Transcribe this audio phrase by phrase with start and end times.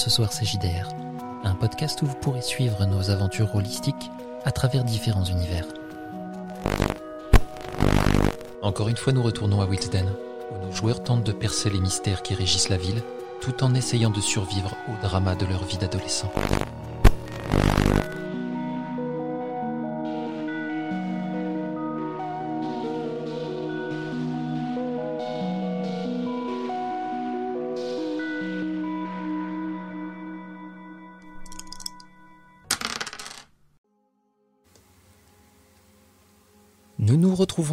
[0.00, 0.88] Ce Soir CJDR,
[1.44, 4.10] un podcast où vous pourrez suivre nos aventures holistiques
[4.46, 5.66] à travers différents univers.
[8.62, 10.06] Encore une fois, nous retournons à Wilsden,
[10.50, 13.02] où nos joueurs tentent de percer les mystères qui régissent la ville,
[13.42, 16.32] tout en essayant de survivre au drama de leur vie d'adolescent.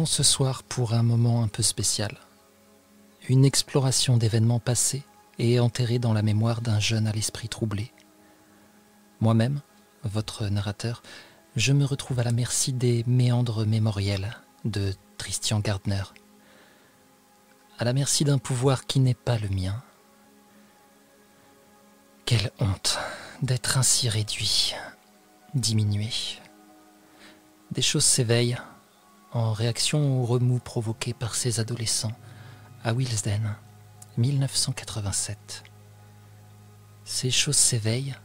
[0.08, 2.18] Ce soir pour un moment un peu spécial.
[3.28, 5.02] Une exploration d'événements passés
[5.38, 7.92] et enterrés dans la mémoire d'un jeune à l'esprit troublé.
[9.20, 9.60] Moi-même,
[10.04, 11.02] votre narrateur,
[11.56, 16.02] je me retrouve à la merci des méandres mémoriels de Christian Gardner.
[17.78, 19.82] À la merci d'un pouvoir qui n'est pas le mien.
[22.24, 22.98] Quelle honte
[23.42, 24.74] d'être ainsi réduit,
[25.54, 26.08] diminué.
[27.70, 28.58] Des choses s'éveillent
[29.32, 32.16] en réaction au remous provoqué par ces adolescents
[32.84, 33.56] à Wilsden,
[34.16, 35.64] 1987.
[37.04, 38.16] Ces choses s'éveillent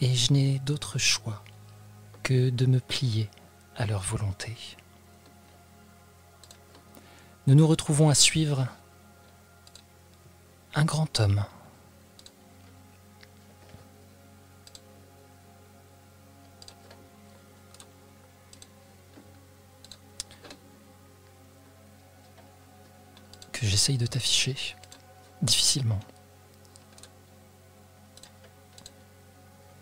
[0.00, 1.42] et je n'ai d'autre choix
[2.22, 3.30] que de me plier
[3.76, 4.56] à leur volonté.
[7.46, 8.66] Nous nous retrouvons à suivre
[10.74, 11.44] un grand homme
[23.58, 24.54] que j'essaye de t'afficher
[25.40, 26.00] difficilement.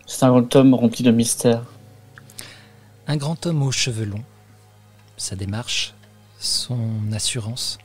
[0.05, 1.65] C'est un grand homme rempli de mystères.
[3.07, 4.23] Un grand homme aux cheveux longs.
[5.17, 5.93] Sa démarche,
[6.39, 7.77] son assurance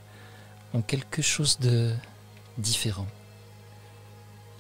[0.75, 1.93] ont quelque chose de
[2.57, 3.09] différent.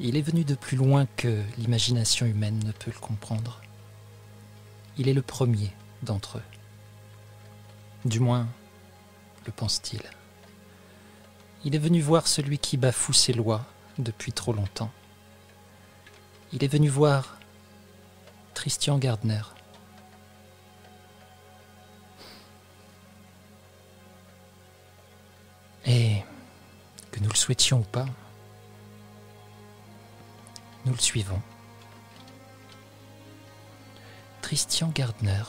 [0.01, 3.61] Il est venu de plus loin que l'imagination humaine ne peut le comprendre.
[4.99, 5.71] Il est le premier
[6.03, 6.43] d'entre eux.
[8.05, 8.49] Du moins,
[9.47, 10.03] le pense-t-il.
[11.65, 13.67] Il est venu voir celui qui bafoue ses lois
[13.99, 14.91] depuis trop longtemps.
[16.53, 17.39] Il est venu voir
[18.55, 19.43] Christian Gardner.
[25.85, 26.23] Et
[27.11, 28.07] que nous le souhaitions ou pas,
[30.87, 31.41] nous le suivons.
[34.41, 35.43] Christian Gardner,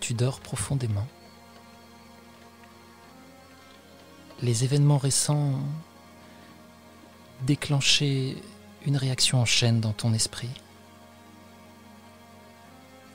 [0.00, 1.06] tu dors profondément.
[4.42, 5.62] Les événements récents ont
[8.84, 10.50] une réaction en chaîne dans ton esprit.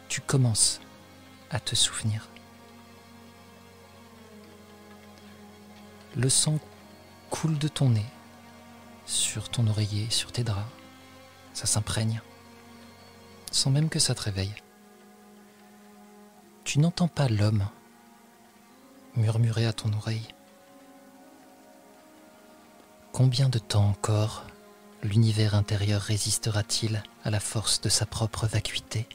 [0.08, 0.80] Tu commences
[1.50, 2.30] à te souvenir.
[6.16, 6.60] Le sang
[7.30, 8.06] coule de ton nez,
[9.06, 10.66] sur ton oreiller, sur tes draps.
[11.54, 12.22] Ça s'imprègne,
[13.52, 14.56] sans même que ça te réveille.
[16.64, 17.68] Tu n'entends pas l'homme
[19.16, 20.37] murmurer à ton oreille.
[23.18, 24.46] Combien de temps encore
[25.02, 29.08] l'univers intérieur résistera-t-il à la force de sa propre vacuité?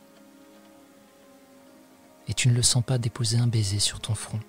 [2.27, 4.41] Et tu ne le sens pas déposer un baiser sur ton front.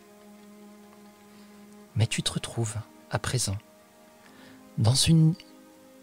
[1.95, 2.77] Mais tu te retrouves,
[3.11, 3.55] à présent,
[4.79, 5.35] dans une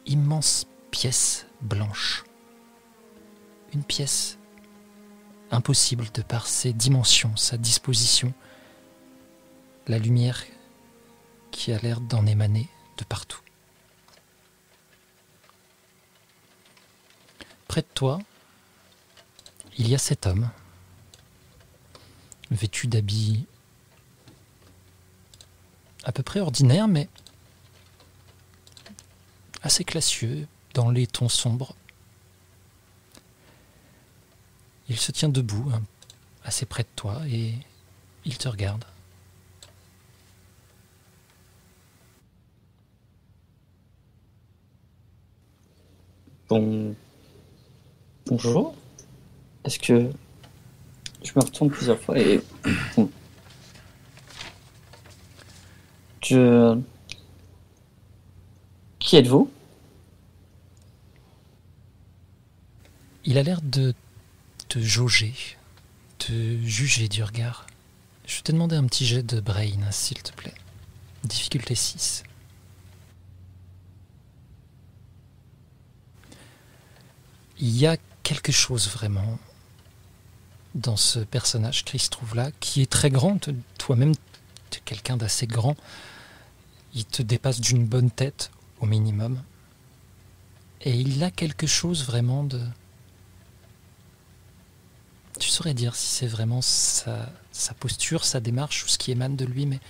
[0.07, 2.23] immense pièce blanche.
[3.75, 4.39] Une pièce
[5.51, 8.33] impossible de par ses dimensions, sa disposition,
[9.89, 10.45] la lumière
[11.51, 12.69] qui a l'air d'en émaner
[13.05, 13.41] partout.
[17.69, 18.19] Près de toi,
[19.79, 20.51] il y a cet homme,
[22.51, 23.47] vêtu d'habits
[26.05, 27.09] à peu près ordinaires, mais
[29.63, 31.75] assez classieux, dans les tons sombres.
[34.89, 35.83] Il se tient debout, hein,
[36.45, 37.55] assez près de toi, et
[38.25, 38.85] il te regarde.
[46.51, 46.97] Bon...
[48.27, 48.75] Bonjour.
[49.65, 50.11] Est-ce que
[51.23, 52.41] je me retourne plusieurs fois et
[56.25, 56.77] je
[58.99, 59.49] qui êtes-vous?
[63.25, 63.95] Il a l'air de
[64.69, 65.35] te jauger,
[66.19, 66.33] te
[66.65, 67.69] juger du regard.
[68.27, 70.55] Je vais te demander un petit jet de brain, s'il te plaît.
[71.23, 72.25] Difficulté 6.
[77.61, 79.39] Il y a quelque chose vraiment
[80.75, 83.39] dans ce personnage qui se trouve là, qui est très grand.
[83.77, 84.15] Toi-même,
[84.71, 85.77] tu es quelqu'un d'assez grand.
[86.95, 89.43] Il te dépasse d'une bonne tête, au minimum.
[90.81, 92.61] Et il a quelque chose vraiment de...
[95.39, 97.31] Tu saurais dire si c'est vraiment sa,
[97.79, 99.81] posture, sa démarche ou ce qui émane de lui, mais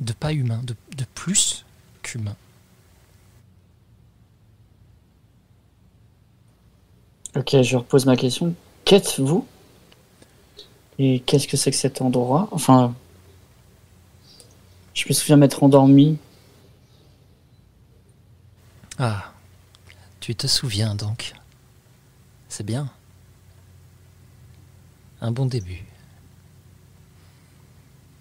[0.00, 1.66] de pas humain, de plus
[2.02, 2.36] qu'humain.
[7.36, 8.54] Ok, je repose ma question.
[8.84, 9.46] Qu'êtes-vous?
[10.98, 12.48] Et qu'est-ce que c'est que cet endroit?
[12.50, 12.94] Enfin,
[14.94, 16.18] je me souviens m'être endormi.
[18.98, 19.32] Ah,
[20.20, 21.34] tu te souviens donc.
[22.48, 22.90] C'est bien.
[25.20, 25.84] Un bon début.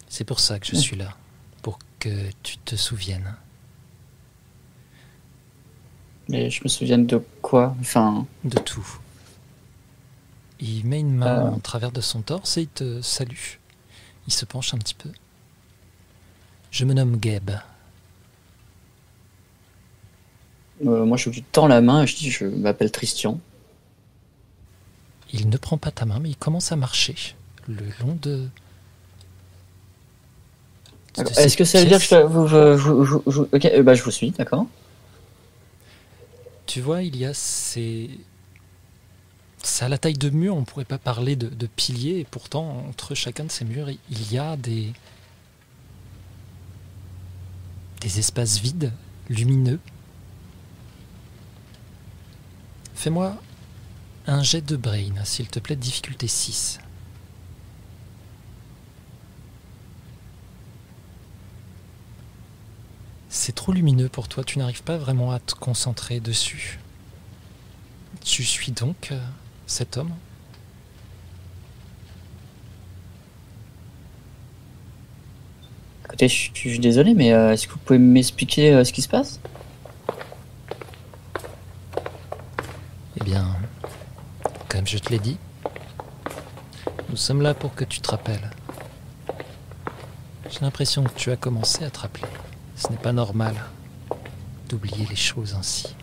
[0.10, 1.16] C'est pour ça que je suis là,
[1.62, 3.36] pour que tu te souviennes.
[6.30, 8.88] Mais je me souviens de quoi Enfin, De tout.
[10.60, 11.50] Il met une main Euh.
[11.52, 13.58] en travers de son torse et il te salue.
[14.28, 15.10] Il se penche un petit peu.
[16.72, 17.52] Je me nomme Gabe.
[20.86, 23.40] euh, moi je lui tends la main et je dis je m'appelle Christian.
[25.34, 27.16] Il ne prend pas ta main, mais il commence à marcher
[27.68, 28.48] le long de.
[31.18, 34.68] Est-ce que ça veut dire que je, vous- euh, bah je vous suis, d'accord.
[36.68, 38.10] Tu vois, il y a ces.
[39.64, 42.86] C'est à la taille de mur, on ne pourrait pas parler de, piliers, et pourtant,
[42.88, 44.94] entre chacun de ces murs, il y a des.
[48.02, 48.92] des espaces vides,
[49.30, 49.80] lumineux.
[52.96, 53.38] Fais-moi
[54.28, 56.80] un jet de brain, s'il te plaît, difficulté 6.
[63.40, 66.80] C'est trop lumineux pour toi, tu n'arrives pas vraiment à te concentrer dessus.
[68.26, 69.20] Tu suis donc euh,
[69.68, 70.12] cet homme
[76.06, 78.94] Écoutez, je, suis- je suis désolé, mais euh, est-ce que vous pouvez m'expliquer euh, ce
[78.94, 79.40] qui se passe?
[83.20, 83.46] Eh bien,
[84.70, 85.38] comme je te l'ai dit,
[87.10, 88.50] nous sommes là pour que tu te rappelles.
[90.50, 92.28] J'ai l'impression que tu as commencé à te rappeler.
[92.78, 93.56] Ce n'est pas normal
[94.70, 95.96] d'oublier les choses ainsi.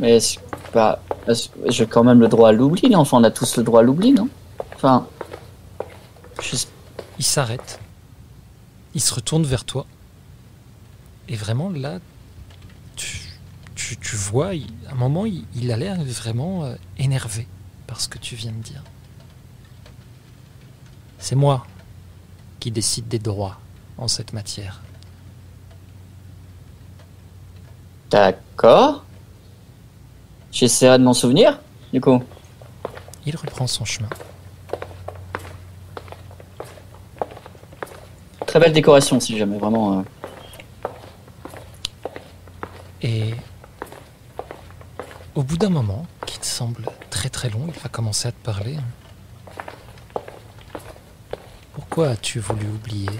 [0.00, 0.38] Mais est-ce
[0.72, 2.98] bah, est-ce- j'ai quand même le droit à l'oubli, là.
[2.98, 4.28] Enfin, on a tous le droit à l'oubli, non?
[4.74, 5.06] Enfin,
[6.42, 6.56] je
[7.18, 7.78] Il s'arrête.
[8.94, 9.86] Il se retourne vers toi.
[11.28, 12.00] Et vraiment, là,
[12.96, 13.20] tu,
[13.76, 17.46] tu, tu vois, il- à un moment, il, il a l'air vraiment euh, énervé
[17.86, 18.82] par ce que tu viens de dire.
[21.20, 21.66] C'est moi
[22.60, 23.58] qui décide des droits
[23.98, 24.80] en cette matière.
[28.10, 29.04] d'accord.
[30.52, 31.58] J'essaierai de m'en souvenir,
[31.92, 32.22] du coup.
[33.26, 34.08] Il reprend son chemin.
[38.46, 39.98] Très belle décoration, si jamais, vraiment.
[39.98, 40.02] euh.
[43.02, 43.34] Et
[45.34, 48.42] au bout d'un moment, qui te semble très très long, il va commencer à te
[48.44, 48.76] parler.
[51.72, 53.10] Pourquoi as-tu voulu oublier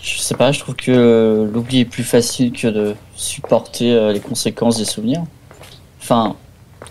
[0.00, 4.20] Je sais pas, je trouve que l'oubli est plus facile que de supporter euh, les
[4.20, 5.22] conséquences des souvenirs.
[6.00, 6.36] Enfin,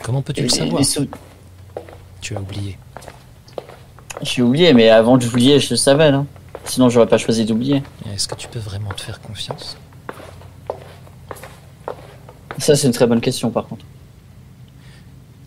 [0.03, 1.07] Comment peux-tu le savoir sou-
[2.21, 2.77] Tu as oublié.
[4.21, 6.25] j'ai oublié, mais avant d'oublier, je le savais, là.
[6.65, 7.81] Sinon, j'aurais pas choisi d'oublier.
[8.13, 9.77] Est-ce que tu peux vraiment te faire confiance?
[12.57, 13.85] Ça, c'est une très bonne question, par contre.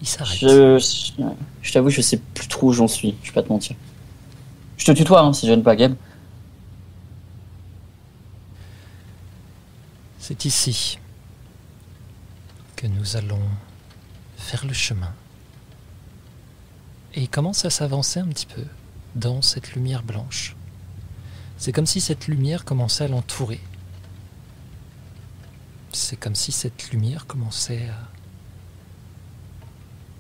[0.01, 0.39] Il s'arrête.
[0.41, 1.23] Je, je,
[1.63, 3.77] je t'avoue, je sais plus trop où j'en suis, je vais pas te mentir.
[4.79, 5.95] Je te tutoie, hein, si je ne pas Gab.
[10.25, 11.01] C'est ici
[12.77, 13.43] que nous allons
[14.37, 15.13] faire le chemin.
[17.15, 18.65] Et il commence à s'avancer un petit peu
[19.17, 20.55] dans cette lumière blanche.
[21.59, 23.61] C'est comme si cette lumière commençait à l'entourer.
[25.91, 28.09] C'est comme si cette lumière commençait à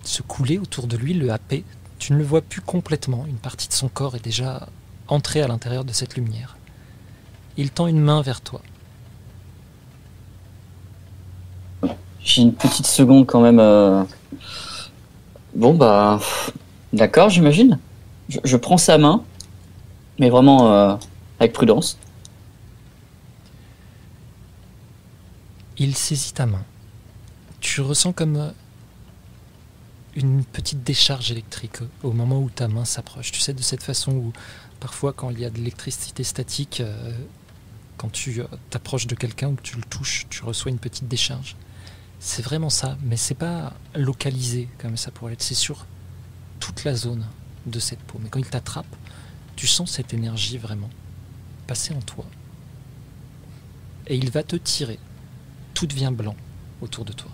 [0.02, 1.64] se couler autour de lui, le happer.
[2.00, 4.68] Tu ne le vois plus complètement, une partie de son corps est déjà
[5.06, 6.56] entrée à l'intérieur de cette lumière.
[7.56, 8.62] Il tend une main vers toi.
[12.25, 13.59] J'ai une petite seconde quand même.
[13.59, 14.05] euh.
[15.55, 16.21] Bon, bah.
[16.93, 17.79] D'accord, j'imagine.
[18.29, 19.25] Je, prends sa main,
[20.19, 20.97] mais vraiment euh,
[21.41, 21.99] avec prudence.
[25.79, 26.62] Il saisit ta main.
[27.61, 28.50] Tu ressens comme euh,
[30.14, 33.33] une petite décharge électrique au moment où ta main s'approche.
[33.33, 34.33] Tu sais, de cette façon où
[34.81, 36.83] parfois quand il y a de l'électricité statique,
[37.97, 41.57] quand tu t'approches de quelqu'un ou que tu le touches, tu reçois une petite décharge.
[42.25, 45.43] C'est vraiment ça, mais c'est pas localisé comme ça pourrait être.
[45.43, 45.87] C'est sur
[46.61, 47.26] toute la zone
[47.67, 48.19] de cette peau.
[48.23, 48.87] Mais quand il t'attrape,
[49.57, 50.88] Tu sens cette énergie vraiment
[51.67, 52.25] passer en toi.
[54.07, 54.99] Et il va te tirer.
[55.75, 56.37] Tout devient blanc
[56.81, 57.31] autour de toi.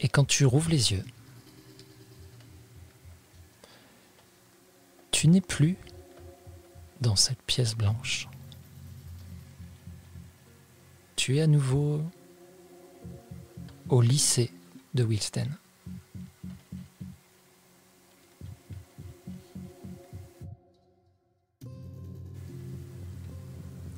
[0.00, 1.04] Et quand tu rouvres les yeux,
[5.10, 5.76] tu n'es plus
[7.00, 8.28] dans cette pièce blanche.
[11.16, 12.02] Tu es à nouveau
[13.88, 14.52] au lycée
[14.94, 15.56] de Wilsten.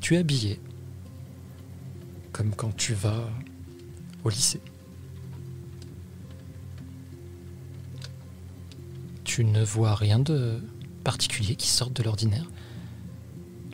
[0.00, 0.60] Tu es habillé
[2.32, 3.28] comme quand tu vas
[4.24, 4.60] au lycée.
[9.24, 10.60] Tu ne vois rien de
[11.04, 12.46] particulier qui sorte de l'ordinaire.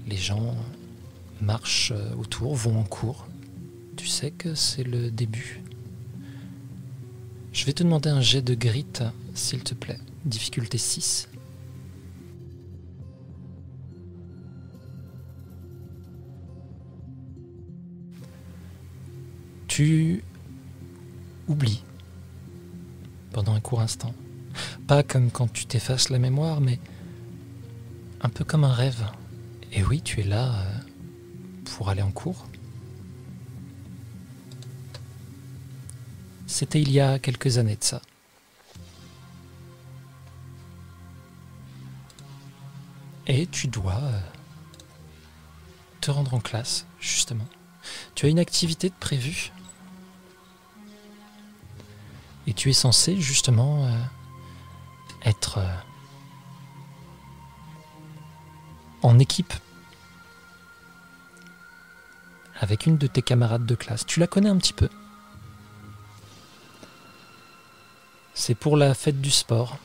[0.06, 0.54] Les gens
[1.40, 3.26] marchent autour, vont en cours.
[3.96, 5.62] Tu sais que c'est le début.
[7.52, 8.86] Je vais te demander un jet de grit,
[9.34, 9.98] s'il te plaît.
[10.25, 11.28] Difficulté 6.
[19.66, 20.22] Tu
[21.48, 21.82] oublies
[23.32, 24.14] pendant un court instant.
[24.86, 26.78] Pas comme quand tu t'effaces la mémoire, mais
[28.20, 29.04] un peu comme un rêve.
[29.73, 30.78] Et oui, tu es là euh,
[31.64, 32.46] pour aller en cours.
[36.46, 38.00] C'était il y a quelques années de ça.
[43.26, 44.20] Et tu dois euh,
[46.00, 47.46] te rendre en classe, justement.
[48.14, 49.52] Tu as une activité de prévue.
[52.46, 53.92] Et tu es censé, justement, euh,
[55.25, 55.58] être
[59.06, 59.54] en équipe
[62.58, 64.04] avec une de tes camarades de classe.
[64.04, 64.88] Tu la connais un petit peu.
[68.34, 69.78] C'est pour la fête du sport.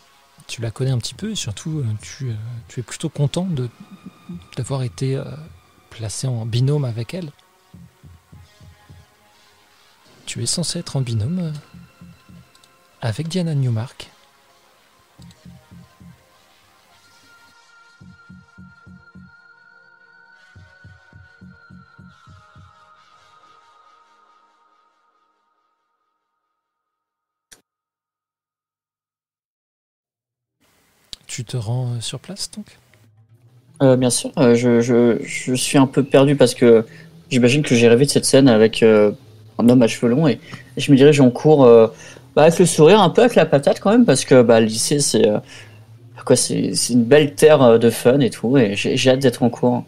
[0.48, 2.36] Tu la connais un petit peu et surtout euh, tu, euh,
[2.68, 3.70] tu es plutôt content de
[4.56, 5.22] d'avoir été
[5.90, 7.32] placé en binôme avec elle.
[10.26, 11.52] Tu es censé être en binôme
[13.02, 14.11] avec Diana Newmark.
[31.52, 32.66] Te rends euh, sur place donc?
[33.82, 36.86] Euh, Bien sûr, euh, je, je, je, suis un peu perdu parce que
[37.30, 39.14] j'imagine que j'ai rêvé de cette scène avec un
[39.58, 40.40] homme à cheveux longs et,
[40.78, 41.66] je me dirige en cours
[42.36, 44.68] bah, avec le sourire, un peu avec la patate quand même parce que bah, le
[44.68, 45.26] lycée c'est
[46.26, 49.84] quoi, c'est une belle terre de fun et tout et j'ai hâte d'être en cours.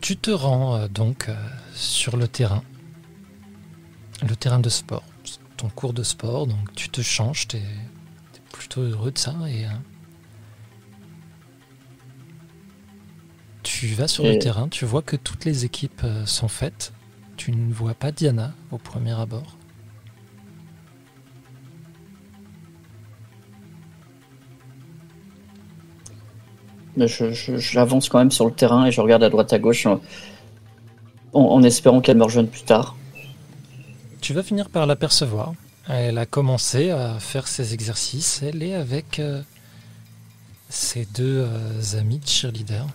[0.00, 1.30] Tu te rends donc
[1.72, 2.62] sur le terrain,
[4.28, 5.04] le terrain de sport
[5.64, 7.62] ton cours de sport, donc tu te changes, tu es,
[8.52, 9.34] plutôt heureux de ça.
[9.48, 9.68] Et, euh,
[13.62, 16.92] tu vas sur le terrain, tu vois que toutes les équipes euh, sont faites.
[17.36, 19.56] Tu ne vois pas Diana au premier abord.
[26.96, 30.00] J'avance quand même sur le terrain et je regarde à droite à gauche en,
[31.32, 32.94] en espérant qu'elle me rejoigne plus tard.
[34.24, 35.52] Tu vas finir par l'apercevoir.
[35.86, 38.42] Elle a commencé à faire ses exercices.
[38.42, 39.42] Elle est avec euh,
[40.70, 42.86] ses deux euh, amis de cheerleader,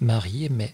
[0.00, 0.72] Marie et May.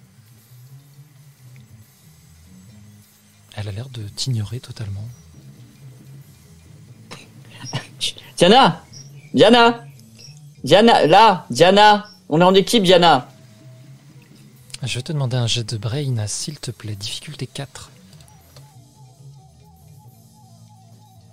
[3.57, 5.09] Elle a l'air de t'ignorer totalement.
[8.37, 8.85] Diana
[9.33, 9.87] Diana
[10.65, 13.27] Diana Là Diana On est en équipe, Diana
[14.83, 16.95] Je vais te demander un jet de brain, s'il te plaît.
[16.95, 17.93] Difficulté 4.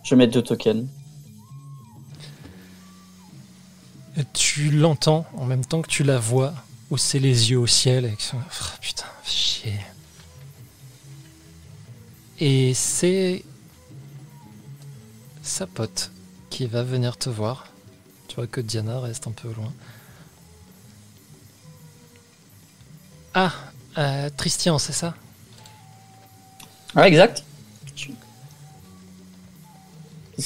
[0.03, 0.87] Je mets deux tokens.
[4.33, 6.53] Tu l'entends en même temps que tu la vois
[6.91, 8.37] hausser les yeux au ciel avec son.
[8.37, 9.79] Oh, putain, chier.
[12.39, 13.43] Et c'est.
[15.41, 16.11] sa pote
[16.49, 17.67] qui va venir te voir.
[18.27, 19.71] Tu vois que Diana reste un peu loin.
[23.33, 23.51] Ah,
[23.97, 25.15] euh, Tristian, c'est ça?
[26.95, 27.43] Ah, exact.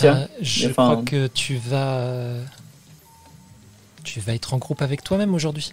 [0.03, 2.03] Euh, je crois que tu vas.
[4.03, 5.71] Tu vas être en groupe avec toi-même aujourd'hui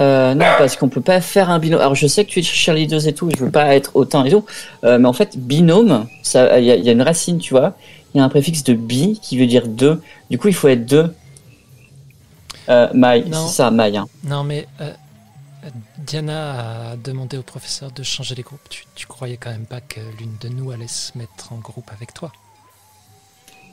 [0.00, 1.80] euh, non, parce qu'on peut pas faire un binôme.
[1.80, 4.30] Alors, je sais que tu es cheerleader et tout, je veux pas être autant et
[4.30, 4.44] tout,
[4.84, 7.76] euh, mais en fait, binôme, ça, il y, a une racine, tu vois.
[8.14, 10.00] Il y a un préfixe de bi qui veut dire deux.
[10.30, 11.14] Du coup, il faut être deux.
[12.68, 13.96] Euh, c'est ça, maille.
[13.96, 14.06] Hein.
[14.24, 14.66] Non, mais
[15.98, 18.68] Diana a demandé au professeur de changer les groupes.
[18.68, 21.90] Tu, tu croyais quand même pas que l'une de nous allait se mettre en groupe
[21.94, 22.32] avec toi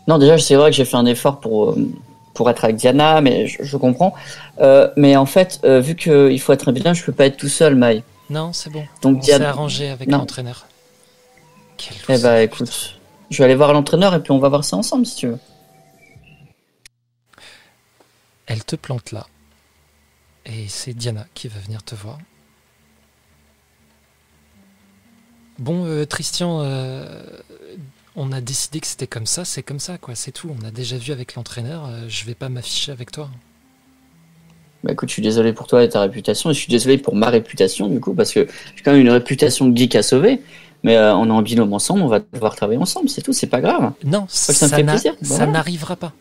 [0.08, 1.90] Non, déjà, c'est vrai que j'ai fait un effort pour, euh,
[2.36, 4.14] pour être avec Diana, mais je, je comprends.
[4.60, 7.50] Euh, mais en fait, euh, vu qu'il faut être bien, je peux pas être tout
[7.50, 8.04] seul, Maï.
[8.30, 8.86] Non, c'est bon.
[9.02, 9.50] Donc, On s'est Diana.
[9.50, 10.68] arrangé avec l'entraîneur.
[11.78, 12.40] Quelle Eh bah, putain.
[12.42, 13.00] écoute,
[13.32, 15.40] je vais aller voir l'entraîneur et puis on va voir ça ensemble si tu veux.
[18.46, 19.26] Elle te plante là.
[20.50, 22.18] Et c'est Diana qui va venir te voir.
[25.60, 27.24] Bon, euh, Christian, euh,
[28.16, 30.50] on a décidé que c'était comme ça, c'est comme ça, quoi, c'est tout.
[30.60, 33.30] On a déjà vu avec l'entraîneur, euh, je vais pas m'afficher avec toi.
[34.84, 37.14] Bah écoute, je suis désolé pour toi et ta réputation, et je suis désolé pour
[37.14, 40.42] ma réputation du coup, parce que j'ai quand même une réputation de geek à sauver,
[40.84, 43.48] mais euh, on est en binôme ensemble, on va devoir travailler ensemble, c'est tout, c'est
[43.48, 43.92] pas grave.
[44.06, 46.14] Non, ça ça plaisir, ça n'arrivera pas.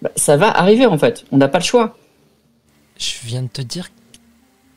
[0.00, 1.96] Bah, ça va arriver en fait, on n'a pas le choix.
[2.98, 3.90] Je viens de te dire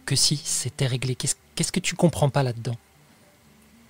[0.05, 1.15] que si, c'était réglé.
[1.15, 2.75] Qu'est-ce que tu comprends pas là-dedans?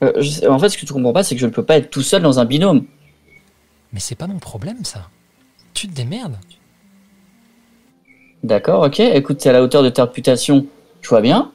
[0.04, 1.90] Euh, en fait, ce que tu comprends pas, c'est que je ne peux pas être
[1.90, 2.86] tout seul dans un binôme.
[3.94, 5.10] Mais c'est pas mon problème, ça.
[5.74, 6.38] Tu te démerdes.
[8.44, 10.68] D'accord, ok, écoute, t'es à la hauteur de ta réputation,
[11.02, 11.52] je vois bien.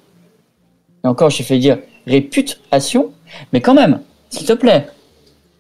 [1.05, 3.13] Et encore, j'ai fait dire réputation,
[3.53, 4.01] mais quand même,
[4.31, 4.89] s'il te plaît,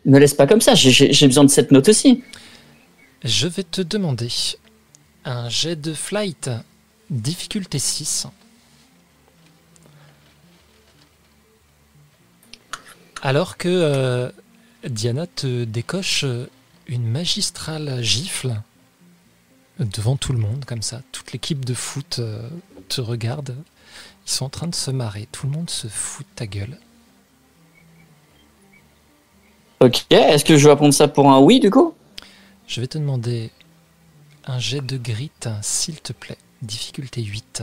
[0.06, 2.24] ne laisse pas comme ça, j'ai besoin de cette note aussi.
[3.22, 4.28] Je vais te demander
[5.24, 6.50] un jet de flight
[7.10, 8.28] difficulté 6.
[13.22, 14.30] Alors que euh,
[14.84, 16.24] Diana te décoche
[16.86, 18.60] une magistrale gifle
[19.78, 21.02] devant tout le monde, comme ça.
[21.12, 22.48] Toute l'équipe de foot euh,
[22.88, 23.56] te regarde.
[24.26, 25.28] Ils sont en train de se marrer.
[25.32, 26.78] Tout le monde se fout de ta gueule.
[29.80, 31.94] Ok, est-ce que je dois prendre ça pour un oui du coup?
[32.66, 33.50] Je vais te demander
[34.46, 35.30] un jet de grit,
[35.62, 36.38] s'il te plaît.
[36.62, 37.62] Difficulté 8.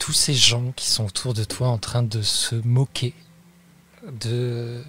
[0.00, 3.14] Tous ces gens qui sont autour de toi en train de se moquer,
[4.04, 4.82] de,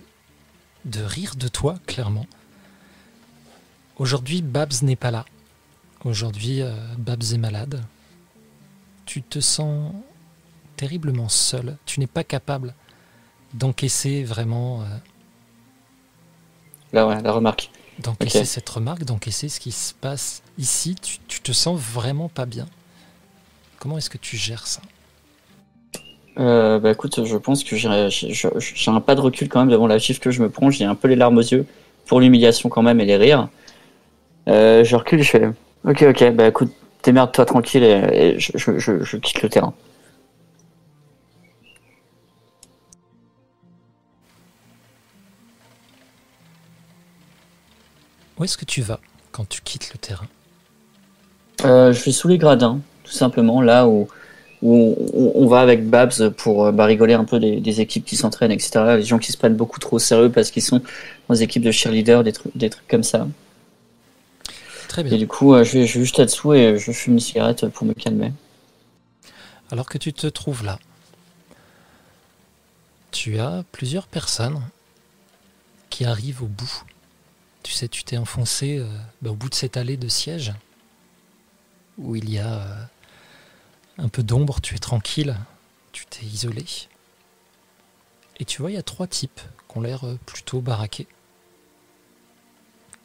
[0.96, 2.26] rire de toi, clairement.
[3.98, 5.26] Aujourd'hui, Babs n'est pas là.
[6.04, 7.84] Aujourd'hui, euh, Babs est malade.
[9.06, 9.94] Tu te sens
[10.78, 11.78] terriblement seul.
[11.86, 12.74] Tu n'es pas capable
[13.54, 14.86] d'encaisser vraiment, euh,
[16.92, 17.70] Là, ouais, la remarque.
[18.00, 18.46] D'encaisser Ok.
[18.46, 20.96] cette remarque, d'encaisser ce qui se passe ici.
[21.02, 22.68] Tu, tu te sens vraiment pas bien.
[23.80, 24.82] Comment est-ce que tu gères ça?
[26.38, 30.00] Euh, bah écoute, je pense que j'ai un pas de recul quand même devant la
[30.00, 31.66] chiffre que je me prends, j'ai un peu les larmes aux yeux
[32.06, 33.50] pour l'humiliation quand même et les rires.
[34.48, 35.48] Euh, je recule, je fais
[35.86, 36.72] ok, ok, bah écoute,
[37.04, 39.74] démerde-toi tranquille et, et je, je- je- je quitte le terrain.
[48.40, 49.00] Où est-ce que tu vas
[49.32, 50.28] quand tu quittes le terrain
[51.66, 54.08] Euh, je suis sous les gradins, tout simplement, là où,
[54.62, 58.06] où on, on va avec Babs pour euh, bah, rigoler un peu des, des équipes
[58.06, 58.96] qui s'entraînent, etc.
[58.98, 60.82] Les gens qui se prennent beaucoup trop au sérieux parce qu'ils sont
[61.28, 63.28] dans des équipes de cheerleaders, des, trucs- des trucs comme ça.
[64.88, 65.18] Très Et bien.
[65.18, 67.86] du coup, euh, je vais, je vais juste là-dessous et je fume une cigarette pour
[67.86, 68.32] me calmer.
[69.72, 70.80] Alors que tu te trouves là,
[73.12, 74.62] tu as plusieurs personnes
[75.90, 76.84] qui arrivent au bout.
[77.64, 78.88] Tu sais, tu t'es enfoncé euh,
[79.22, 80.54] bah, au bout de cette allée de siège
[81.98, 82.84] où il y a euh,
[83.98, 85.36] un peu d'ombre, tu es tranquille,
[85.92, 86.66] tu t'es isolé.
[88.38, 91.08] Et tu vois, il y a trois types qui ont l'air euh, plutôt baraqués,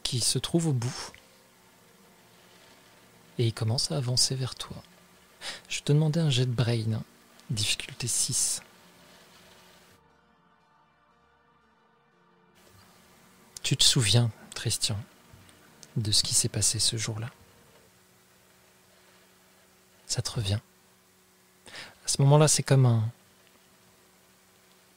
[0.05, 1.12] qui se trouvent au bout.
[3.38, 4.77] Et ils commencent à avancer vers toi.
[5.69, 7.03] Je te demandais un jet de brain,
[7.51, 8.62] difficulté 6.
[13.64, 14.97] Tu te souviens, Christian,
[15.97, 17.31] de ce qui s'est passé ce jour-là
[20.07, 20.61] Ça te revient.
[22.05, 22.87] À ce moment-là, c'est comme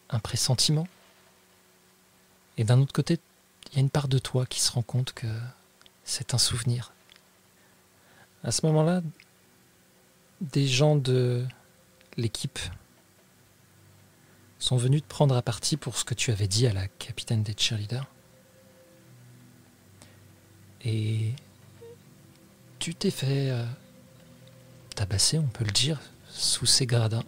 [0.10, 0.88] un, pressentiment.
[2.58, 3.20] Et d'un autre côté,
[3.72, 5.28] il y a une part de toi qui se rend compte que
[6.04, 6.91] c'est un souvenir.
[8.43, 9.02] À ce moment-là,
[10.41, 11.46] des gens de
[12.17, 12.60] l'équipe
[14.60, 17.43] sont venus te prendre à partie pour ce que tu avais dit à la capitaine
[17.43, 18.08] des cheerleaders.
[20.89, 21.34] Et
[22.80, 23.65] tu t'es fait euh,
[24.95, 27.26] tabasser, on peut le dire, sous ces gradins.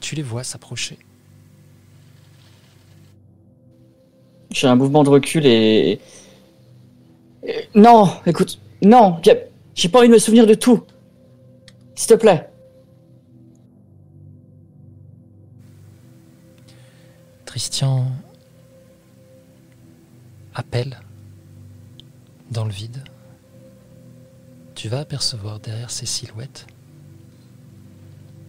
[0.00, 0.98] Tu les vois s'approcher.
[4.50, 6.00] J'ai un mouvement de recul et...
[7.42, 9.20] et- Non, écoute, non,
[9.74, 10.82] j'ai pas envie de me souvenir de tout.
[11.94, 12.48] S'il te plaît.
[17.44, 18.06] Christian
[20.58, 21.00] appelle
[22.50, 23.04] dans le vide,
[24.74, 26.66] tu vas apercevoir derrière ces silhouettes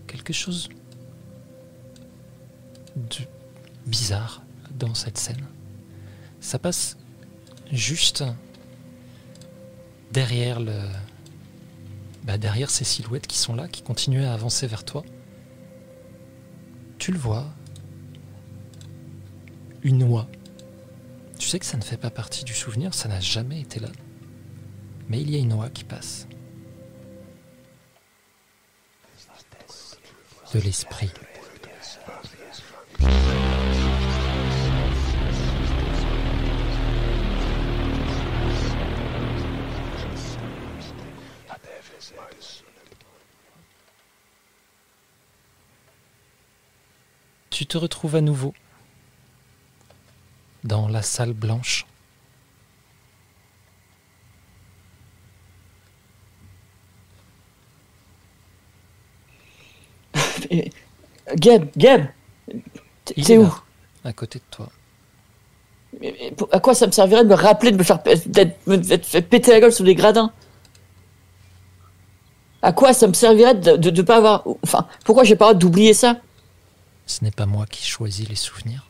[0.07, 0.69] quelque chose
[2.95, 3.19] de
[3.85, 4.41] bizarre
[4.71, 5.45] dans cette scène.
[6.41, 6.97] Ça passe
[7.71, 8.23] juste
[10.11, 10.73] derrière le
[12.23, 15.03] bah, derrière ces silhouettes qui sont là, qui continuent à avancer vers toi.
[16.97, 17.45] Tu le vois,
[19.83, 20.27] une oie.
[21.39, 23.87] Tu sais que ça ne fait pas partie du souvenir, ça n'a jamais été là.
[25.07, 26.27] Mais il y a une oie qui passe.
[30.53, 31.09] De l'esprit.
[47.49, 48.53] Tu te retrouves à nouveau
[50.63, 51.85] dans la salle blanche.
[61.35, 62.07] Gab, Gab
[63.05, 63.51] T'es où là,
[64.05, 64.69] À côté de toi.
[65.99, 67.99] Mais- mais pour- À quoi ça me servirait de me rappeler de me faire,
[68.67, 70.31] me péter la gueule sous les gradins?
[72.61, 74.43] À quoi ça me servirait de, de pas avoir.
[74.63, 76.17] Enfin, pourquoi j'ai pas droit d'oublier ça?
[77.05, 78.88] Ce n'est pas moi qui choisis les souvenirs.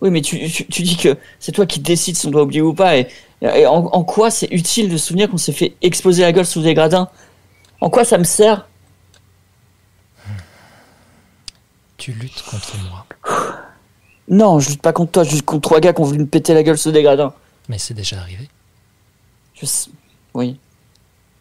[0.00, 2.62] Oui, mais tu, tu, tu dis que c'est toi qui décides si on doit oublier
[2.62, 2.96] ou pas.
[2.96, 3.08] Et,
[3.42, 6.46] et en, en quoi c'est utile de se souvenir qu'on s'est fait exploser la gueule
[6.46, 7.08] sous des gradins?
[7.80, 8.66] En quoi ça me sert?
[11.96, 13.06] Tu luttes contre moi.
[14.28, 16.26] Non, je lutte pas contre toi, je lutte contre trois gars qui ont voulu me
[16.26, 17.34] péter la gueule sous des gradins.
[17.68, 18.48] Mais c'est déjà arrivé.
[19.54, 19.90] Je sais.
[20.32, 20.58] Oui.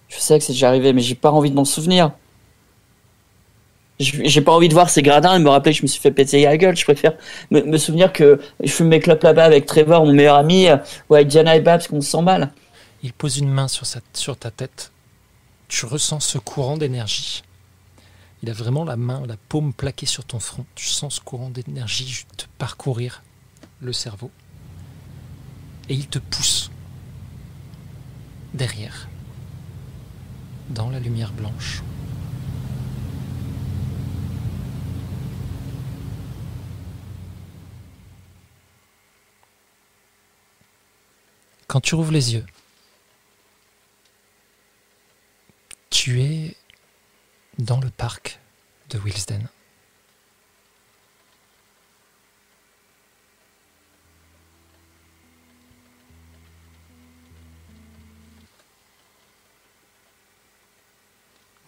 [0.10, 2.12] Je sais que c'est déjà arrivé, mais j'ai pas envie de m'en souvenir.
[4.00, 6.12] J'ai pas envie de voir ces gradins et me rappeler que je me suis fait
[6.12, 6.76] péter la gueule.
[6.78, 7.14] Je préfère
[7.52, 10.78] me, me souvenir que je fume mes clopes là-bas avec Trevor, mon meilleur ami, euh,
[11.10, 12.52] ou avec Diana et Babs, qu'on se sent mal.
[13.04, 14.92] Il pose une main sur, sa- sur ta tête.
[15.68, 17.44] Tu ressens ce courant d'énergie.
[18.42, 20.66] Il a vraiment la main, la paume plaquée sur ton front.
[20.76, 23.22] Tu sens ce courant d'énergie te parcourir
[23.82, 24.32] le cerveau.
[25.90, 26.72] Et il te pousse
[28.54, 29.10] derrière,
[30.70, 31.82] dans la lumière blanche.
[41.70, 42.46] Quand tu rouvres les yeux,
[45.92, 46.56] tu es
[47.60, 48.40] dans le parc
[48.90, 49.48] de Wilsden.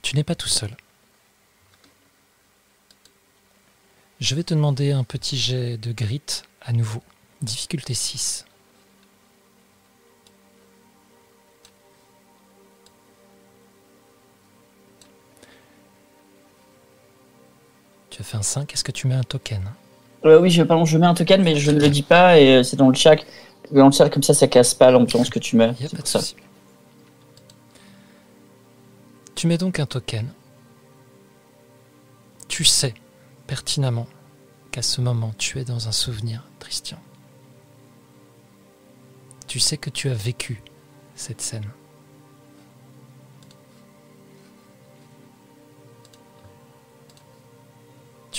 [0.02, 0.76] Tu n'es pas tout seul.
[4.20, 7.04] Je vais te demander un petit jet de grit à nouveau.
[7.44, 8.46] Difficulté 6.
[18.12, 19.64] Tu as fait un 5, est-ce que tu mets un token?
[20.26, 22.58] Euh, oui, je, pardon, je mets un token, mais je ne le dis pas et
[22.58, 23.16] euh, c'est dans le chat.
[23.72, 25.74] Dans le chat, comme ça, ça casse pas l'ambiance que tu mets.
[25.74, 26.20] Pas de ça.
[29.34, 30.28] Tu mets donc un token.
[32.50, 32.94] Tu sais
[33.48, 34.08] pertinemment
[34.72, 37.00] qu'à ce moment, tu es dans un souvenir, Christian.
[39.48, 40.62] Tu sais que tu as vécu
[41.16, 41.66] cette scène.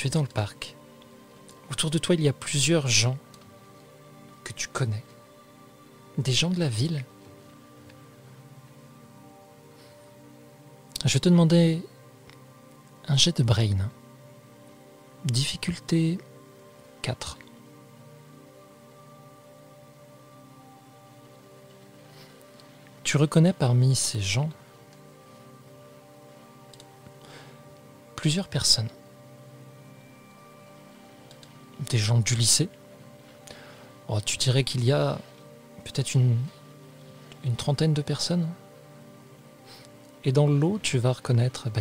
[0.02, 0.74] Tu es dans le parc.
[1.70, 3.16] Autour de toi, il y a plusieurs gens
[4.42, 5.04] que tu connais.
[6.18, 7.04] Des gens de la ville.
[11.04, 11.86] Je te demander
[13.06, 13.88] un jet de brain.
[15.24, 16.18] Difficulté
[17.02, 17.38] 4.
[23.04, 24.50] Tu reconnais parmi ces gens
[28.16, 28.88] plusieurs personnes.
[31.90, 32.68] Des gens du lycée.
[34.08, 35.18] Oh, tu dirais qu'il y a
[35.84, 36.36] peut-être une,
[37.56, 38.48] trentaine de personnes.
[40.24, 41.80] Et dans le lot, tu vas reconnaître bah,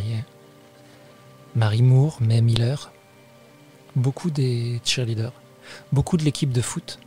[1.56, 2.92] Marie Moore, May Miller,
[3.96, 5.34] beaucoup des cheerleaders,
[5.92, 7.00] beaucoup de l'équipe de foot.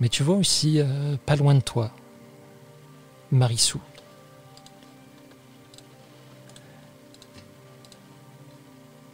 [0.00, 1.92] Mais tu vois aussi, euh, pas loin de toi,
[3.30, 3.80] Marissou.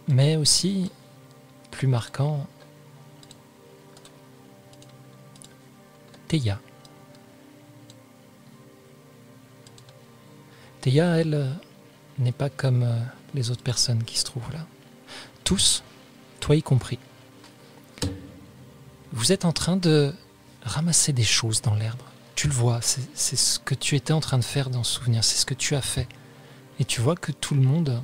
[0.08, 0.90] Mais aussi,
[1.78, 2.44] plus marquant,
[6.26, 6.58] Théa.
[10.80, 11.56] Théa, elle,
[12.18, 12.98] n'est pas comme euh,
[13.32, 14.66] les autres personnes qui se trouvent là.
[15.44, 15.84] Tous,
[16.40, 16.98] toi y compris.
[19.12, 20.12] Vous êtes en train de
[20.62, 22.02] ramasser des choses dans l'herbe.
[22.34, 25.38] Tu le vois, c'est ce que tu étais en train de faire dans souvenir, c'est
[25.38, 26.08] ce que tu as fait.
[26.80, 28.02] Et tu vois que tout le monde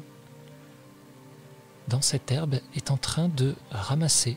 [1.88, 4.36] dans cette herbe est en train de ramasser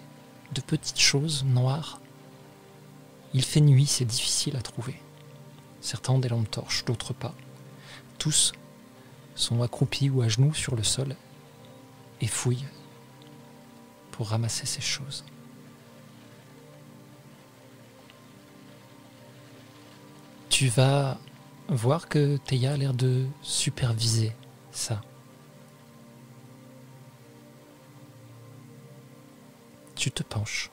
[0.53, 2.01] de petites choses noires.
[3.33, 4.95] Il fait nuit, c'est difficile à trouver.
[5.81, 7.35] Certains ont des lampes torches, d'autres pas.
[8.17, 8.53] Tous
[9.35, 11.15] sont accroupis ou à genoux sur le sol
[12.21, 12.65] et fouillent
[14.11, 15.23] pour ramasser ces choses.
[20.49, 21.19] Tu vas
[21.69, 24.31] voir que Théa a l'air de superviser
[24.71, 25.01] ça.
[30.07, 30.69] Tu te penches.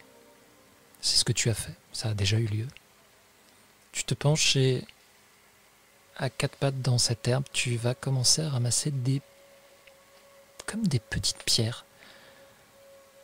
[1.01, 1.75] C'est ce que tu as fait.
[1.93, 2.69] Ça a déjà eu lieu.
[3.91, 4.85] Tu te penches et
[6.15, 9.23] à quatre pattes dans cette herbe, tu vas commencer à ramasser des
[10.67, 11.85] comme des petites pierres.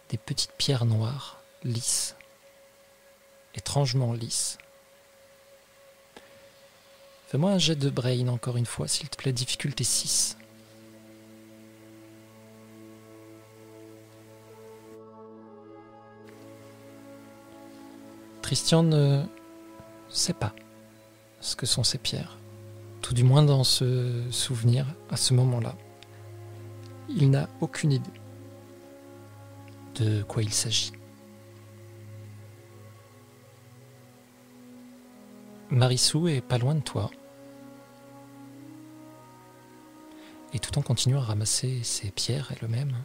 [0.08, 2.16] Des petites pierres noires, lisses.
[3.54, 4.58] Étrangement lisses.
[7.28, 10.36] Fais-moi un jet de brain encore une fois, s'il te plaît, difficulté 6.
[18.50, 19.22] Christian ne
[20.08, 20.52] sait pas
[21.40, 22.36] ce que sont ces pierres,
[23.00, 25.76] tout du moins dans ce souvenir à ce moment-là.
[27.08, 28.10] Il n'a aucune idée
[30.00, 30.90] de quoi il s'agit.
[35.70, 37.08] Marissou est pas loin de toi.
[40.52, 42.96] Et tout en continuant à ramasser ses pierres elle-même,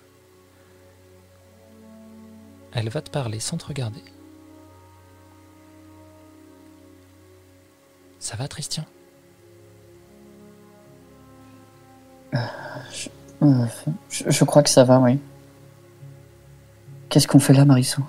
[2.71, 4.01] elle va te parler sans te regarder.
[8.25, 8.83] Ça va, Christian?
[12.33, 12.39] Euh,
[13.43, 13.65] euh,
[14.09, 15.19] je, crois que ça va, oui.
[17.07, 18.03] Qu'est-ce qu'on fait là, Marissou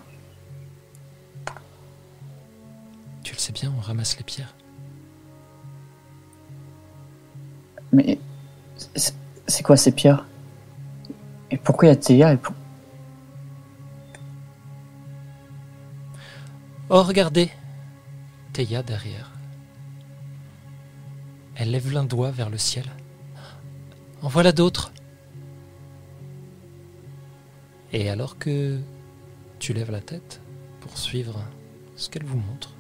[3.25, 4.55] Tu le sais bien, on ramasse les pierres.
[7.93, 8.19] Mais
[8.87, 10.25] c'est quoi ces pierres?
[11.51, 12.55] Et pourquoi il y a Théa et pour...
[16.89, 17.51] Oh, regardez
[18.55, 19.36] Théa derrière.
[21.57, 22.85] Elle lève l'un doigt vers le ciel.
[24.21, 24.93] En voilà d'autres.
[27.93, 28.79] Et alors que
[29.59, 30.43] tu lèves la tête
[30.81, 31.43] pour suivre
[31.95, 32.75] ce qu'elle vous montre,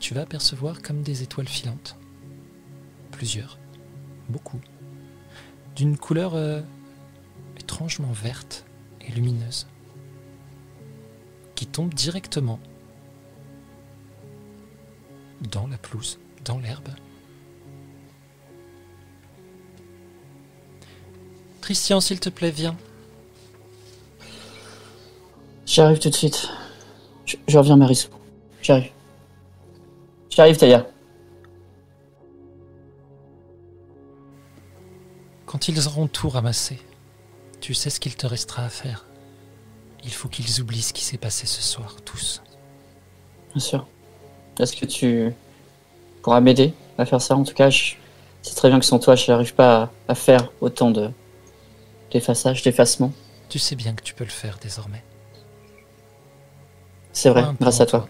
[0.00, 1.96] tu vas apercevoir comme des étoiles filantes.
[3.12, 3.58] Plusieurs.
[4.28, 4.60] Beaucoup.
[5.76, 6.62] D'une couleur euh,
[7.58, 8.64] étrangement verte
[9.00, 9.68] et lumineuse.
[11.54, 12.58] Qui tombent directement
[15.52, 16.88] dans la pelouse, dans l'herbe.
[21.60, 22.76] Christian, s'il te plaît, viens.
[25.66, 26.48] J'arrive tout de suite.
[27.46, 28.08] Je, reviens, Marissou.
[28.60, 28.90] J'arrive.
[30.30, 30.86] J'arrive, Taya.
[35.46, 36.80] Quand ils auront tout ramassé,
[37.60, 39.04] tu sais ce qu'il te restera à faire.
[40.04, 42.42] Il faut qu'ils oublient ce qui s'est passé ce soir, tous.
[43.52, 43.86] Bien sûr.
[44.58, 45.32] Est-ce que tu
[46.22, 47.36] pourras m'aider à faire ça?
[47.36, 47.70] En tout cas,
[48.42, 51.10] c'est très bien que sans toi, je n'arrive pas à faire autant de,
[52.10, 53.12] d'effaçage, d'effacement.
[53.48, 55.02] Tu sais bien que tu peux le faire désormais.
[57.12, 58.08] C'est vrai, grâce à toi.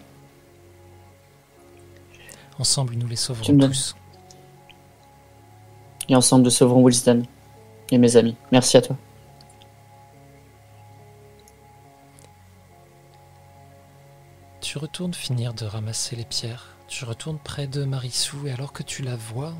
[2.59, 3.95] Ensemble, nous les sauverons tous.
[6.09, 7.25] Et ensemble, nous sauverons Wilsden
[7.91, 8.35] et mes amis.
[8.51, 8.97] Merci à toi.
[14.61, 16.75] Tu retournes finir de ramasser les pierres.
[16.87, 19.53] Tu retournes près de Marissou et alors que tu la vois,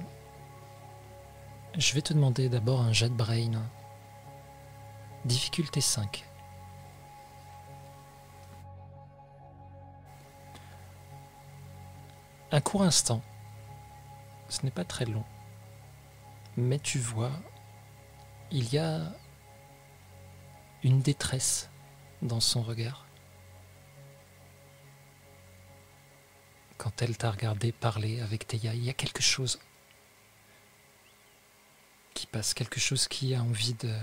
[1.78, 3.64] je vais te demander d'abord un jet de brain
[5.26, 6.26] Difficulté 5.
[12.52, 13.22] Un court instant,
[14.50, 15.24] ce n'est pas très long,
[16.58, 17.32] mais tu vois,
[18.50, 19.14] il y a
[20.84, 21.70] une détresse
[22.24, 23.06] dans son regard.
[26.78, 29.60] Quand elle t'a regardé parler avec Théa, il y a quelque chose
[32.16, 33.96] qui passe, quelque chose qui a envie de,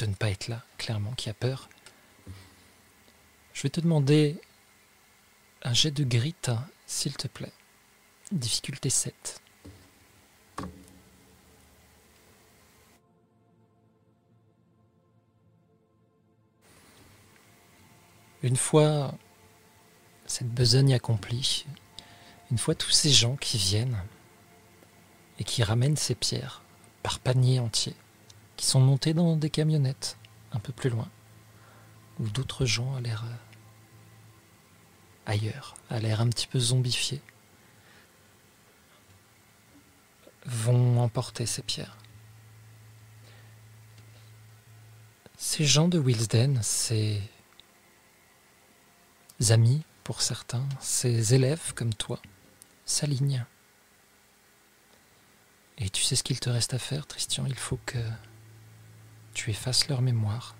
[0.00, 1.68] de ne pas être là, clairement, qui a peur.
[3.52, 4.40] Je vais te demander
[5.62, 6.34] un jet de grit,
[6.86, 7.52] s'il te plaît.
[8.32, 9.42] Difficulté 7.
[18.42, 19.14] Une fois
[20.24, 21.66] cette besogne accomplie,
[22.50, 24.02] une fois tous ces gens qui viennent
[25.38, 26.62] et qui ramènent ces pierres
[27.02, 27.94] par panier entier,
[28.60, 30.18] qui sont montés dans des camionnettes
[30.52, 31.08] un peu plus loin,
[32.18, 33.24] où d'autres gens à l'air
[35.24, 37.22] ailleurs, à l'air un petit peu zombifié,
[40.44, 41.96] vont emporter ces pierres.
[45.38, 47.22] Ces gens de Wilsden, ces
[49.48, 52.20] amis pour certains, ces élèves comme toi,
[52.84, 53.46] s'alignent.
[55.78, 57.96] Et tu sais ce qu'il te reste à faire, Christian Il faut que
[59.40, 60.54] tu effaces leur mémoire.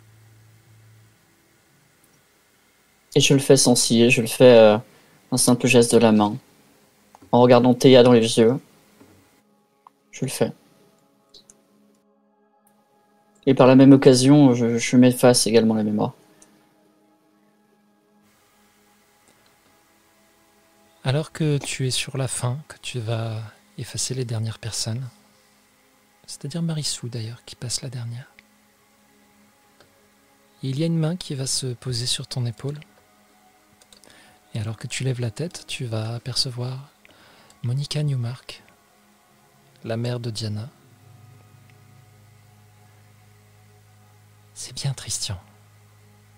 [3.14, 4.78] Et je le fais sans ciller, je le fais euh,
[5.32, 6.38] un simple geste de la main.
[7.30, 8.58] En regardant Théa dans les yeux.
[10.12, 10.52] Je le fais.
[13.44, 16.14] Et par la même occasion, je, je m'efface également la mémoire.
[21.04, 23.42] Alors que tu es sur la fin, que tu vas
[23.76, 25.06] effacer les dernières personnes,
[26.26, 28.30] c'est-à-dire Marissou d'ailleurs, qui passe la dernière,
[30.62, 32.78] il y a une main qui va se poser sur ton épaule.
[34.54, 36.90] Et alors que tu lèves la tête, tu vas apercevoir
[37.62, 38.62] Monica Newmark,
[39.84, 40.68] la mère de Diana.
[44.54, 45.40] C'est bien, Christian.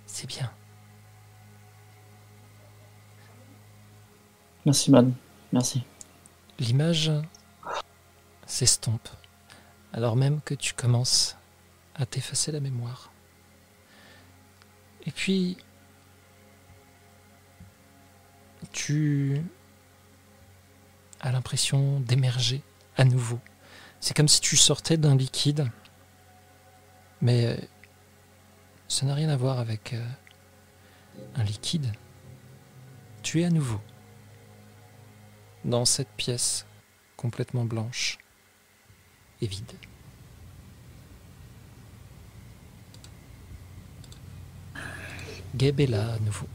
[0.07, 0.53] C'est bien.
[4.65, 5.15] Merci, madame.
[5.53, 5.83] Merci.
[6.59, 7.11] L'image
[8.47, 9.09] s'estompe,
[9.93, 11.37] alors même que tu commences
[11.95, 13.12] à t'effacer la mémoire.
[15.07, 15.57] Et puis,
[18.73, 19.43] tu
[21.21, 22.63] as l'impression d'émerger
[22.97, 23.41] à nouveau.
[24.01, 25.71] C'est comme si tu sortais d'un liquide,
[27.21, 27.57] mais euh,
[28.89, 30.07] ça n'a rien à voir avec euh,
[31.37, 31.93] un liquide.
[33.23, 33.81] Tu es à nouveau
[35.65, 36.67] dans cette pièce
[37.17, 38.19] complètement blanche
[39.41, 39.73] et vide.
[45.55, 46.47] Gabe est là à nouveau.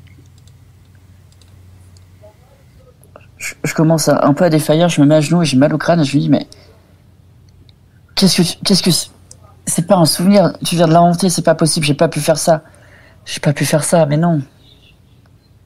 [3.37, 5.77] Je, commence un peu à défaillir, je me mets à genoux et j'ai mal au
[5.77, 6.47] crâne et je lui dis mais
[8.15, 11.85] qu'est-ce que qu'est-ce que c'est- pas un souvenir, tu viens de l'inventer, c'est pas possible,
[11.85, 12.63] j'ai pas pu faire ça.
[13.25, 14.41] J'ai pas pu faire ça, mais non.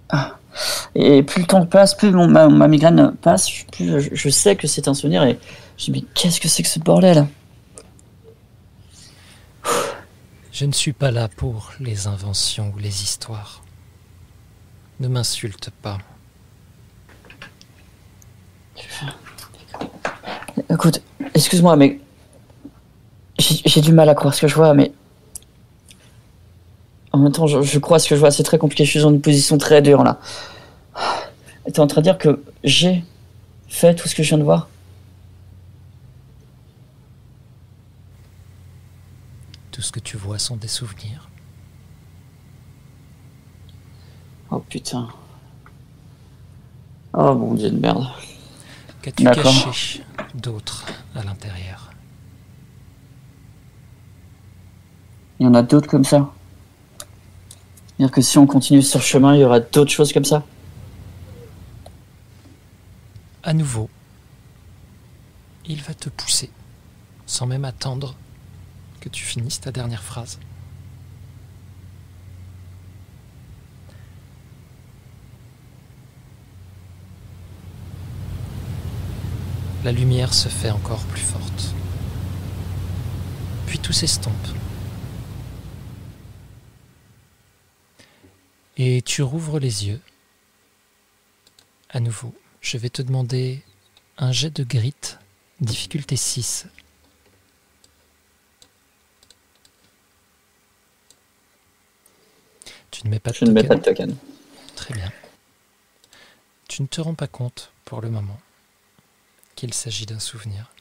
[0.09, 0.35] Ah.
[0.95, 4.87] Et plus le temps passe, plus mon- ma, migraine passe, plus je, sais que c'est
[4.87, 5.39] un souvenir et
[5.77, 7.25] je dis mais qu'est-ce que c'est que ce bordel?
[10.61, 13.63] Je ne suis pas là pour les inventions ou les histoires.
[14.99, 15.97] Ne m'insulte pas.
[20.69, 21.01] Écoute,
[21.33, 21.99] excuse-moi, mais
[23.39, 24.91] j'ai du mal à croire ce que je vois, mais
[27.11, 28.29] en même temps, je, je crois ce que je vois.
[28.29, 28.85] C'est très compliqué.
[28.85, 30.19] Je suis dans une position très dure là.
[31.65, 33.03] T'es en train de dire que j'ai
[33.67, 34.69] fait tout ce que je viens de voir?
[39.81, 41.27] Tout ce que tu vois sont des souvenirs.
[44.51, 45.09] Oh putain.
[47.13, 48.05] Oh mon dieu de merde.
[49.01, 50.03] Qu'as-tu caché
[50.35, 51.89] d'autre à l'intérieur?
[55.39, 56.31] Il y en a d'autres comme ça?
[57.97, 60.45] C'est-à-dire que si on continue sur ce chemin, il y aura d'autres choses comme ça?
[63.41, 63.89] À nouveau,
[65.65, 66.51] il va te pousser,
[67.25, 68.13] sans même attendre
[69.01, 70.39] que tu finisses ta dernière phrase.
[79.83, 81.73] La lumière se fait encore plus forte.
[83.65, 84.47] Puis tout s'estompe.
[88.77, 89.99] Et tu rouvres les yeux.
[91.89, 93.63] À nouveau, je vais te demander
[94.17, 94.93] un jet de grit,
[95.59, 96.67] difficulté 6.
[102.91, 104.15] Tu ne mets pas de Je ne mets pas token de token.
[104.75, 105.11] Très bien.
[106.67, 108.39] Tu ne te rends pas compte, pour le moment,
[109.55, 110.71] qu'il s'agit d'un souvenir.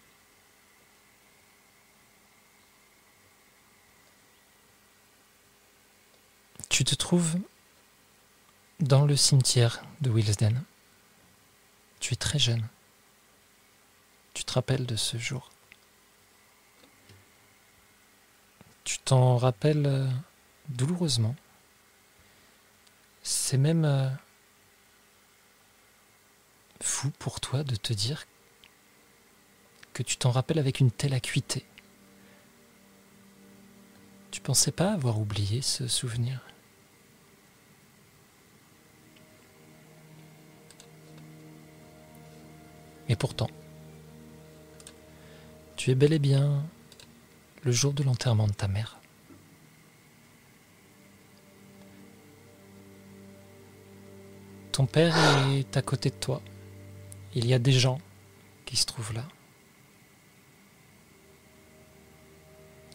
[6.69, 7.37] Tu te trouves
[8.81, 10.63] dans le cimetière de Willesden.
[12.01, 12.67] Tu es très jeune.
[14.35, 15.51] Tu te rappelles de ce jour.
[18.85, 20.09] Tu t'en rappelles euh,
[20.69, 21.37] douloureusement.
[23.23, 24.09] C'est même euh,
[26.81, 28.27] fou pour toi de te dire
[29.93, 31.65] que tu t'en rappelles avec une telle acuité.
[34.31, 36.41] Tu pensais pas avoir oublié ce souvenir?
[43.09, 43.51] Et pourtant,
[45.77, 46.65] tu es bel et bien
[47.65, 49.00] le jour de l'enterrement de ta mère.
[54.81, 55.15] Ton père
[55.59, 56.41] est à côté de toi.
[57.35, 57.99] Il y a des gens
[58.65, 59.25] qui se trouvent là.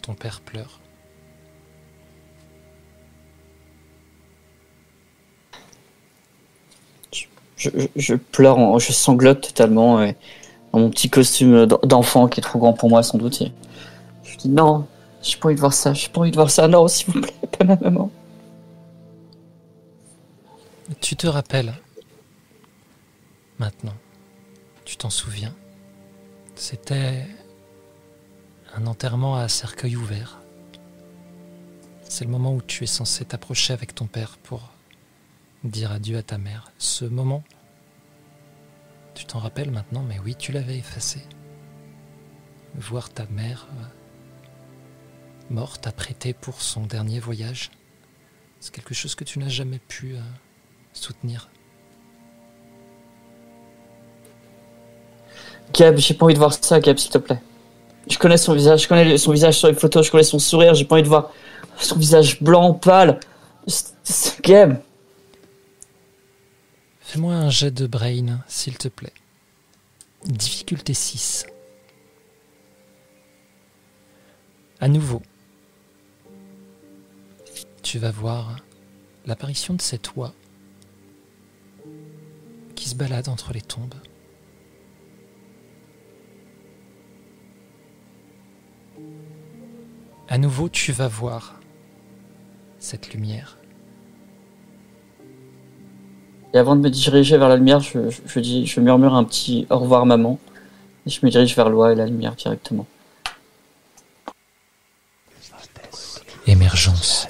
[0.01, 0.79] Ton père pleure.
[7.55, 10.03] Je, pleure, je sanglote totalement.
[10.73, 13.43] mon petit costume d'en- d'enfant qui est trop grand pour moi, sans doute.
[14.23, 14.87] je dis non,
[15.21, 16.67] j'ai pas envie de voir ça, j'ai pas envie de voir ça.
[16.67, 18.09] Non, s'il vous plaît, pas ma maman.
[21.01, 21.73] Tu te rappelles
[23.57, 23.95] maintenant.
[24.85, 25.55] Tu t'en souviens.
[26.55, 27.25] C'était
[28.75, 30.39] un enterrement à cercueil ouvert.
[32.03, 34.71] C'est le moment où tu es censé t'approcher avec ton père pour
[35.63, 36.71] dire adieu à ta mère.
[36.77, 37.43] Ce moment,
[39.15, 41.21] tu t'en rappelles maintenant, mais oui, tu l'avais effacé.
[42.75, 43.85] Voir ta mère euh,
[45.49, 47.71] morte, apprêtée pour son dernier voyage,
[48.59, 50.21] c'est quelque chose que tu n'as jamais pu euh,
[50.97, 51.49] soutenir.
[55.73, 57.41] Gab, j'ai pas envie de voir ça, Gab, s'il te plaît.
[58.09, 60.73] Je connais son visage, je connais son visage sur les photos, je connais son sourire,
[60.73, 61.31] j'ai pas envie de voir
[61.77, 63.19] son visage blanc, pâle.
[64.41, 64.79] Gab,
[67.15, 69.13] Fais-moi un jet de brain, s'il te plaît.
[70.25, 71.45] Difficulté 6.
[74.81, 75.21] À nouveau,
[77.83, 78.57] tu vas voir
[79.25, 80.33] l'apparition de cette oie
[82.75, 83.95] qui se balade entre les tombes.
[90.27, 91.59] À nouveau, tu vas voir
[92.79, 93.57] cette lumière.
[96.53, 99.23] Et avant de me diriger vers la lumière, je, je, je dis, je murmure un
[99.23, 100.39] petit au revoir maman.
[101.05, 102.87] Et je me dirige vers l'oie et la lumière directement.
[106.47, 107.27] Émergence.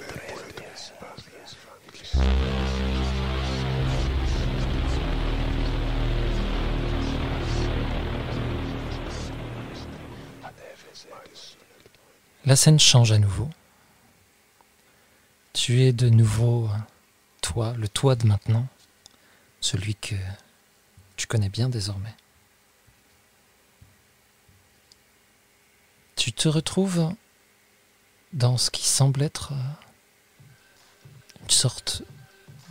[12.46, 13.50] La scène change à nouveau.
[15.54, 16.70] Tu es de nouveau
[17.42, 18.68] toi, le toi de maintenant,
[19.62, 20.14] celui que
[21.16, 22.14] tu connais bien désormais.
[26.16, 27.16] Tu te retrouves
[28.32, 29.54] dans ce qui semble être
[31.42, 32.04] une sorte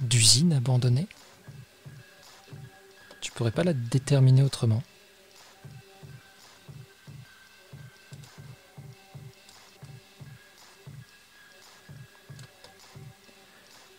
[0.03, 1.09] d'usine abandonnée.
[3.20, 4.85] Tu pourrais pas la déterminer autrement.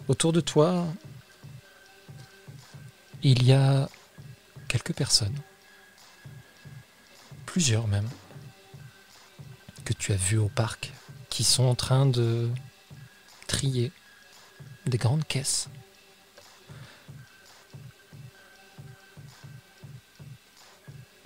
[0.08, 0.86] Autour de toi,
[3.24, 3.90] il y a
[4.68, 5.36] quelques personnes,
[7.48, 8.08] plusieurs même,
[9.84, 10.94] que tu as vues au parc,
[11.30, 12.52] qui sont en train de
[13.48, 13.92] trier
[14.86, 15.70] des grandes caisses.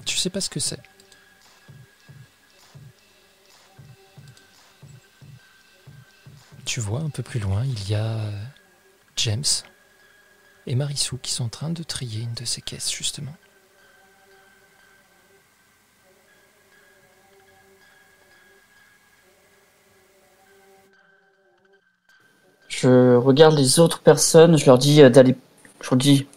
[0.05, 0.81] Tu sais pas ce que c'est.
[6.63, 8.31] Tu vois un peu plus loin, il y a
[9.23, 9.43] James
[10.65, 13.33] et Marissou qui sont en train de trier une de ces caisses justement.
[22.69, 25.35] Je regarde les autres personnes, je leur dis euh, d'aller.
[25.81, 26.27] Je leur dis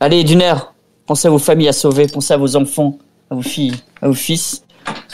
[0.00, 0.72] Allez, d'une heure,
[1.04, 2.98] pensez à vos familles à sauver, pensez à vos enfants,
[3.30, 4.64] à vos filles, à vos fils.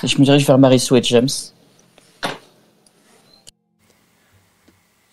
[0.04, 1.28] Et je me dirige vers Marissou et James.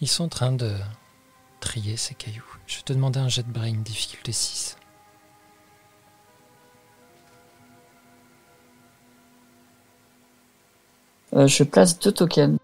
[0.01, 0.71] Ils sont en train de
[1.69, 2.57] trier ces cailloux.
[2.65, 4.75] Je vais te demander un jet de brain, difficulté 6.
[11.33, 12.57] Euh, je place deux tokens.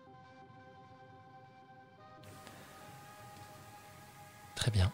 [4.56, 4.92] Très bien.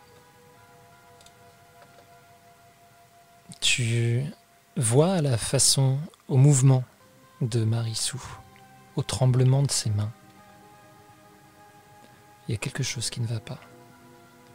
[3.62, 4.26] Tu
[4.76, 6.84] vois à la façon, au mouvement
[7.40, 8.22] de Marissou,
[8.98, 10.12] au tremblement de ses mains,
[12.50, 13.71] il y a quelque chose qui ne va pas.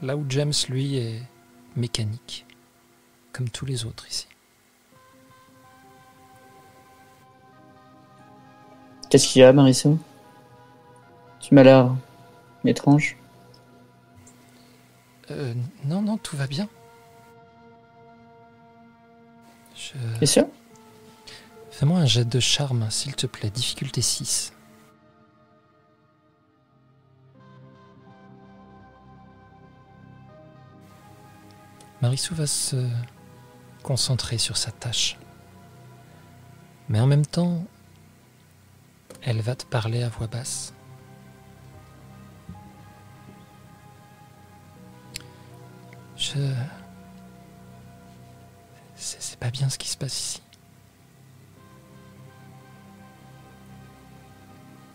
[0.02, 1.22] Là où James, lui, est
[1.74, 2.46] mécanique,
[3.32, 4.26] comme tous les autres ici.
[9.08, 9.98] Qu'est-ce qu'il y a, Marissou?
[11.40, 11.94] Tu m'as l'air
[12.64, 13.16] étrange.
[15.30, 16.68] Euh, non, non, tout va bien.
[19.74, 19.92] Je...
[20.18, 20.46] T'es sûr?
[21.70, 24.52] Fais-moi un jet de charme, s'il te plaît, difficulté 6.
[32.06, 32.76] Marissou va se
[33.82, 35.18] concentrer sur sa tâche.
[36.88, 37.64] Mais en même temps,
[39.22, 40.72] elle va te parler à voix basse.
[46.16, 46.38] Je,
[49.40, 50.42] pas bien ce qui se passe ici.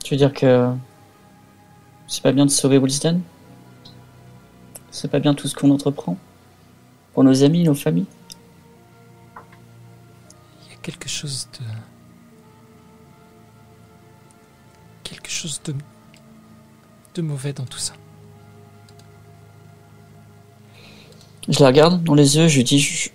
[0.01, 0.74] Tu veux dire que
[2.07, 3.22] c'est pas bien de sauver Wilsden?
[4.91, 6.16] C'est pas bien tout ce qu'on entreprend?
[7.14, 8.05] Pour nos amis, nos familles
[10.66, 11.66] Il y a quelque chose de.
[15.03, 15.74] Quelque chose de.
[17.16, 17.93] de mauvais dans tout ça.
[21.49, 23.09] Je la regarde dans les yeux, je lui dis je,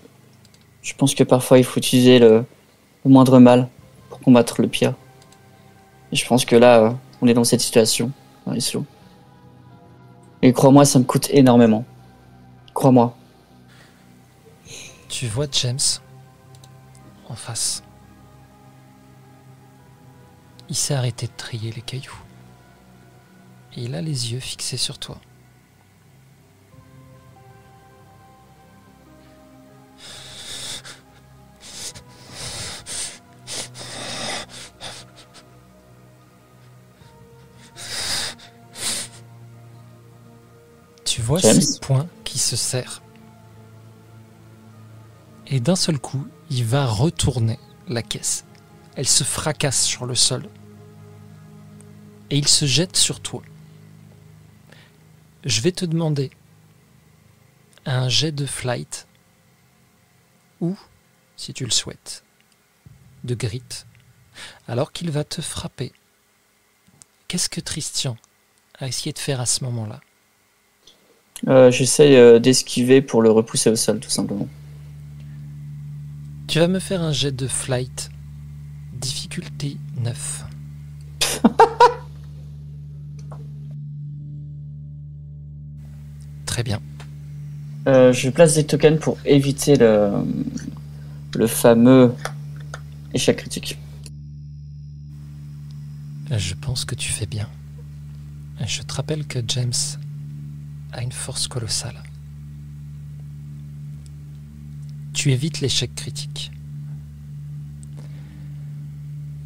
[0.83, 2.45] je pense que parfois il faut utiliser le,
[3.05, 3.69] le moindre mal
[4.09, 4.95] pour combattre le pire.
[6.13, 6.91] Et je pense que là, euh,
[7.23, 8.11] on est dans cette situation,
[8.47, 8.85] Marislo.
[10.43, 11.85] Et crois-moi, ça me coûte énormément.
[12.75, 13.17] Crois-moi.
[15.19, 15.79] Tu vois James
[17.31, 17.83] en face.
[20.69, 22.21] Il s'est arrêté de trier les cailloux.
[23.77, 25.19] Et il a les yeux fixés sur toi.
[41.07, 43.01] Tu vois James ses poings qui se serrent.
[45.49, 48.45] Et d'un seul coup, il va retourner la caisse.
[48.97, 50.49] Elle se fracasse sur le sol.
[52.31, 53.43] Et il se jette sur toi.
[55.45, 56.31] Je vais te demander
[57.85, 59.07] un jet de flight
[60.61, 60.77] ou,
[61.37, 62.25] si tu le souhaites,
[63.23, 63.63] de grit,
[64.67, 65.93] alors qu'il va te frapper.
[67.29, 68.17] Qu'est-ce que Tristian
[68.79, 70.01] a essayé de faire à ce moment-là?
[71.49, 74.49] Euh, J'essaye euh, d'esquiver pour le repousser au sol, tout simplement.
[76.47, 78.11] Tu vas me faire un jet de flight,
[78.93, 80.45] difficulté 9.
[86.47, 86.81] Très bien.
[87.89, 90.13] Euh, je place des tokens pour éviter le,
[91.35, 92.15] le fameux
[93.13, 93.79] échec critique.
[96.31, 97.49] Je pense que tu fais bien.
[98.65, 99.73] Je te rappelle que James
[100.93, 102.03] a une force colossale.
[105.17, 106.53] Tu évites l'échec critique.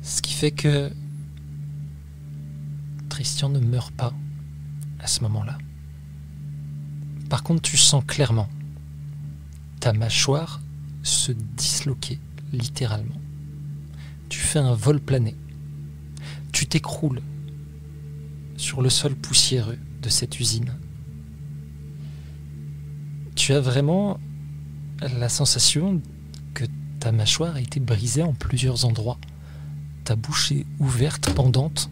[0.02, 0.92] Ce qui fait que
[3.08, 4.12] Christian ne meurt pas
[4.98, 5.56] à ce moment-là.
[7.28, 8.48] Par contre, tu sens clairement
[9.78, 10.60] ta mâchoire
[11.04, 12.18] se disloquer
[12.52, 13.20] littéralement.
[14.28, 15.36] Tu fais un vol plané.
[16.50, 17.22] Tu t'écroules
[18.56, 20.74] sur le sol poussiéreux de cette usine.
[23.36, 24.18] Tu as vraiment
[25.00, 26.00] la sensation
[26.54, 26.64] que
[26.98, 29.18] ta mâchoire a été brisée en plusieurs endroits.
[30.04, 31.90] Ta bouche est ouverte, pendante.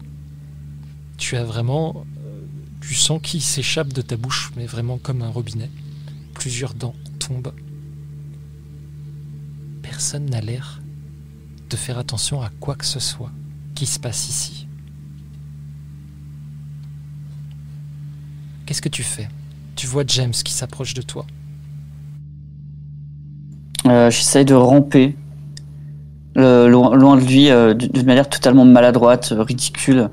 [1.17, 2.41] Tu as vraiment euh,
[2.81, 5.69] du sang qui s'échappe de ta bouche, mais vraiment comme un robinet.
[6.33, 7.53] Plusieurs dents tombent.
[9.81, 10.81] Personne n'a l'air
[11.69, 13.31] de faire attention à quoi que ce soit
[13.75, 14.67] qui se passe ici.
[18.65, 19.27] Qu'est-ce que tu fais?
[19.75, 21.25] Tu vois James qui s'approche de toi.
[23.85, 25.15] Euh, J'essaye de ramper
[26.37, 30.09] euh, loin, de lui euh, d'une manière totalement maladroite, ridicule,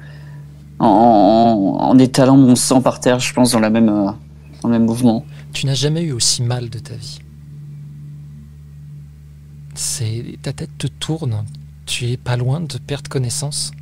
[0.78, 5.24] en, étalant mon sang par terre, je pense, dans, la même, dans le même mouvement.
[5.52, 7.20] Tu n'as jamais eu aussi mal de ta vie.
[10.42, 11.44] Ta tête te tourne,
[11.86, 13.72] tu es pas loin de perdre connaissance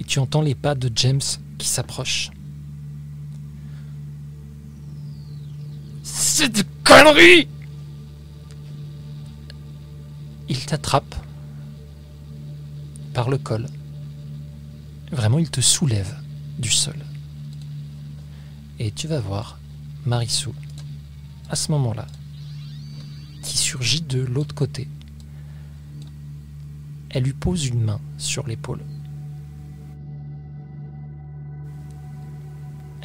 [0.00, 1.20] et tu entends les pas de James
[1.58, 2.30] qui s'approchent.
[6.02, 7.48] C'est de conneries
[10.50, 11.14] Il t'attrape
[13.14, 13.68] par le col.
[15.12, 16.12] Vraiment, il te soulève
[16.58, 16.96] du sol.
[18.80, 19.60] Et tu vas voir
[20.06, 20.52] Marissou,
[21.50, 22.08] à ce moment-là,
[23.44, 24.88] qui surgit de l'autre côté.
[27.10, 28.82] Elle lui pose une main sur l'épaule.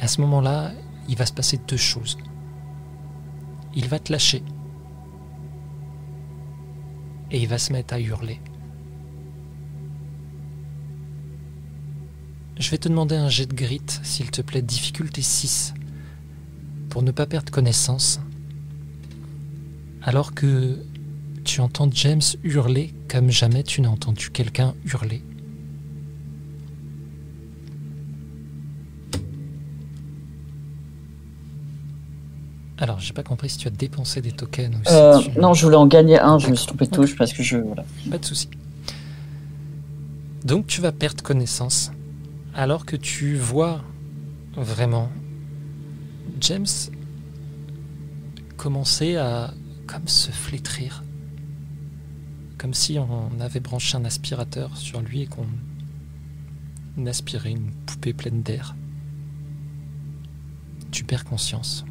[0.00, 0.72] À ce moment-là,
[1.08, 2.18] il va se passer deux choses.
[3.76, 4.42] Il va te lâcher.
[7.30, 8.40] Et il va se mettre à hurler.
[12.58, 15.74] Je vais te demander un jet de grit, s'il te plaît, difficulté 6
[16.88, 18.20] pour ne pas perdre connaissance,
[20.00, 20.78] alors que
[21.44, 25.22] tu entends James hurler comme jamais tu n'as entendu quelqu'un hurler.
[32.78, 35.30] Alors, j'ai pas compris si tu as dépensé des tokens ou si Euh, tu...
[35.40, 37.56] non, je voulais en gagner un, je me suis trompé de touche parce que je.
[37.56, 37.84] Voilà.
[38.10, 38.48] Pas de souci.
[40.44, 41.90] Donc tu vas perdre connaissance
[42.54, 43.82] alors que tu vois
[44.56, 45.10] vraiment
[46.40, 46.66] James
[48.56, 49.52] commencer à
[49.86, 51.02] comme se flétrir
[52.58, 58.42] Comme si on avait branché un aspirateur sur lui et qu'on aspirait une poupée pleine
[58.42, 58.76] d'air.
[60.92, 61.84] Tu perds conscience.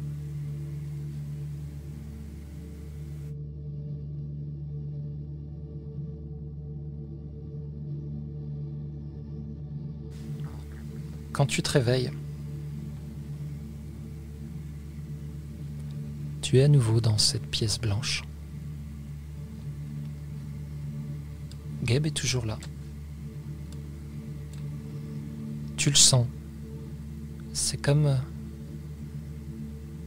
[11.36, 12.10] Quand tu te réveilles,
[16.40, 18.22] tu es à nouveau dans cette pièce blanche.
[21.82, 22.58] Gabe est toujours là.
[25.76, 26.26] Tu le sens.
[27.52, 28.16] C'est comme.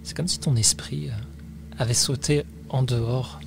[0.01, 1.11] C'est comme si ton esprit
[1.77, 3.39] avait sauté en dehors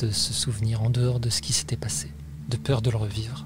[0.00, 2.10] de ce souvenir, en dehors de ce qui s'était passé,
[2.48, 3.45] de peur de le revivre.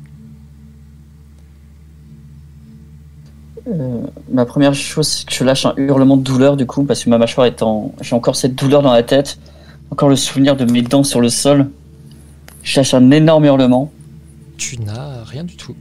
[3.68, 7.04] Euh, ma première chose, c'est que je lâche un hurlement de douleur du coup, parce
[7.04, 7.92] que ma mâchoire est en.
[8.00, 9.38] J'ai encore cette douleur dans la tête,
[9.90, 11.70] encore le souvenir de mes dents sur le sol.
[12.62, 13.90] Je lâche un énorme hurlement.
[14.56, 15.74] Tu n'as rien du tout.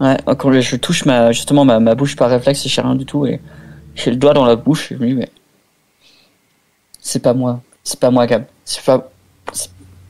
[0.00, 3.26] Ouais, quand je touche ma, justement ma, ma bouche par réflexe, j'ai rien du tout
[3.26, 3.40] et
[3.94, 5.28] j'ai le doigt dans la bouche et je me dis, mais.
[7.00, 8.46] C'est pas moi, c'est pas moi, Gab.
[8.64, 9.10] C'est pas.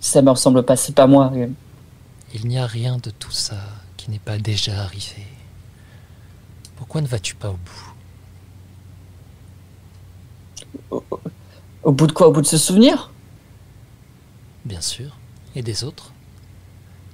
[0.00, 1.52] Ça me ressemble pas, c'est pas moi, Gab.
[2.34, 3.56] Il n'y a rien de tout ça
[3.96, 5.34] qui n'est pas déjà arrivé.
[6.95, 7.59] Pourquoi ne vas-tu pas au
[10.92, 11.03] bout?
[11.82, 12.28] Au, bout de quoi?
[12.28, 13.11] Au bout de ce souvenir?
[14.64, 15.16] Bien sûr.
[15.57, 16.12] Et des autres?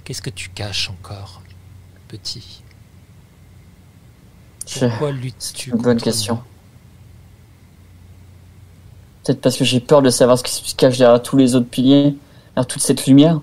[0.05, 1.41] Qu'est-ce que tu caches encore,
[2.09, 2.63] petit?
[4.79, 6.43] Pourquoi luttes-tu Une bonne question.
[9.25, 11.71] Peut-être parce que j'ai peur de savoir ce qui se cache derrière tous les autres
[11.71, 12.19] piliers,
[12.55, 13.41] derrière toute cette lumière.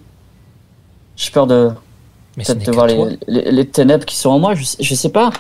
[1.15, 1.71] J'ai peur de,
[2.37, 2.85] de voir
[3.27, 4.53] les, ténèbres qui sont en moi.
[4.53, 5.31] Je, je sais pas.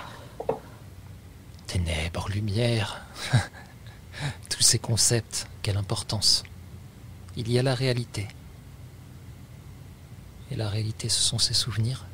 [1.77, 3.05] Ténèbres, lumière.
[4.49, 6.41] Tous ces concepts, quelle importance.
[7.35, 8.27] Il y a la réalité.
[10.49, 12.07] Et la réalité, ce sont ses souvenirs.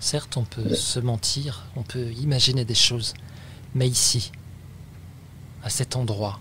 [0.00, 3.14] Certes, on peut se mentir, on peut imaginer des choses,
[3.76, 4.32] mais ici,
[5.62, 6.40] à cet endroit,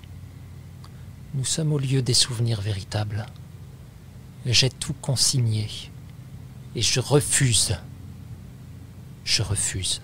[1.36, 3.28] nous sommes au lieu des souvenirs véritables.
[4.48, 5.70] J'ai tout consigné,
[6.74, 7.78] et je refuse,
[9.24, 10.02] je refuse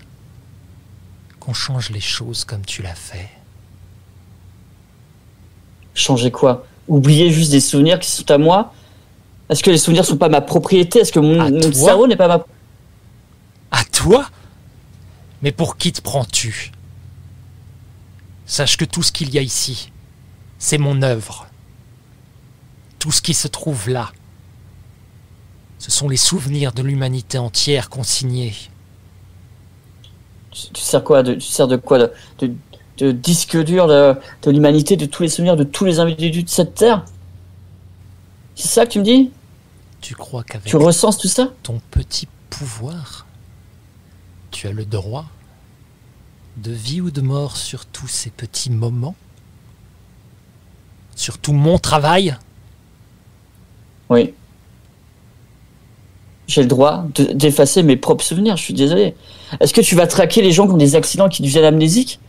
[1.44, 3.28] qu'on change les choses comme tu l'as fait.
[5.94, 6.66] Changer quoi?
[6.88, 8.72] Oublier juste des souvenirs qui sont à moi?
[9.50, 11.00] Est-ce que les souvenirs sont pas ma propriété?
[11.00, 12.44] Est-ce que mon, cerveau n'est pas ma...
[13.70, 14.28] À toi?
[15.42, 16.72] Mais pour qui te prends-tu?
[18.46, 19.92] Sache que tout ce qu'il y a ici,
[20.58, 21.46] c'est mon œuvre.
[22.98, 24.12] Tout ce qui se trouve là,
[25.78, 28.54] ce sont les souvenirs de l'humanité entière consignés
[30.54, 35.24] tu, sers quoi de, Tu sers de quoi de, disque dur de, l'humanité, de tous
[35.24, 37.04] les souvenirs de tous les individus de cette terre?
[38.54, 39.30] C'est ça que tu me dis?
[40.00, 41.52] Tu crois qu'avec tu recenses tout ça?
[41.62, 43.26] ton petit pouvoir,
[44.50, 45.26] tu as le droit
[46.56, 49.16] de vie ou de mort sur tous ces petits moments?
[51.16, 52.36] Sur tout mon travail?
[54.08, 54.34] Oui.
[56.46, 59.14] J'ai le droit d'effacer mes propres souvenirs, je suis désolé.
[59.60, 62.20] Est-ce que tu vas traquer les gens qui ont des accidents qui deviennent amnésiques?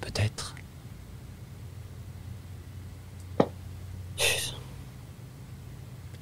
[0.00, 0.54] Peut-être.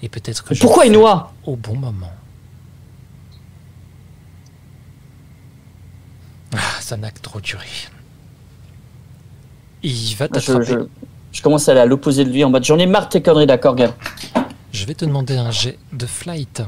[0.02, 2.12] Et peut-être que Pourquoi une noie Au bon moment.
[6.54, 7.66] Ah, ça n'a que trop duré.
[9.82, 10.86] Il va t'attraper.
[11.30, 13.22] Je, commence à aller à l'opposé de lui en mode j'en ai marre de tes
[13.22, 13.94] conneries, d'accord, gars?
[14.72, 16.62] Je vais te demander un jet de flight.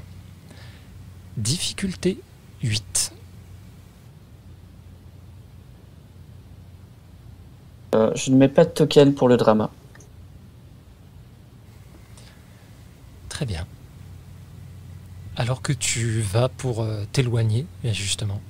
[1.36, 2.18] Difficulté
[2.62, 3.12] 8.
[7.94, 9.70] Euh, je ne mets pas de token pour le drama.
[13.28, 13.66] Très bien.
[15.36, 18.40] Alors que tu vas pour euh, t'éloigner, justement,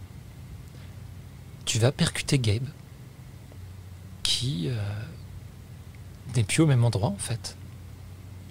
[1.64, 2.68] tu vas percuter Gabe,
[4.22, 4.76] qui euh,
[6.34, 7.56] n'est plus au même endroit en fait.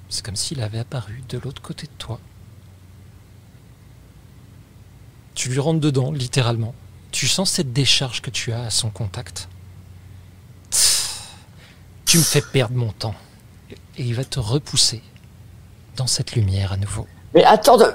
[0.09, 2.19] C'est comme s'il avait apparu de l'autre côté de toi.
[5.35, 6.73] Tu lui rentres dedans, littéralement.
[7.11, 9.47] Tu sens cette décharge que tu as à son contact.
[12.05, 13.15] Tu me fais perdre mon temps.
[13.97, 15.03] Et il va te repousser
[15.95, 17.07] dans cette lumière à nouveau.
[17.35, 17.85] Mais attends de...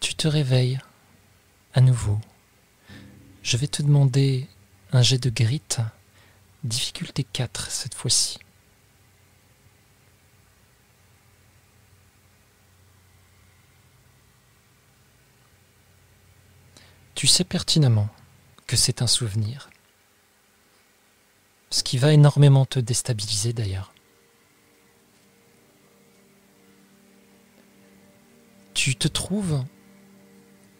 [0.00, 0.78] Tu te réveilles
[1.72, 2.18] à nouveau
[3.48, 4.46] je vais te demander
[4.92, 5.62] un jet de grit,
[6.64, 8.38] difficulté 4 cette fois-ci.
[17.14, 18.10] Tu sais pertinemment
[18.66, 19.70] que c'est un souvenir.
[21.70, 23.94] Ce qui va énormément te déstabiliser d'ailleurs.
[28.74, 29.64] Tu te trouves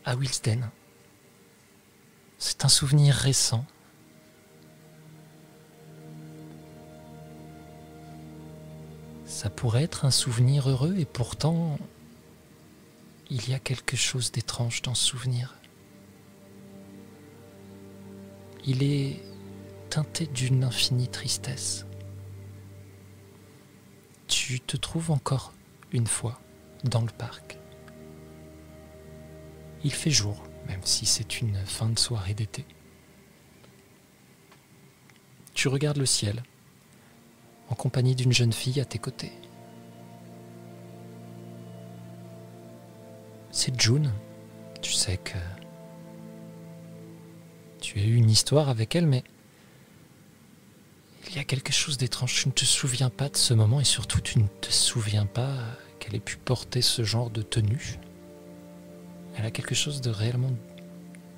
[0.05, 0.71] à Wilsden.
[2.39, 3.67] C'est un souvenir récent.
[9.27, 11.79] Ça pourrait être un souvenir heureux et pourtant
[13.31, 15.57] il y a quelque chose d'étrange dans ce souvenir.
[18.65, 19.21] Il est
[19.91, 21.87] teinté d'une infinie tristesse.
[24.29, 25.53] Tu te trouves encore
[25.93, 26.41] une fois
[26.85, 27.59] dans le parc.
[29.85, 32.65] Il fait jour, même si c'est une fin de soirée d'été.
[35.55, 36.43] Tu regardes le ciel,
[37.69, 39.33] en compagnie d'une jeune fille à tes côtés.
[43.51, 44.13] C'est June.
[44.81, 45.37] Tu sais que
[47.81, 49.25] tu as eu une histoire avec elle, mais
[51.29, 52.35] il y a quelque chose d'étrange.
[52.35, 55.57] Tu ne te souviens pas de ce moment et surtout tu ne te souviens pas
[55.99, 57.99] qu'elle ait pu porter ce genre de tenue.
[59.39, 60.51] Elle a quelque chose de réellement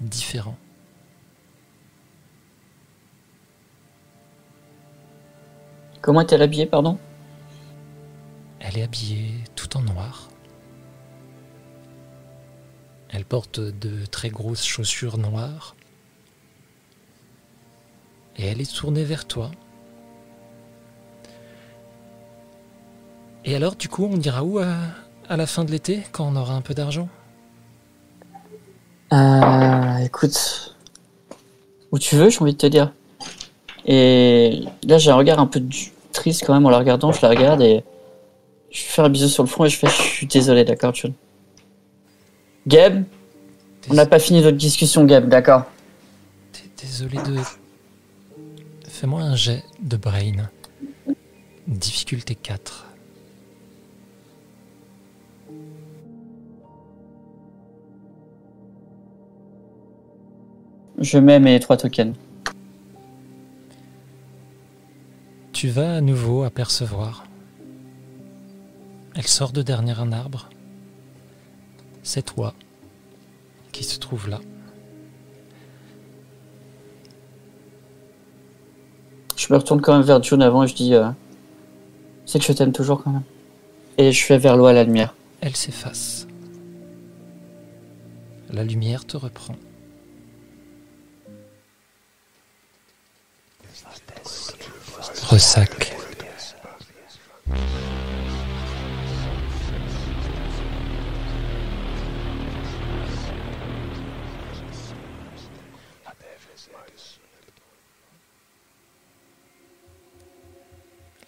[0.01, 0.57] différent.
[6.01, 6.99] Comment est-elle habillée, pardon?
[8.59, 10.31] Elle est habillée tout en noir.
[13.11, 15.77] Elle porte de très grosses chaussures noires.
[18.39, 19.51] Et elle est tournée vers toi.
[23.45, 24.77] Et alors, du coup, on ira où à,
[25.29, 27.11] à la fin de l'été, quand on aura un peu d'argent?
[29.13, 30.77] Euh, écoute,
[31.91, 32.93] où tu veux, j'ai envie de te dire.
[33.87, 35.63] Et là, j'ai un regard un peu
[36.13, 37.13] triste quand même en la regardant.
[37.13, 37.83] Je la regarde et
[38.71, 41.13] je fais un bisou sur le front et je fais, je suis désolé, d'accord, John.
[42.67, 43.05] Gab,
[43.89, 45.65] on n'a pas fini notre discussion, Gab, d'accord.
[46.53, 47.39] T'es désolé de.
[48.87, 50.49] Fais-moi un jet de brain.
[51.67, 52.90] Difficulté 4.
[61.01, 62.15] Je mets mes trois tokens.
[65.51, 67.25] Tu vas à nouveau apercevoir.
[69.15, 70.51] Elle sort de derrière un arbre.
[72.03, 72.53] C'est toi
[73.73, 74.41] qui se trouve là.
[79.39, 81.09] Je me retourne quand même vers June avant et je dis, euh,
[82.27, 83.23] c'est que je t'aime toujours quand même.
[83.97, 85.15] Et je fais vers l'eau à la lumière.
[85.41, 86.27] Elle s'efface.
[88.51, 89.57] La lumière te reprend.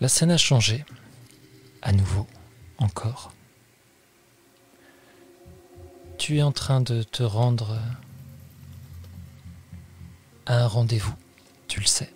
[0.01, 0.85] La scène a changé.
[1.81, 2.27] À nouveau.
[2.79, 3.33] Encore.
[6.19, 7.79] Tu es en train de te rendre
[10.47, 11.15] à un rendez-vous,
[11.69, 12.12] tu le sais.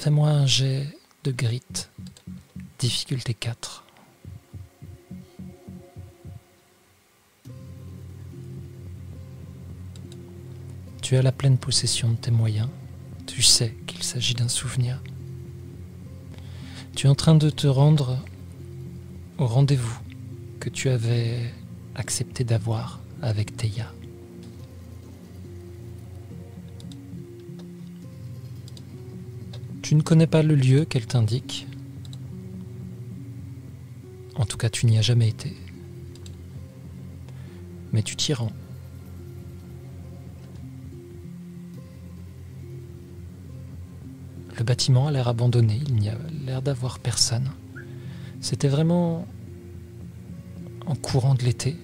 [0.00, 0.88] Fais-moi un jet
[1.24, 1.60] de grit,
[2.78, 3.84] difficulté 4.
[11.02, 12.70] Tu as la pleine possession de tes moyens,
[13.26, 15.02] tu sais qu'il s'agit d'un souvenir.
[16.96, 18.16] Tu es en train de te rendre
[19.36, 20.00] au rendez-vous
[20.60, 21.52] que tu avais
[21.94, 23.92] accepté d'avoir avec Théa.
[29.90, 31.66] Tu ne connais pas le lieu qu'elle t'indique.
[34.36, 35.56] En tout cas, tu n'y as jamais été.
[37.92, 38.52] Mais tu t'y rends.
[44.56, 46.14] Le bâtiment a l'air abandonné, il n'y a
[46.46, 47.50] l'air d'avoir personne.
[48.40, 49.26] C'était vraiment
[50.86, 51.76] en courant de l'été.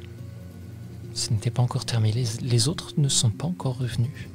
[1.13, 4.29] Ce n'était pas encore terminé, les, autres ne sont pas encore revenus.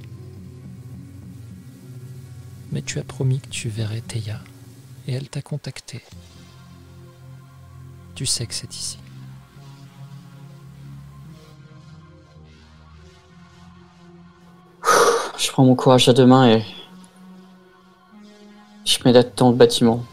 [2.72, 4.40] Mais tu as promis que tu verrais Théa,
[5.08, 6.02] et elle t'a contacté.
[8.16, 8.98] Tu sais que c'est ici.
[15.38, 16.64] Je prends mon courage à deux mains et
[18.86, 20.06] je tête dans le bâtiment.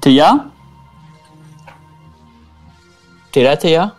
[0.00, 0.46] Théa
[3.32, 3.96] T'es là, Théa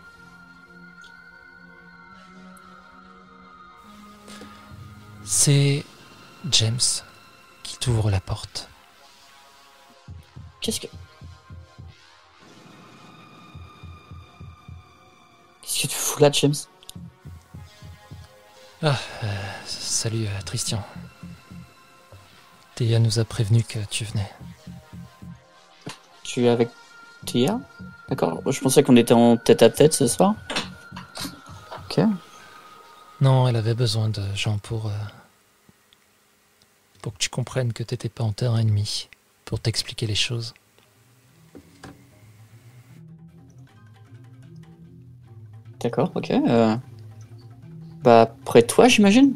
[5.33, 5.85] C'est
[6.51, 6.77] James
[7.63, 8.67] qui t'ouvre la porte.
[10.59, 10.87] Qu'est-ce que...
[16.19, 16.53] là, James?
[18.83, 19.27] Ah, euh,
[19.65, 20.83] salut euh, Christian.
[22.75, 24.29] Théa nous a prévenu que tu venais.
[26.23, 26.69] Tu es avec
[27.25, 27.57] Tia?
[28.09, 28.41] D'accord.
[28.51, 30.35] Je pensais qu'on était en tête à tête ce soir.
[31.85, 32.01] Ok.
[33.21, 34.87] Non, elle avait besoin de gens pour.
[34.87, 35.20] euh,
[37.01, 39.09] pour que tu comprennes que t'étais pas en terrain ennemi.
[39.45, 40.53] Pour t'expliquer les choses.
[45.79, 46.31] D'accord, ok.
[46.31, 46.75] euh.
[48.03, 49.33] Bah, près de toi, j'imagine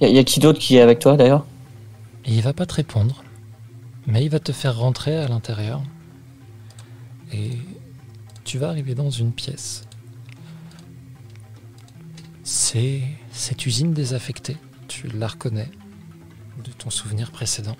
[0.00, 1.44] y, a- y a qui d'autre qui est avec toi d'ailleurs?
[2.26, 3.22] Il va pas te répondre.
[4.06, 5.82] Mais il va te faire rentrer à l'intérieur.
[7.32, 7.50] Et
[8.44, 9.84] tu vas arriver dans une pièce.
[12.42, 14.56] C'est cette usine désaffectée.
[14.90, 15.70] Tu la reconnais
[16.64, 17.76] de ton souvenir précédent.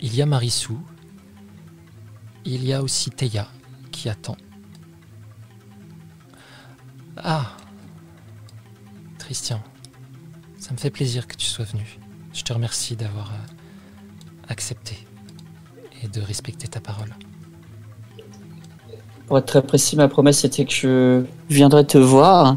[0.00, 0.80] Il y a Marissou.
[2.46, 3.46] Il y a aussi Théa
[3.92, 4.38] qui attend.
[7.18, 7.58] Ah
[9.18, 9.62] Christian,
[10.58, 11.98] ça me fait plaisir que tu sois venu.
[12.32, 15.06] Je te remercie d'avoir euh, accepté
[16.02, 17.14] et de respecter ta parole.
[19.26, 22.56] Pour être très précis, ma promesse c'était que je viendrais te voir.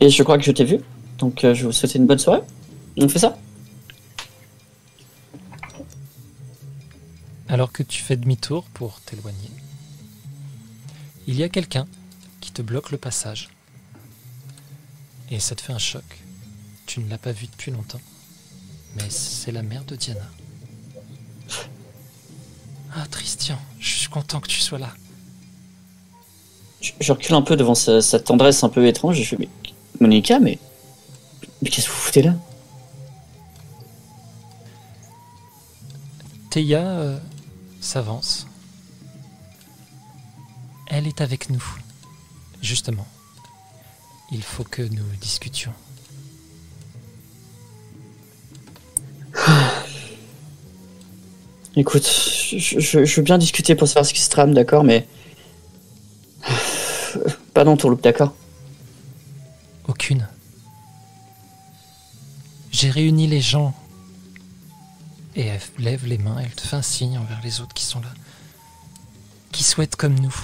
[0.00, 0.80] Et je crois que je t'ai vu.
[1.18, 2.42] Donc euh, je vous souhaite une bonne soirée.
[2.96, 3.36] On fait ça
[7.48, 9.50] Alors que tu fais demi-tour pour t'éloigner,
[11.26, 11.86] il y a quelqu'un
[12.40, 13.48] qui te bloque le passage.
[15.30, 16.04] Et ça te fait un choc.
[16.86, 18.00] Tu ne l'as pas vu depuis longtemps.
[18.96, 20.30] Mais c'est la mère de Diana.
[22.94, 24.94] Ah, Christian, je suis content que tu sois là.
[26.80, 29.20] je, je recule un peu devant sa, sa tendresse un peu étrange.
[29.20, 29.48] Et je fais Mais
[30.00, 30.58] Monica, mais.
[31.62, 32.34] Mais qu'est-ce que vous foutez là?
[36.50, 37.18] Théa euh,
[37.80, 38.46] s'avance.
[40.86, 41.64] Elle est avec nous.
[42.62, 43.06] Justement.
[44.30, 45.72] Il faut que nous discutions.
[51.76, 55.06] Écoute, je, je- je veux bien discuter pour savoir ce qui se trame, d'accord, mais.
[57.54, 58.34] Pas d'entourloupe, d'accord?
[59.88, 60.28] Aucune.
[62.70, 63.74] J'ai réuni les gens.
[65.34, 68.00] Et elle lève les mains, elle te fait un signe envers les autres qui sont
[68.00, 68.12] là.
[69.50, 70.34] Qui souhaitent comme nous.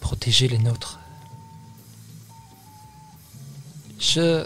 [0.00, 0.98] Protéger les nôtres.
[4.00, 4.44] Je.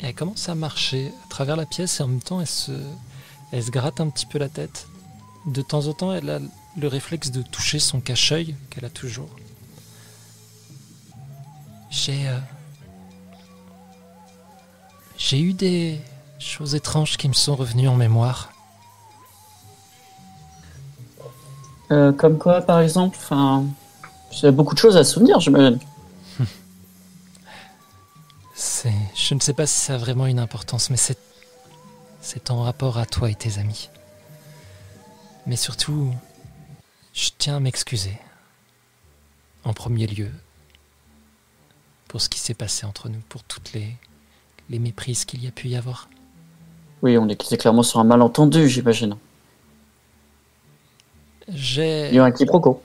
[0.00, 2.72] Elle commence à marcher à travers la pièce et en même temps elle se.
[3.52, 4.86] Elle se gratte un petit peu la tête.
[5.46, 6.40] De temps en temps, elle a
[6.76, 9.30] le réflexe de toucher son cache-œil qu'elle a toujours.
[11.90, 12.28] J'ai.
[12.28, 12.38] euh,
[15.18, 16.00] J'ai eu des
[16.38, 18.52] choses étranges qui me sont revenues en mémoire.
[21.90, 23.64] Euh, Comme quoi, par exemple Enfin.
[24.30, 25.78] J'ai beaucoup de choses à souvenir, j'imagine.
[28.54, 28.92] C'est.
[29.14, 31.18] Je ne sais pas si ça a vraiment une importance, mais c'est.
[32.20, 33.88] C'est en rapport à toi et tes amis.
[35.46, 36.12] Mais surtout,
[37.14, 38.18] je tiens à m'excuser.
[39.62, 40.30] En premier lieu,
[42.08, 43.96] pour ce qui s'est passé entre nous, pour toutes les,
[44.68, 46.08] les méprises qu'il y a pu y avoir.
[47.02, 49.16] Oui, on était clairement sur un malentendu, j'imagine.
[51.48, 52.08] J'ai.
[52.08, 52.82] Il y a eu un quiproquo.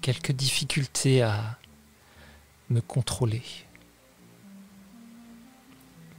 [0.00, 1.58] quelques difficultés à
[2.70, 3.42] me contrôler.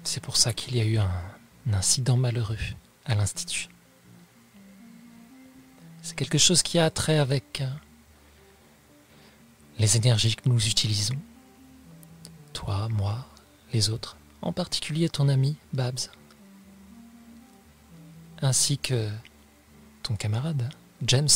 [0.03, 1.09] C'est pour ça qu'il y a eu un,
[1.67, 2.57] un incident malheureux
[3.05, 3.69] à l'Institut.
[6.01, 7.67] C'est quelque chose qui a trait avec euh,
[9.79, 11.17] les énergies que nous utilisons.
[12.53, 13.25] Toi, moi,
[13.75, 16.09] les autres, en particulier ton ami Babs,
[18.41, 19.09] ainsi que
[20.01, 20.69] ton camarade
[21.05, 21.27] James.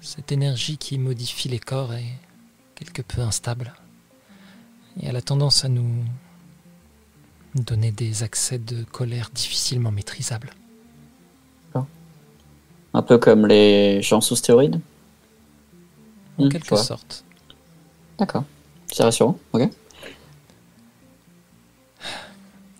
[0.00, 2.18] Cette énergie qui modifie les corps est
[2.74, 3.72] quelque peu instable.
[5.00, 6.04] Et elle a tendance à nous
[7.54, 10.50] donner des accès de colère difficilement maîtrisables.
[12.92, 14.80] Un peu comme les gens sous stéroïdes?
[16.38, 17.24] En Hmm, quelque sorte.
[18.18, 18.42] D'accord.
[18.92, 19.70] C'est rassurant, ok.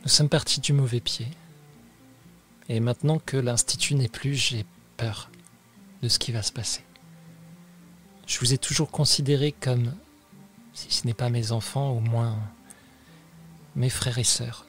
[0.02, 1.28] Nous sommes partis du mauvais pied.
[2.68, 4.64] Et maintenant que l'Institut n'est plus, j'ai
[4.96, 5.30] peur
[6.02, 6.84] de ce qui va se passer.
[8.26, 9.94] Je vous ai toujours considéré comme,
[10.72, 12.38] si ce n'est pas mes enfants, au moins
[13.76, 14.66] mes frères et sœurs.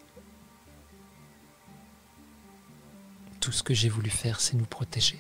[3.40, 5.20] Tout ce que j'ai voulu faire, c'est nous protéger.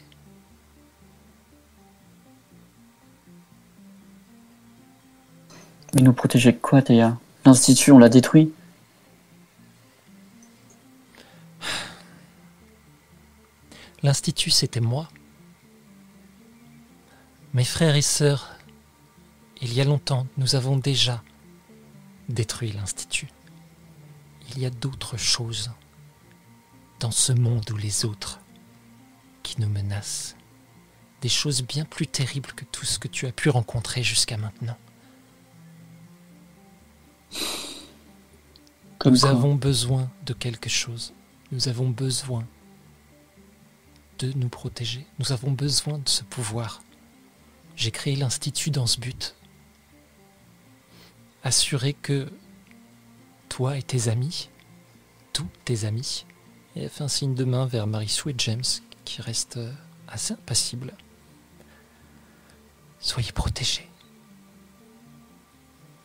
[5.93, 7.17] Mais nous protéger quoi, Théa?
[7.45, 8.53] L'Institut, on l'a détruit.
[14.03, 15.09] L'Institut, c'était moi.
[17.53, 18.55] Mes frères et sœurs,
[19.61, 21.21] il y a longtemps, nous avons déjà
[22.29, 23.27] détruit l'Institut.
[24.49, 25.71] Il y a d'autres choses
[26.99, 28.39] dans ce monde ou les autres
[29.43, 30.35] qui nous menacent.
[31.21, 34.77] Des choses bien plus terribles que tout ce que tu as pu rencontrer jusqu'à maintenant.
[38.97, 41.13] Comme nous quoi avons besoin de quelque chose.
[41.51, 42.45] Nous avons besoin
[44.19, 45.05] de nous protéger.
[45.19, 46.81] Nous avons besoin de ce pouvoir.
[47.75, 49.35] J'ai créé l'Institut dans ce but.
[51.43, 52.31] Assurer que
[53.49, 54.49] toi et tes amis,
[55.33, 56.25] tous tes amis,
[56.75, 58.63] et elle fait un signe de main vers Marissou et James,
[59.03, 59.73] qui restent euh,
[60.07, 60.93] assez impassibles.
[62.99, 63.89] Soyez protégés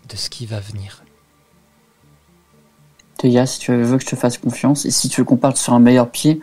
[0.09, 1.05] de ce qui va venir.
[3.19, 5.57] Théa, si tu veux que je te fasse confiance, et si tu veux qu'on parte
[5.57, 6.41] sur un meilleur pied,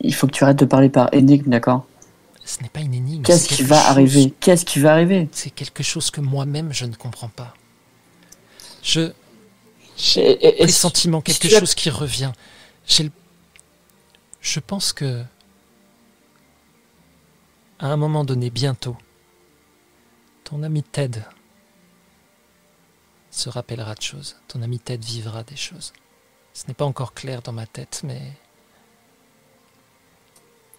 [0.00, 1.86] il faut que tu arrêtes de parler par énigme, d'accord?
[2.44, 3.22] Ce n'est pas une énigme.
[3.22, 4.34] Qu'est-ce qui va chose- arriver?
[4.40, 5.28] Qu'est-ce qui va arriver?
[5.32, 7.54] C'est quelque chose que moi-même je ne comprends pas.
[8.82, 9.12] Je,
[10.16, 12.32] et- pressentiment, quelque as- chose qui revient.
[12.86, 13.10] J'ai le-
[14.40, 15.22] Je pense que
[17.78, 18.96] à un moment donné, bientôt,
[20.44, 21.22] ton ami Ted
[23.30, 24.36] se rappellera de choses.
[24.48, 25.92] Ton ami Ted vivra des choses.
[26.52, 28.20] Ce n'est pas encore clair dans ma tête, mais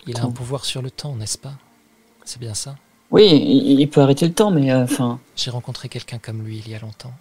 [0.05, 1.53] il a un pouvoir sur le temps, n'est-ce pas?
[2.25, 2.75] C'est bien ça?
[3.11, 6.69] Oui, il, peut arrêter le temps, mais euh, enfin, J'ai rencontré quelqu'un comme lui il
[6.69, 7.13] y a longtemps.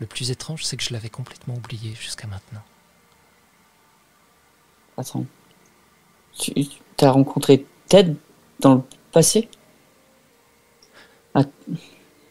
[0.00, 2.62] Le plus étrange, c'est que je l'avais complètement oublié jusqu'à maintenant.
[4.98, 5.24] attends.
[6.38, 6.52] Tu
[7.00, 8.14] as rencontré Ted
[8.60, 8.82] dans le
[9.12, 9.48] passé?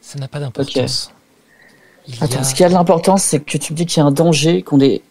[0.05, 1.11] Ça n'a pas d'importance.
[2.21, 4.05] Attends, a- ce qui a de l'importance, c'est que tu me dis qu'il y a
[4.05, 5.01] un danger, qu'on est...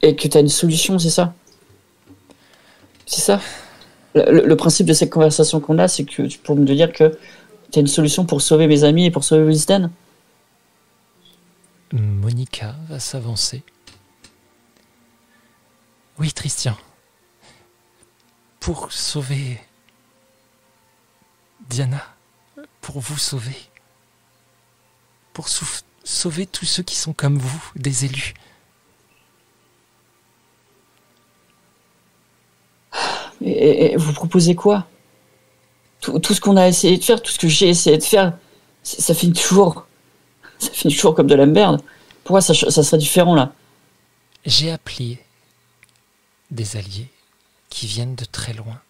[0.00, 1.34] et que tu as une solution, c'est ça?
[3.04, 3.40] C'est ça?
[4.14, 7.18] Le principe de cette conversation qu'on a, c'est que tu pour me dire que
[7.72, 9.90] tu as une solution pour sauver mes amis et pour sauver Winston?
[11.92, 13.64] Monica va s'avancer.
[16.18, 16.76] Oui, Christian.
[18.60, 19.60] Pour sauver
[21.68, 22.02] Diana,
[22.80, 23.56] pour vous sauver,
[25.36, 25.50] pour
[26.02, 28.32] sauver tous ceux qui sont comme vous, des élus.
[33.42, 34.86] et, vous proposez quoi?
[36.00, 38.38] Tout, tout ce qu'on a essayé de faire, tout ce que j'ai essayé de faire,
[38.82, 39.86] ça, ça finit toujours...
[40.58, 41.82] Ça finit toujours comme de la merde.
[42.24, 43.52] Pourquoi ça, ça serait différent, là?
[44.46, 45.22] J'ai appelé
[46.50, 47.10] des alliés
[47.68, 48.80] qui viennent de très loin.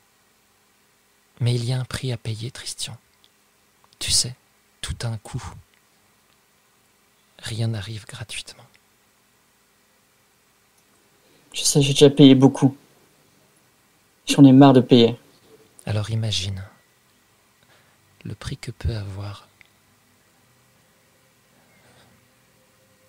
[1.41, 2.97] Mais il y a un prix à payer, Christian.
[3.99, 4.37] Tu sais,
[4.81, 5.43] tout a un coût.
[7.43, 8.65] Rien n'arrive gratuitement.
[11.53, 12.77] Je sais, j'ai déjà payé beaucoup.
[14.27, 15.17] J'en ai marre de payer.
[15.87, 16.63] Alors imagine
[18.25, 19.49] le prix que peut avoir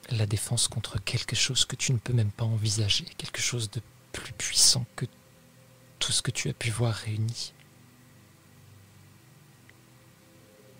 [0.09, 3.81] la défense contre quelque chose que tu ne peux même pas envisager, quelque chose de
[4.13, 5.05] plus puissant que
[5.99, 7.53] tout ce que tu as pu voir réuni.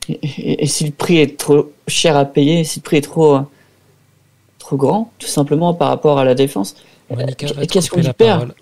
[0.10, 3.02] Et, et- et si le prix est trop cher à payer, si le prix est
[3.02, 3.40] trop,
[4.60, 6.76] trop grand, tout simplement par rapport à la défense,
[7.12, 8.56] Euh, qu'est-ce qu'on y perd parole.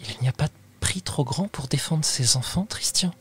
[0.00, 3.12] Il n'y a pas de prix trop grand pour défendre ses enfants, Christian.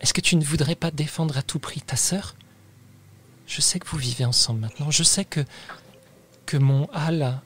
[0.00, 2.36] Est-ce que tu ne voudrais pas défendre à tout prix ta sœur?
[3.46, 4.90] Je sais que vous vivez ensemble maintenant.
[4.90, 5.40] Je sais que,
[6.46, 7.42] que mon Hal a,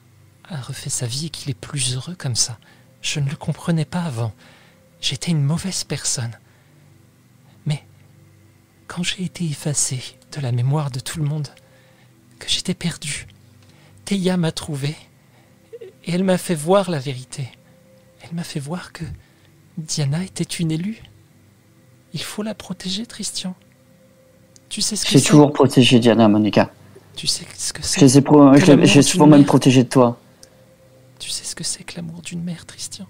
[0.49, 2.57] a refait sa vie et qu'il est plus heureux comme ça.
[3.01, 4.33] Je ne le comprenais pas avant.
[5.01, 6.37] J'étais une mauvaise personne.
[8.95, 9.99] Quand j'ai été effacé
[10.33, 11.47] de la mémoire de tout le monde,
[12.37, 13.25] que j'étais perdu,
[14.05, 14.95] Théa m'a trouvé
[16.05, 17.47] et elle m'a fait voir la vérité.
[18.21, 19.03] Elle m'a fait voir que
[19.79, 21.01] Diana était une élue.
[22.13, 23.55] Il faut la protéger, Christian.
[24.69, 26.71] Tu sais ce que j'ai toujours protégé Diana, Monica.
[27.15, 29.47] Tu sais ce que c'est pro- j'ai souvent même mère?
[29.47, 30.19] protégé de toi.
[31.17, 33.07] Tu sais ce que c'est que l'amour d'une mère, Christian?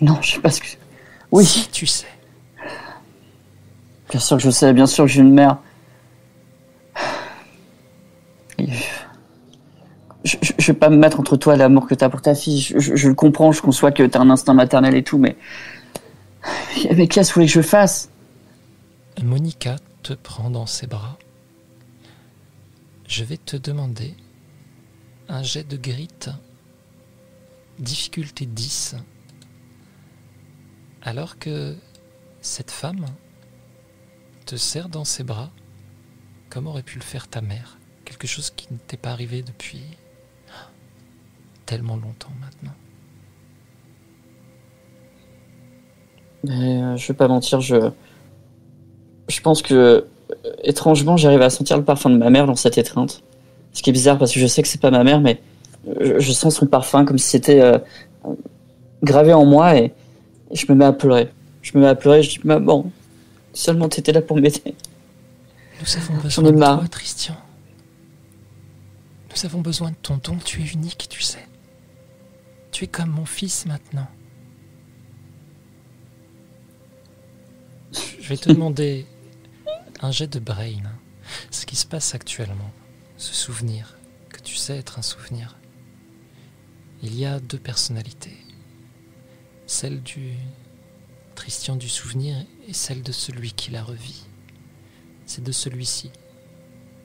[0.00, 0.66] Non, je sais pas ce que.
[1.32, 2.06] Oui, Si tu sais.
[4.10, 5.58] Bien sûr que je sais, bien sûr que j'ai une mère.
[10.24, 12.60] Je, je, vais pas me mettre entre toi et l'amour que t'as pour ta fille.
[12.60, 15.36] Je, le comprends, je conçois que t'as un instinct maternel et tout, mais.
[16.96, 18.10] Mais qu'est-ce que voulez que je fasse
[19.22, 21.18] Monica te prend dans ses bras.
[23.06, 24.14] Je vais te demander
[25.28, 26.08] un jet de grit,
[27.78, 28.96] difficulté 10,
[31.02, 31.74] alors que
[32.40, 33.06] cette femme
[34.48, 35.50] te serre dans ses bras,
[36.48, 39.82] comme aurait pu le faire ta mère, quelque chose qui ne t'est pas arrivé depuis
[41.66, 42.72] tellement longtemps maintenant.
[46.48, 47.90] Euh, je vais pas mentir, je.
[49.28, 49.74] Je pense que.
[49.74, 50.00] euh,
[50.62, 53.22] Étrangement, j'arrive à sentir le parfum de ma mère dans cette étreinte.
[53.72, 55.40] Ce qui est bizarre parce que je sais que c'est pas ma mère, mais
[56.00, 57.78] je, je sens son parfum comme si c'était euh,
[59.02, 59.92] gravé en moi et,
[60.50, 61.28] et je me mets à pleurer.
[61.62, 62.90] Je me mets à pleurer, je dis Maman,
[63.58, 64.76] seulement t'étais là pour m'aider.
[65.80, 67.36] Nous avons besoin de toi, Christian.
[69.30, 70.36] Nous avons besoin de ton don.
[70.38, 71.46] Tu es unique, tu sais.
[72.70, 74.06] Tu es comme mon fils maintenant.
[77.92, 79.06] Je vais te demander
[80.00, 80.82] un jet de brain.
[81.50, 82.70] Ce qui se passe actuellement.
[83.16, 83.98] Ce souvenir,
[84.30, 85.56] que tu sais être un souvenir.
[87.02, 88.38] Il y a deux personnalités.
[89.66, 90.34] Celle du
[91.34, 92.36] Christian du souvenir
[92.68, 94.26] et celle de celui qui la revit.
[95.24, 96.10] C'est de celui-ci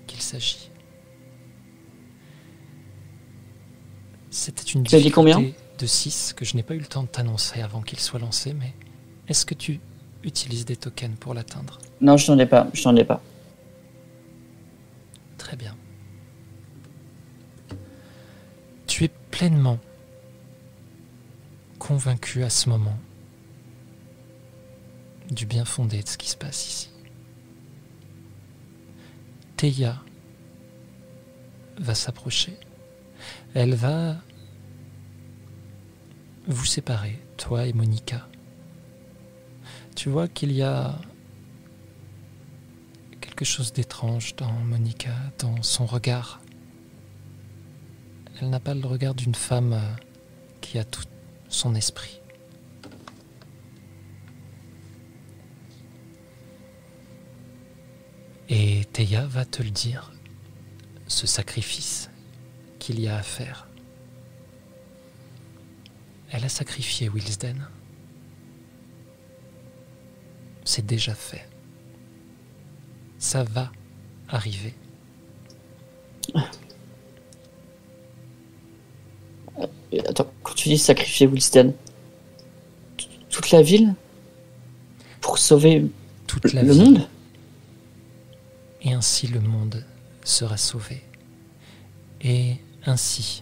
[0.05, 0.69] qu'il s'agit.
[4.29, 7.61] C'était une Tu combien de 6 que je n'ai pas eu le temps de t'annoncer
[7.61, 8.73] avant qu'il soit lancé, mais
[9.27, 9.79] est-ce que tu
[10.23, 11.79] utilises des tokens pour l'atteindre?
[12.01, 13.21] Non, je n'en ai pas, je n'en ai pas.
[15.37, 15.75] Très bien.
[18.85, 19.79] Tu es pleinement
[21.79, 22.97] convaincu à ce moment
[25.33, 26.89] du bien fondé de ce qui se passe ici.
[29.57, 30.01] Théa
[31.77, 32.57] va s'approcher.
[33.53, 34.17] Elle va
[36.47, 38.27] vous séparer, toi et Monica.
[39.95, 40.99] Tu vois qu'il y a
[43.21, 46.41] quelque chose d'étrange dans Monica, dans son regard.
[48.41, 49.95] Elle n'a pas le regard d'une femme euh,
[50.59, 51.03] qui a tout
[51.47, 52.19] son esprit.
[58.49, 60.11] Et Théa va te le dire,
[61.07, 62.09] ce sacrifice
[62.79, 63.67] qu'il y a à faire.
[66.31, 67.67] Elle a sacrifié Wilsden.
[70.65, 71.47] C'est déjà fait.
[73.19, 73.71] Ça va
[74.27, 74.73] arriver.
[79.91, 81.73] Et Attends, quand tu dis sacrifier Wilsden,
[83.29, 83.93] toute la ville
[85.21, 85.85] pour sauver
[86.27, 87.07] Toute la le monde?
[88.83, 89.85] Et ainsi le monde
[90.23, 91.03] sera sauvé.
[92.21, 93.41] Et ainsi,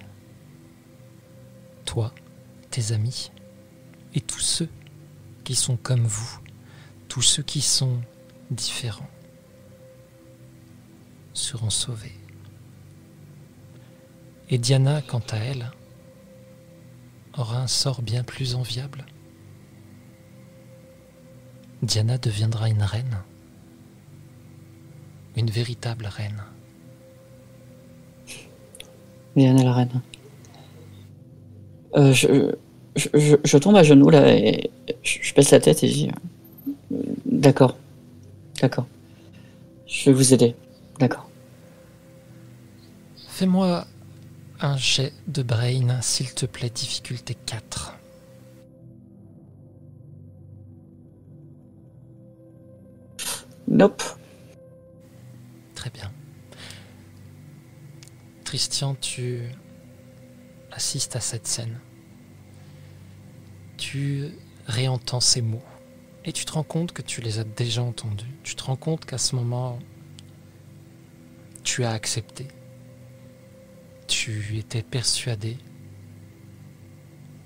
[1.86, 2.14] toi,
[2.70, 3.32] tes amis,
[4.14, 4.70] et tous ceux
[5.44, 6.39] qui sont comme vous,
[7.08, 8.02] tous ceux qui sont
[8.52, 9.10] différents,
[11.34, 12.18] seront sauvés.
[14.50, 15.72] Et Diana, quant à elle,
[17.38, 19.06] aura un sort bien plus enviable.
[21.82, 23.24] Diana deviendra une reine
[25.36, 26.44] une véritable reine.
[29.36, 30.02] Diana la reine.
[31.95, 32.53] Euh, je,
[32.95, 34.70] je, je, je tombe à genoux là et
[35.03, 36.10] je, je baisse la tête et je dis
[36.91, 37.78] euh, D'accord,
[38.62, 38.86] d'accord.
[39.88, 40.56] Je vais vous aider.
[40.99, 41.30] D'accord.
[43.30, 43.86] Fais-moi
[44.60, 47.95] un jet de brain, s'il te plaît, difficulté 4.
[53.68, 54.03] Nope.
[55.82, 56.12] Très bien.
[58.45, 59.40] Christian, tu
[60.72, 61.80] assistes à cette scène.
[63.78, 64.30] Tu
[64.68, 65.64] réentends ces mots.
[66.24, 68.30] Et tu te rends compte que tu les as déjà entendus.
[68.44, 69.80] Tu te rends compte qu'à ce moment,
[71.64, 72.48] tu as accepté.
[74.06, 75.58] Tu étais persuadé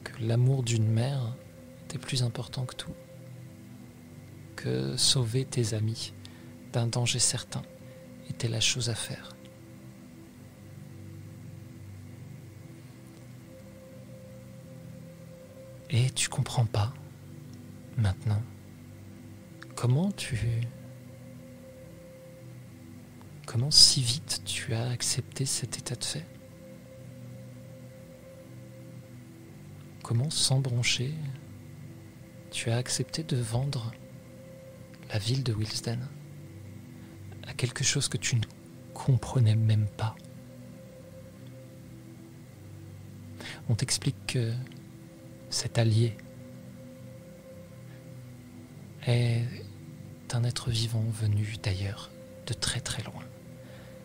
[0.03, 1.37] que l'amour d'une mère
[1.85, 2.95] était plus important que tout.
[4.57, 6.11] Que sauver tes amis
[6.73, 7.61] d'un danger certain
[8.29, 9.35] était la chose à faire.
[15.89, 16.93] Et tu comprends pas,
[17.97, 18.41] maintenant,
[19.75, 20.37] comment tu...
[23.45, 26.25] Comment si vite tu as accepté cet état de fait?
[30.03, 31.13] Comment sans broncher
[32.51, 33.93] tu as accepté de vendre
[35.09, 35.99] la ville de Wilsden?
[37.47, 38.41] À quelque chose que tu ne
[38.93, 40.15] comprenais même pas.
[43.69, 44.53] On t'explique que
[45.49, 46.17] cet allié
[49.07, 49.45] est
[50.33, 52.11] un être vivant venu d'ailleurs,
[52.47, 53.23] de très très loin,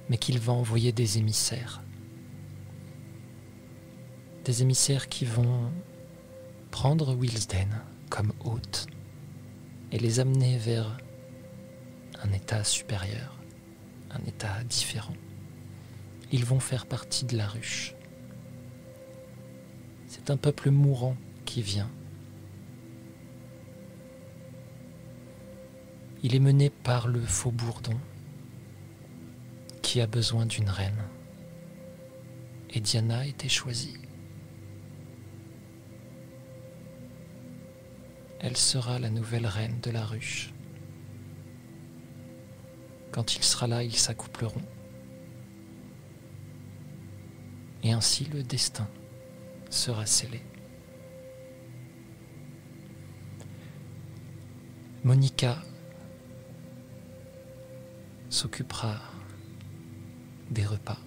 [0.09, 1.83] mais qu'il va envoyer des émissaires.
[4.45, 5.71] Des émissaires qui vont
[6.71, 7.69] prendre Wilsden
[8.09, 8.87] comme hôte
[9.93, 10.99] et les amener vers
[12.23, 13.37] un état supérieur,
[14.11, 15.15] un état différent.
[16.33, 17.95] Ils vont faire partie de la ruche.
[20.07, 21.91] C'est un peuple mourant qui vient.
[26.23, 27.99] Il est mené par le faux bourdon
[29.83, 31.03] qui a besoin d'une reine.
[32.69, 33.97] Et Diana a été choisie.
[38.39, 40.53] Elle sera la nouvelle reine de la ruche.
[43.13, 44.63] Quand il sera là, ils s'accoupleront.
[47.83, 48.89] Et ainsi le destin
[49.71, 50.43] sera scellé.
[55.03, 55.57] Monica
[58.29, 59.01] s'occupera
[60.51, 60.99] des repas.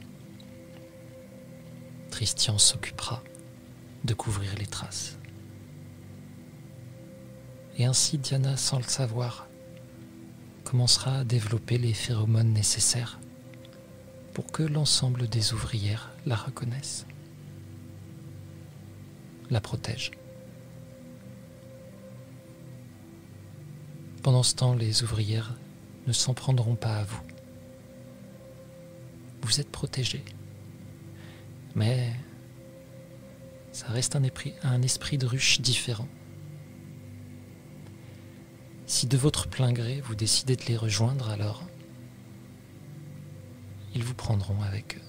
[2.09, 3.23] Christian s'occupera
[4.03, 5.17] de couvrir les traces.
[7.77, 9.47] Et ainsi Diana, sans le savoir,
[10.63, 13.19] commencera à développer les phéromones nécessaires
[14.33, 17.05] pour que l'ensemble des ouvrières la reconnaissent,
[19.49, 20.11] la protègent.
[24.23, 25.55] Pendant ce temps, les ouvrières
[26.07, 27.21] ne s'en prendront pas à vous.
[29.41, 30.23] Vous êtes protégés.
[31.75, 32.13] Mais
[33.73, 36.07] ça reste un esprit, un esprit de ruche différent.
[38.85, 41.63] Si de votre plein gré vous décidez de les rejoindre, alors
[43.95, 45.01] ils vous prendront avec eux.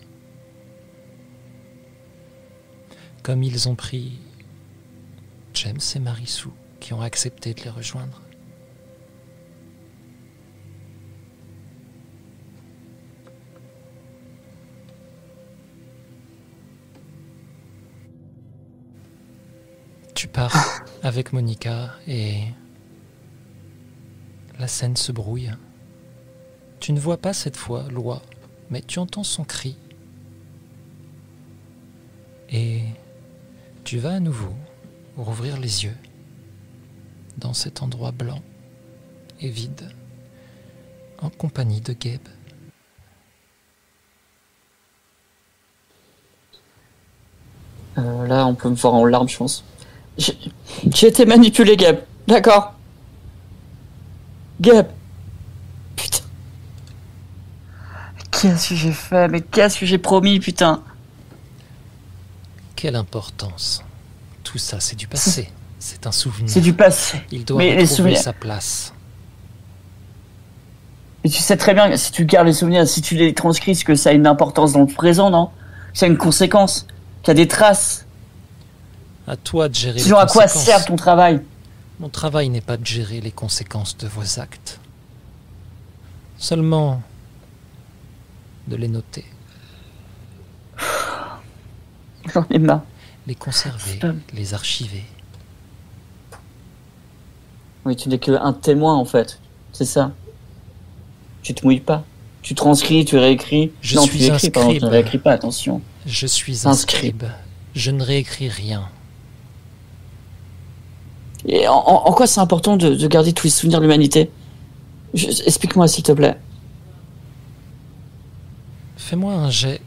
[3.23, 4.19] Comme ils ont pris
[5.55, 8.21] James et Marissou qui ont accepté de les rejoindre.
[20.15, 22.45] Tu pars avec Monica et
[24.59, 25.51] la scène se brouille.
[26.81, 28.23] Tu ne vois pas cette fois Loi,
[28.71, 29.77] mais tu entends son cri.
[32.51, 32.83] Et
[33.85, 34.55] tu vas à nouveau
[35.17, 35.97] rouvrir les yeux
[37.39, 38.43] dans cet endroit blanc
[39.41, 39.91] et vide,
[41.21, 42.21] en compagnie de Gabe.
[47.99, 49.65] Euh, là, on peut me voir en larmes, je pense.
[50.19, 52.01] J'ai été manipulé, Gab.
[52.27, 52.74] D'accord.
[54.61, 54.87] Gab.
[55.97, 56.23] Putain.
[58.31, 60.83] Qu'est-ce que j'ai fait Mais qu'est-ce que j'ai promis, putain
[62.77, 63.83] Quelle importance.
[64.43, 65.51] Tout ça, c'est du passé.
[65.79, 66.51] C'est un souvenir.
[66.51, 67.21] C'est du passé.
[67.31, 68.93] Il doit Mais les retrouver souvenirs- sa place.
[71.25, 73.77] Et tu sais très bien que si tu gardes les souvenirs, si tu les transcris,
[73.83, 75.51] que ça a une importance dans le présent, non?
[75.93, 76.87] Que ça a une conséquence,
[77.23, 78.05] qu'il y a des traces.
[79.27, 81.41] À toi de gérer Sinon, les à quoi sert ton travail?
[82.01, 84.81] Mon travail n'est pas de gérer les conséquences de vos actes.
[86.39, 87.03] Seulement
[88.69, 89.25] de les noter,
[92.33, 92.83] J'en ai marre.
[93.27, 94.01] les conserver,
[94.33, 95.05] les archiver.
[97.85, 99.39] Oui, tu n'es qu'un témoin, en fait.
[99.73, 100.13] C'est ça.
[101.43, 102.05] Tu te mouilles pas.
[102.43, 103.73] Tu transcris, tu réécris.
[103.83, 105.83] Je non, suis tu un écris, pardon, tu ne réécris pas, attention.
[106.07, 107.19] Je suis un Un scribe.
[107.23, 107.33] scribe.
[107.75, 108.89] Je ne réécris rien.
[111.47, 114.31] Et en, en- en quoi c'est important de, de garder tous les souvenirs de l'humanité?
[115.15, 116.39] Explique-moi, s'il te plaît.
[118.97, 119.81] Fais-moi un jet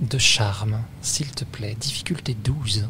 [0.00, 1.76] de charme, s'il te plaît.
[1.80, 2.86] Difficulté 12.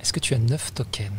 [0.00, 1.10] Est-ce que tu as 9 tokens?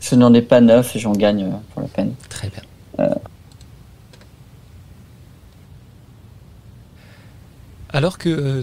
[0.00, 2.14] Je n'en ai pas neuf et j'en gagne euh, pour la peine.
[2.28, 2.62] Très bien.
[3.00, 3.14] Euh.
[7.90, 8.62] Alors que euh,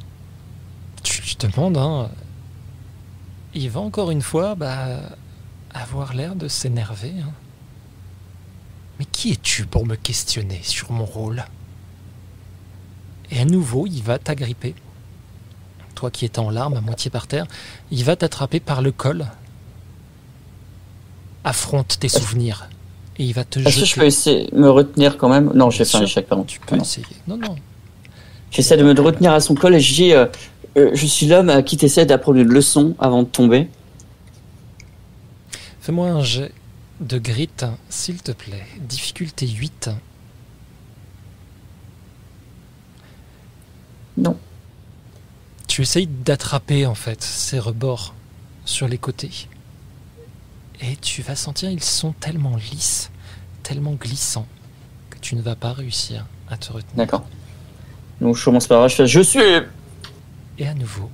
[1.06, 2.10] tu lui demandes, hein,
[3.53, 4.99] il va encore une fois bah,
[5.73, 7.14] avoir l'air de s'énerver.
[7.22, 7.32] hein.
[8.99, 11.45] Mais qui es-tu pour me questionner sur mon rôle?
[13.32, 14.76] Et à nouveau, il va t'agripper.
[15.95, 17.45] Toi qui es en larmes, à moitié par terre,
[17.91, 19.26] il va t'attraper par le col.
[21.44, 22.68] Affronte tes souvenirs.
[23.18, 25.52] Et il va te Est-ce que je peux essayer de me retenir quand même?
[25.53, 26.44] Non, j'ai fait un échec, pardon.
[26.44, 27.06] Tu peux essayer.
[27.27, 27.56] Non, non.
[28.52, 30.26] J'essaie de me retenir à son col et je dis euh,
[30.77, 33.69] euh, Je suis l'homme à qui tu essaies d'apprendre une leçon avant de tomber.
[35.81, 36.52] Fais-moi un jet
[36.99, 37.49] de grit,
[37.89, 38.65] s'il te plaît.
[38.80, 39.89] Difficulté 8.
[44.18, 44.38] Non.
[45.68, 48.14] Tu essayes d'attraper en fait ces rebords
[48.65, 49.47] sur les côtés.
[50.81, 53.11] Et tu vas sentir ils sont tellement lisses,
[53.64, 54.47] tellement glissants,
[55.10, 56.95] que tu ne vas pas réussir à te retenir.
[56.95, 57.26] D'accord.
[58.22, 59.39] Donc je commence par je fais Je suis
[60.57, 61.10] et à nouveau.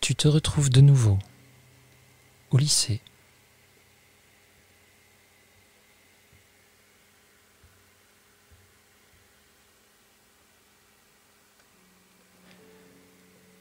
[0.00, 1.18] Tu te retrouves de nouveau
[2.50, 3.00] au lycée.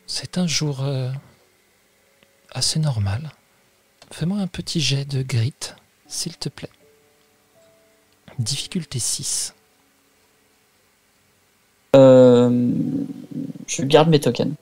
[0.07, 1.11] C'est un jour euh,
[2.51, 3.31] assez normal.
[4.11, 5.53] Fais-moi un petit jet de grit
[6.09, 6.69] s'il te plaît.
[8.39, 9.53] Difficulté 6.
[11.95, 12.73] Euh,
[13.67, 14.53] je garde mes tokens.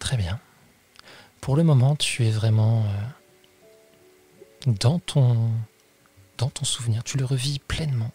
[0.00, 0.40] Très bien.
[1.40, 5.50] Pour le moment, tu es vraiment euh, dans ton
[6.38, 7.04] dans ton souvenir.
[7.04, 8.10] Tu le revis pleinement.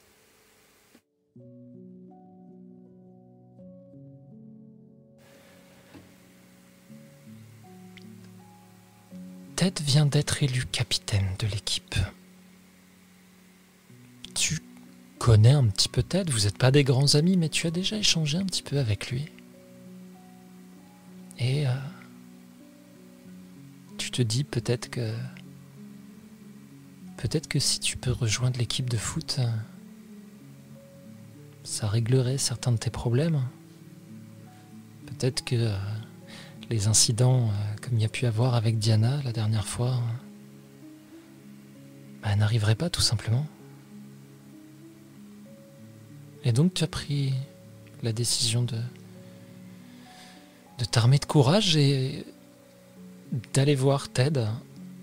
[9.61, 11.93] Ted vient d'être élu capitaine de l'équipe.
[14.33, 14.57] Tu
[15.19, 17.95] connais un petit peu Ted, vous n'êtes pas des grands amis, mais tu as déjà
[17.95, 19.27] échangé un petit peu avec lui.
[21.37, 21.75] Et euh,
[23.99, 25.13] tu te dis peut-être que
[27.17, 29.47] peut-être que si tu peux rejoindre l'équipe de foot, euh,
[31.63, 33.43] ça réglerait certains de tes problèmes.
[35.05, 35.77] Peut-être que euh,
[36.71, 39.99] les incidents comme il y a pu avoir avec Diana la dernière fois
[42.23, 43.45] bah, n'arriveraient pas tout simplement.
[46.43, 47.33] Et donc tu as pris
[48.03, 48.77] la décision de,
[50.79, 52.25] de t'armer de courage et
[53.53, 54.47] d'aller voir Ted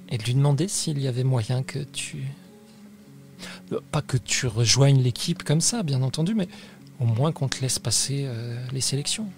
[0.08, 2.24] et de lui demander s'il y avait moyen que tu...
[3.92, 6.48] Pas que tu rejoignes l'équipe comme ça, bien entendu, mais
[6.98, 9.28] au moins qu'on te laisse passer euh, les sélections.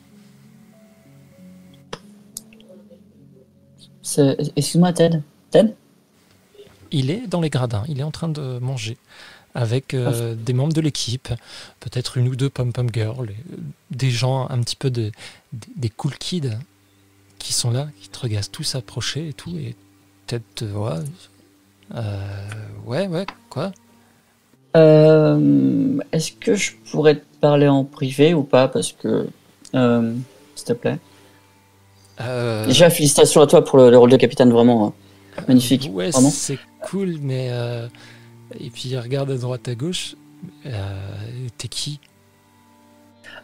[4.02, 5.22] Excuse-moi, Ted.
[5.50, 5.74] Ted
[6.90, 8.96] Il est dans les gradins, il est en train de manger
[9.54, 11.28] avec euh, des membres de l'équipe,
[11.80, 13.30] peut-être une ou deux pom-pom girls,
[13.90, 15.10] des gens un petit peu de,
[15.76, 16.50] des cool kids
[17.38, 19.74] qui sont là, qui te regardent tous approcher et tout, et
[20.26, 21.04] peut-être, ouais,
[21.94, 22.48] euh,
[22.86, 23.72] ouais, ouais, quoi?
[24.76, 28.68] Euh, Est-ce que je pourrais te parler en privé ou pas?
[28.68, 29.26] Parce que,
[29.72, 30.98] s'il te plaît.
[32.66, 34.92] Déjà, félicitations à toi pour le, rôle de capitaine, vraiment
[35.48, 35.90] magnifique.
[35.92, 37.50] Ouais, c'est cool, mais
[38.58, 40.16] et puis il regarde à droite à gauche.
[40.66, 40.70] Euh,
[41.58, 42.00] T'es qui?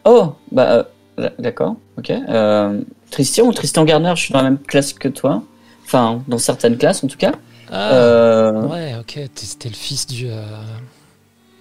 [0.05, 0.87] Oh, bah
[1.19, 2.11] euh, d'accord, ok.
[2.11, 2.81] Euh,
[3.11, 5.43] Tristan ou Tristan Garner, je suis dans la même classe que toi.
[5.85, 7.33] Enfin, dans certaines classes en tout cas.
[7.71, 9.21] Ah, euh, ouais, ok,
[9.59, 10.29] t'es le fils du,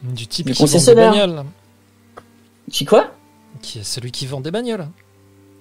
[0.04, 1.44] du type qui vend des bagnoles.
[2.72, 3.12] Qui quoi?
[3.62, 4.88] Qui est celui qui vend des bagnoles.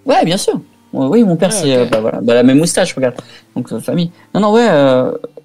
[0.06, 0.60] Ouais, bien sûr.
[0.94, 3.16] Oui, mon père, ah, c'est bah, voilà, bah, la même moustache, regarde.
[3.56, 4.10] Donc, famille.
[4.34, 4.68] Non, non, ouais,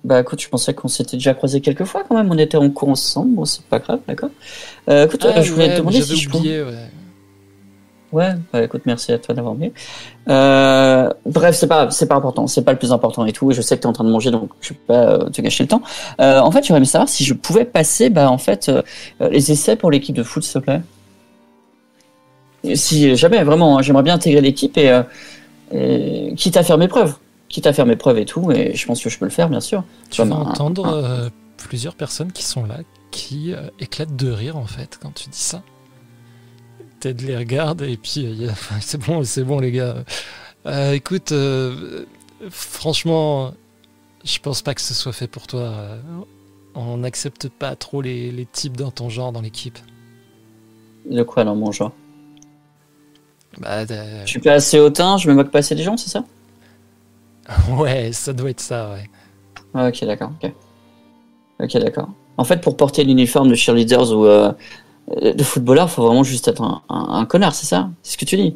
[0.03, 2.31] bah écoute, je pensais qu'on s'était déjà croisé quelques fois quand même.
[2.31, 3.35] On était en cours ensemble.
[3.35, 4.29] Bon, c'est pas grave, d'accord.
[4.89, 6.73] Euh, écoute, ah, je voulais te demander si je oublié, ouais.
[8.11, 9.71] Ouais, bah écoute, merci à toi d'avoir mis.
[10.29, 13.51] Euh, bref, c'est pas, c'est pas important, c'est pas le plus important et tout.
[13.51, 15.41] Je sais que tu es en train de manger, donc je vais pas euh, te
[15.41, 15.83] gâcher le temps.
[16.19, 18.81] Euh, en fait, j'aurais aimé savoir si je pouvais passer, bah en fait, euh,
[19.29, 20.81] les essais pour l'équipe de foot, s'il te plaît.
[22.73, 24.89] Si jamais, vraiment, hein, j'aimerais bien intégrer l'équipe et,
[25.71, 27.15] et quitte à faire mes preuves
[27.49, 29.49] quitte à faire mes preuves et tout, et je pense que je peux le faire,
[29.49, 29.83] bien sûr.
[30.11, 32.77] Tu vas entendre euh, plusieurs personnes qui sont là,
[33.11, 35.63] qui euh, éclatent de rire, en fait, quand tu dis ça.
[36.99, 38.51] Ted les regarde, et puis euh,
[38.81, 40.03] c'est bon, c'est bon, les gars.
[40.93, 41.33] écoute,
[42.49, 43.53] franchement,
[44.23, 45.73] je pense pas que ce soit fait pour toi.
[46.75, 49.79] on n'accepte pas trop les, les, types dans ton genre dans l'équipe.
[51.09, 51.93] De quoi dans mon genre?
[53.57, 56.23] Bah, Je suis pas assez hautain, je me moque pas assez des gens, c'est ça?
[57.69, 59.09] Ouais, ça doit être ça, ouais.
[59.73, 60.31] Ah, ok, d'accord.
[61.59, 62.09] Ok, d'accord.
[62.37, 64.51] En fait, pour porter l'uniforme de cheerleaders ou euh,
[65.21, 67.89] de footballeur, faut vraiment juste être un, connard, c'est ça?
[68.01, 68.55] C'est ce que tu dis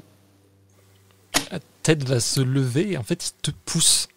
[1.52, 4.07] La tête va se lever et en fait, il te pousse.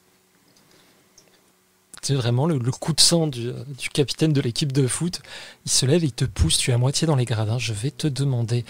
[2.03, 5.21] C'est vraiment le, coup de sang du, du capitaine de l'équipe de foot.
[5.65, 6.57] Il se lève et il te pousse.
[6.57, 7.59] Tu es à moitié dans les gradins.
[7.59, 8.65] Je vais te demander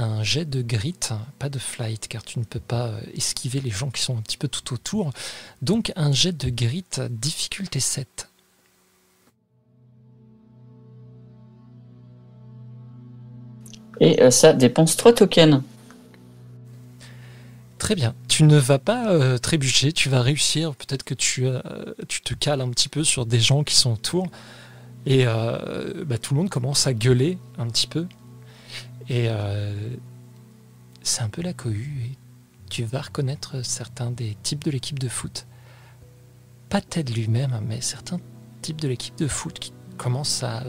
[0.00, 0.94] un jet de grit,
[1.38, 4.22] pas de flight, car tu ne peux pas euh, esquiver les gens qui sont un
[4.22, 5.12] petit peu tout autour.
[5.62, 8.28] Donc un jet de grit, difficulté 7.
[14.00, 15.62] Et euh, ça dépense 3 tokens.
[17.78, 18.14] Très bien.
[18.28, 20.74] Tu ne vas pas euh, trébucher, tu vas réussir.
[20.74, 21.46] Peut-être que tu,
[22.08, 24.28] tu te cales un petit peu sur des gens qui sont autour.
[25.06, 28.06] Et bah, tout le monde commence à gueuler un petit peu.
[29.08, 29.96] Et euh,
[31.02, 32.02] c'est un peu la cohue.
[32.04, 32.16] Et
[32.68, 35.46] tu vas reconnaître certains des types de l'équipe de foot.
[36.68, 38.18] Pas Ted lui-même, mais certains
[38.62, 40.62] types de l'équipe de foot qui commencent à,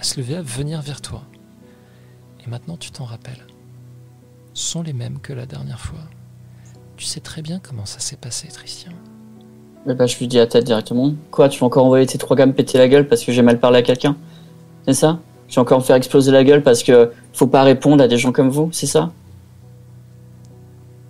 [0.00, 1.22] se lever, à venir vers toi.
[2.44, 3.46] Et maintenant, tu t'en rappelles.
[4.54, 6.00] Sont les mêmes que la dernière fois.
[6.96, 8.92] Tu sais très bien comment ça s'est passé, Tristian.
[9.88, 11.14] Eh ben, je lui dis à Ted directement.
[11.30, 13.60] Quoi, tu vas encore envoyer tes trois gammes péter la gueule parce que j'ai mal
[13.60, 14.16] parlé à quelqu'un?
[14.84, 15.20] C'est ça?
[15.48, 18.18] Je vais encore me faire exploser la gueule parce que faut pas répondre à des
[18.18, 19.12] gens comme vous, c'est ça?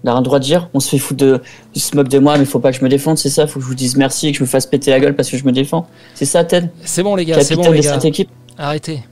[0.04, 0.68] Il a rien le droit de dire.
[0.72, 1.42] On se fait foutre de.
[1.74, 3.46] Il se moque de moi, mais faut pas que je me défende, c'est ça?
[3.46, 5.30] Faut que je vous dise merci et que je me fasse péter la gueule parce
[5.30, 5.88] que je me défends.
[6.14, 6.70] C'est ça, Ted?
[6.84, 7.94] C'est bon, les gars, c'est bon, les gars.
[7.94, 9.02] cette équipe Arrêtez.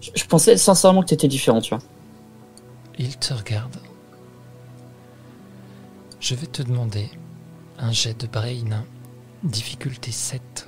[0.00, 1.82] je, je pensais sincèrement que t'étais différent, tu vois.
[2.98, 3.76] Il te regarde.
[6.20, 7.08] Je vais te demander
[7.78, 8.84] un jet de brain,
[9.44, 10.65] difficulté 7.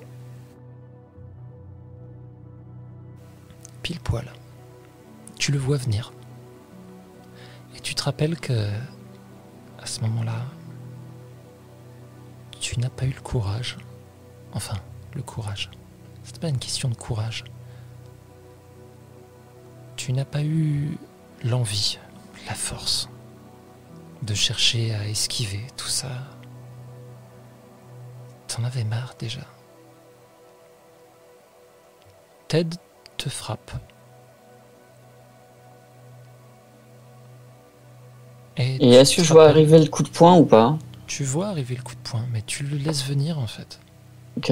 [3.89, 4.31] Pile poil.
[5.39, 6.13] Tu le vois venir.
[7.75, 8.69] Et tu te rappelles que,
[9.79, 10.45] à ce moment-là,
[12.61, 13.79] tu n'as pas eu le courage.
[14.53, 14.77] Enfin,
[15.15, 15.71] le courage.
[16.23, 17.45] C'était pas une question de courage.
[19.97, 20.99] Tu n'as pas eu
[21.43, 21.99] l'envie,
[22.47, 23.09] la force
[24.21, 26.11] de chercher à esquiver tout ça.
[28.49, 29.47] T'en avais marre déjà.
[32.49, 32.77] Ted
[33.19, 33.73] te frappe.
[38.57, 40.79] Et est-ce que je vois arriver le coup de poing ou pas?
[41.07, 43.79] Tu vois arriver le coup de poing, mais tu le laisses venir en fait.
[44.37, 44.51] Ok.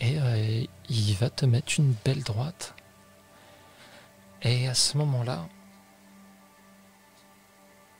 [0.00, 2.74] Et euh, il va te mettre une belle droite.
[4.42, 5.48] Et à ce moment-là,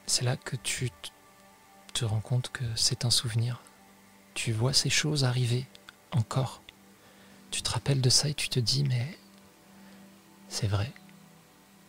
[0.07, 0.91] c'est là que tu
[1.95, 3.63] te rends compte que c'est un souvenir.
[4.35, 5.67] Tu vois ces choses arriver
[6.13, 6.63] encore.
[7.51, 9.17] Tu te rappelles de ça et tu te dis, mais
[10.49, 10.93] c'est vrai,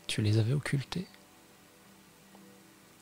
[0.08, 1.08] tu les avais occultés.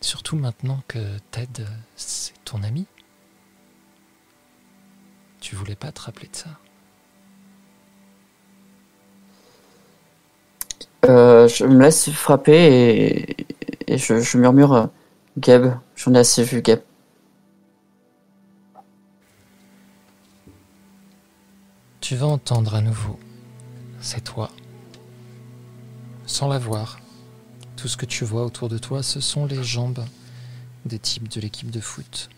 [0.01, 1.65] Surtout maintenant que Ted,
[1.95, 2.85] c'est ton ami.
[5.39, 6.49] Tu voulais pas te rappeler de ça.
[11.05, 13.35] Euh, je me laisse frapper
[13.87, 14.85] et, je, je murmure euh,
[15.37, 16.81] Gab, j'en ai assez vu, Gab.
[22.07, 23.19] Tu vas entendre à nouveau.
[23.99, 24.49] C'est toi.
[26.25, 27.01] Sans la voir.
[27.75, 30.05] Tout ce que tu vois autour de toi, ce sont les jambes
[30.85, 32.29] des types de l'équipe de foot.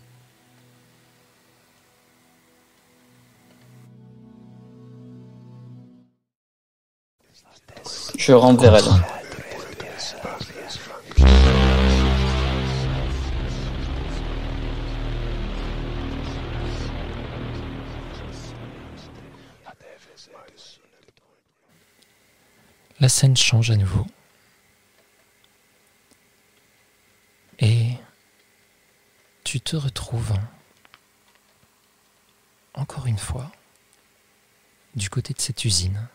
[8.18, 8.84] Je rentre vers elle.
[23.00, 24.06] La scène change à nouveau.
[27.58, 27.94] Et
[29.42, 30.34] tu te retrouves
[32.74, 33.50] encore une fois
[34.94, 36.08] du côté de cette usine.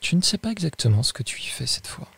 [0.00, 2.08] Tu ne sais pas exactement ce que tu y fais cette fois.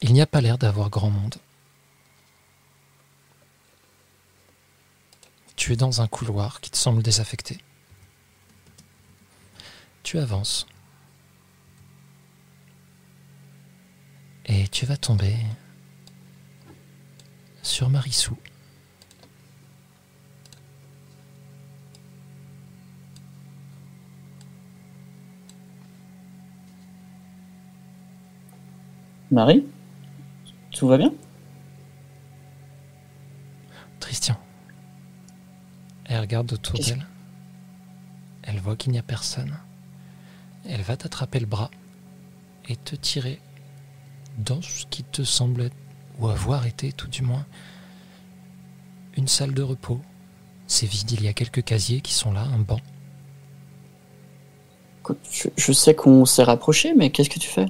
[0.00, 1.36] Il n'y a pas l'air d'avoir grand monde.
[5.56, 7.58] Tu es dans un couloir qui te semble désaffecté.
[10.02, 10.66] Tu avances.
[14.44, 15.34] Et tu vas tomber
[17.62, 18.36] sur Marissou.
[29.32, 29.66] Marie?
[30.70, 31.12] Tout va bien?
[36.16, 37.06] Elle regarde autour d'elle.
[38.42, 39.54] Elle voit qu'il n'y a personne.
[40.66, 41.70] Elle va t'attraper le bras
[42.70, 43.38] et te tirer
[44.38, 45.76] dans ce qui te semble être,
[46.18, 47.44] ou avoir été tout du moins,
[49.18, 50.00] une salle de repos.
[50.66, 52.80] C'est vide, il y a quelques casiers qui sont là, un banc.
[55.30, 57.66] Je, je sais qu'on s'est rapprochés, mais qu'est-ce que tu fais?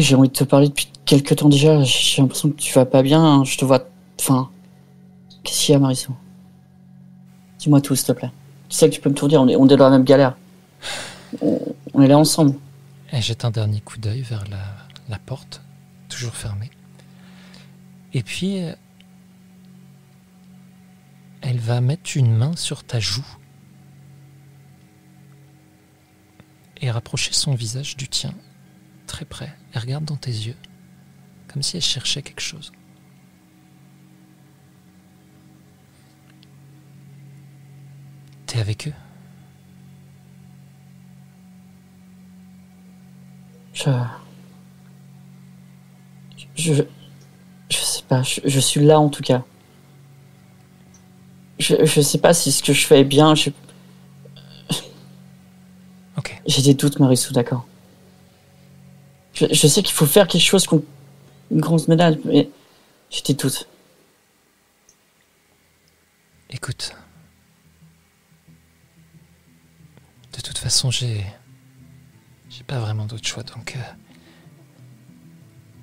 [0.00, 1.82] J'ai envie de te parler depuis quelques temps déjà.
[1.82, 3.22] J'ai l'impression que tu vas pas bien.
[3.22, 3.44] hein.
[3.44, 3.86] Je te vois.
[4.18, 4.50] Enfin.
[5.42, 6.14] Qu'est-ce qu'il y a, Marissou
[7.58, 8.30] Dis-moi tout, s'il te plaît.
[8.68, 10.36] Tu sais que tu peux me tout dire, on est, dans la même galère.
[11.40, 12.54] On, est là ensemble.
[13.10, 14.62] Elle jette un dernier coup d'œil vers la,
[15.08, 15.62] la porte,
[16.08, 16.70] toujours fermée.
[18.14, 18.72] Et puis, euh,
[21.42, 23.26] elle va mettre une main sur ta joue
[26.80, 28.32] et rapprocher son visage du tien,
[29.10, 29.52] très près.
[29.72, 30.56] Elle regarde dans tes yeux,
[31.48, 32.72] comme si elle cherchait quelque chose.
[38.46, 38.92] T'es avec eux?
[43.74, 43.90] Je.
[46.54, 46.84] Je.
[47.70, 49.44] Je sais pas, je, je suis là en tout cas.
[51.58, 53.34] Je, je sais pas si ce que je fais est bien.
[53.34, 53.50] Je,
[56.50, 57.69] J'ai des doutes, Marissou, d'accord.
[59.48, 60.84] Je, sais qu'il faut faire quelque chose contre
[61.50, 62.50] une grosse médaille, mais
[63.10, 63.66] j'ai des doutes.
[66.50, 66.94] Écoute.
[70.36, 71.24] De toute façon, j'ai.
[72.50, 73.76] J'ai pas vraiment d'autre choix, donc.
[73.76, 73.80] euh,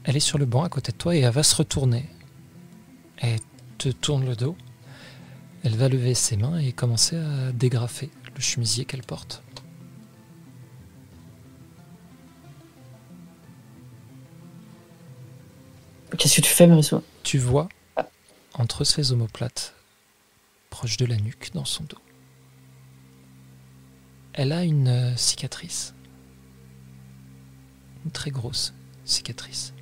[0.03, 2.05] Elle est sur le banc à côté de toi et elle va se retourner.
[3.17, 3.39] Elle
[3.77, 4.55] te tourne le dos.
[5.63, 9.41] Elle va lever ses mains et commencer à dégrafer le chemisier qu'elle porte.
[16.17, 17.69] Qu'est-ce que tu fais, Marissou Tu vois,
[18.55, 19.75] entre ses omoplates,
[20.69, 21.97] proche de la nuque, dans son dos,
[24.33, 25.93] elle a une euh, cicatrice.
[28.05, 28.73] Une très grosse
[29.05, 29.73] cicatrice.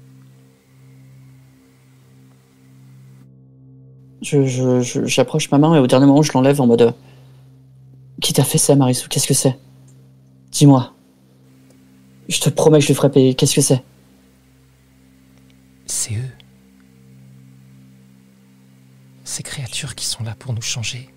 [4.21, 6.81] Je, je, je- j'approche ma main et au dernier moment, je l'enlève en mode.
[6.81, 6.91] euh,
[8.21, 9.57] Qui t'a fait ça, Marissou Qu'est-ce que c'est?
[10.51, 10.93] Dis-moi.
[12.27, 13.35] Je te promets que je le ferai payer.
[13.35, 13.83] Qu'est-ce que c'est?
[16.05, 16.29] C'est eux.
[19.23, 21.09] Ces créatures qui sont là pour nous changer.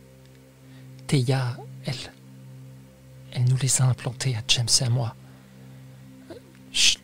[1.06, 1.94] Théa, elle.
[3.32, 5.14] Elle nous les a implantées à James et à moi.
[6.72, 7.00] Chut,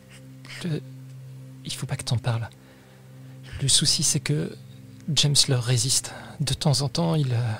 [0.63, 0.81] le-
[1.63, 2.49] Il faut pas que t'en parles.
[3.61, 4.55] Le souci, c'est que
[5.13, 6.11] James leur résiste.
[6.39, 7.33] De temps en temps, il.
[7.33, 7.53] euh,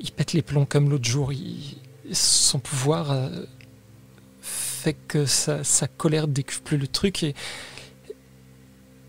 [0.00, 1.32] Il pète les plombs comme l'autre jour.
[2.12, 3.44] Son pouvoir euh,
[4.40, 7.34] fait que sa, sa colère décuple le truc et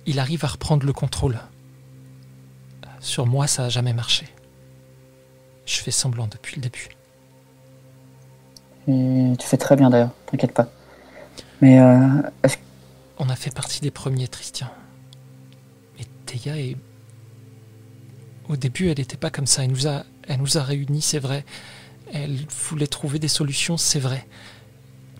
[0.07, 1.37] il arrive à reprendre le contrôle.
[2.99, 4.25] Sur moi, ça a jamais marché.
[5.65, 6.87] Je fais semblant depuis le début.
[8.87, 10.69] Et Tu fais très bien d'ailleurs, t'inquiète pas.
[11.61, 12.21] Mais euh,
[13.19, 14.69] On a fait partie des premiers, Tristian.
[15.97, 16.77] Mais Théa est.
[18.47, 19.65] Au début, elle n'était pas comme ça.
[19.65, 21.43] Elle nous a, elle nous a réunis, c'est vrai.
[22.13, 22.37] Elle
[22.69, 24.25] voulait trouver des solutions, c'est vrai.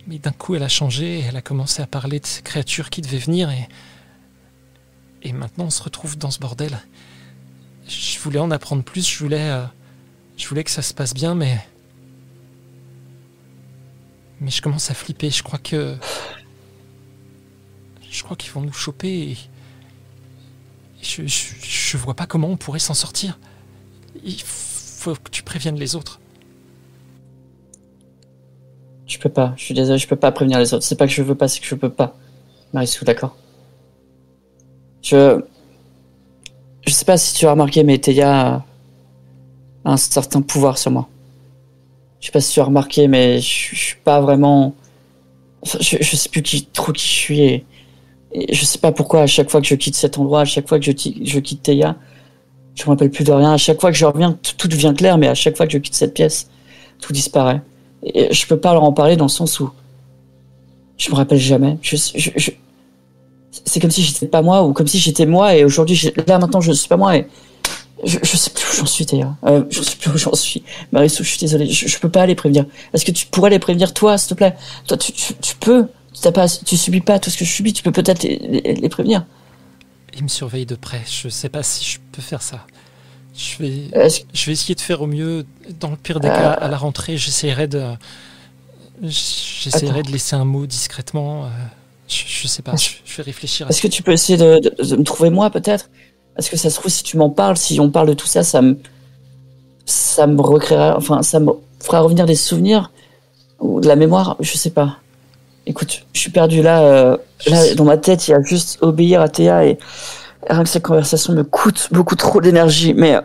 [0.06, 2.88] Mais d'un coup, elle a changé et elle a commencé à parler de ces créatures
[2.88, 3.68] qui devaient venir et.
[5.22, 6.78] Et maintenant, on se retrouve dans ce bordel.
[7.86, 9.50] Je voulais en apprendre plus, je voulais.
[9.50, 9.64] euh,
[10.36, 11.58] je voulais que ça se passe bien, mais.
[14.40, 15.30] Mais je commence à flipper.
[15.30, 15.96] Je crois que.
[18.10, 19.36] Je crois qu'ils vont nous choper et.
[21.02, 23.38] je, je vois pas comment on pourrait s'en sortir.
[24.24, 26.20] Il faut que tu préviennes les autres.
[29.08, 29.54] je peux pas.
[29.56, 30.84] Je suis désolé, je peux pas prévenir les autres.
[30.84, 32.16] C'est pas que je veux pas, c'est que je peux pas.
[32.72, 33.36] Marissou, d'accord.
[35.08, 35.40] Je.
[36.86, 38.64] Je sais pas si tu as remarqué, mais Théa a
[39.84, 41.08] un certain pouvoir sur moi.
[42.20, 44.74] Je sais pas si tu as remarqué, mais je, suis pas vraiment.
[45.80, 47.64] Je, je sais plus qui, trop qui je suis et,
[48.32, 50.68] et je sais pas pourquoi à chaque fois que je quitte cet endroit, à chaque
[50.68, 51.96] fois que je, je quitte Théa,
[52.74, 53.52] je me rappelle plus de rien.
[53.52, 55.78] À chaque fois que je reviens, tout, devient clair, mais à chaque fois que je
[55.78, 56.48] quitte cette pièce,
[57.00, 57.60] tout disparaît.
[58.02, 59.70] Et je peux pas leur en parler dans le sens où
[60.96, 61.78] je me rappelle jamais.
[61.82, 62.50] Je-
[63.64, 66.60] c'est comme si j'étais pas moi ou comme si j'étais moi et aujourd'hui, là maintenant,
[66.60, 67.26] je suis pas moi et
[68.04, 69.34] je, je sais plus où j'en suis d'ailleurs.
[69.44, 70.62] Euh, je sais plus où j'en suis.
[70.92, 72.64] Marissou, je suis désolé, je, je peux pas les prévenir.
[72.94, 74.54] Est-ce que tu pourrais les prévenir toi, s'il te plaît?
[74.86, 75.86] Toi, tu, tu, tu peux.
[76.20, 77.72] Tu pas, tu subis pas tout ce que je subis.
[77.72, 79.24] Tu peux peut-être les, les, les prévenir.
[80.16, 81.02] Ils me surveillent de près.
[81.08, 82.66] Je sais pas si je peux faire ça.
[83.36, 85.46] Je vais, je vais essayer de faire au mieux.
[85.78, 86.32] Dans le pire des Euh.
[86.32, 87.84] cas, à la rentrée, j'essaierai de.
[89.02, 91.48] J'essaierai de laisser un mot discrètement.
[92.08, 92.74] Je, je sais pas.
[92.76, 95.30] Je, je vais réfléchir à Est-ce que tu peux essayer de, de, de me trouver
[95.30, 95.90] moi peut-être?
[96.38, 98.42] Est-ce que ça se trouve si tu m'en parles, si on parle de tout ça,
[98.42, 98.78] ça me
[99.84, 102.90] ça me recréera, enfin ça me fera revenir des souvenirs
[103.60, 104.98] ou de la mémoire, je sais pas.
[105.66, 106.82] Écoute, je suis perdu là.
[106.82, 107.16] euh,
[107.46, 107.74] là sais.
[107.74, 109.78] dans ma tête, il y a juste obéir à Théa et
[110.48, 112.94] rien que cette conversation me coûte beaucoup trop d'énergie.
[112.94, 113.20] Mais euh,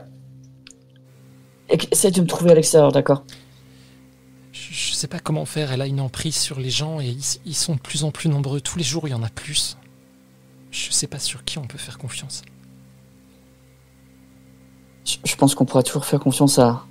[1.92, 3.24] essaye de me trouver à l'extérieur, d'accord?
[4.74, 5.72] Je, je sais pas comment faire.
[5.72, 8.60] Elle a une emprise sur les gens et ils, sont de plus en plus nombreux.
[8.60, 9.78] Tous les jours, il y en a plus.
[10.72, 12.42] Je sais pas sur qui on peut faire confiance.
[15.06, 16.86] je, pense qu'on pourra toujours faire confiance à,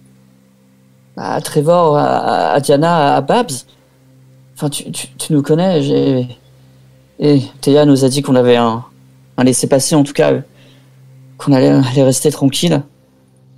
[1.16, 3.50] à Trevor, à, Diana, à Babs.
[4.54, 5.82] Enfin, tu, tu, nous connais.
[5.82, 6.28] J'ai...
[7.18, 8.84] Et Théa nous a dit qu'on avait un,
[9.36, 10.32] un laissez-passer, en tout cas,
[11.36, 12.82] qu'on allait, allait rester tranquille.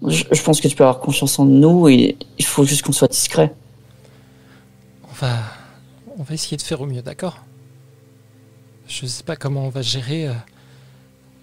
[0.06, 2.92] Je, je pense que tu peux avoir confiance en nous et il faut juste qu'on
[2.92, 3.54] soit discret.
[5.14, 5.36] On va,
[6.18, 7.38] on va essayer de faire au mieux, d'accord?
[8.88, 10.26] Je sais pas comment on va gérer.
[10.26, 10.32] euh,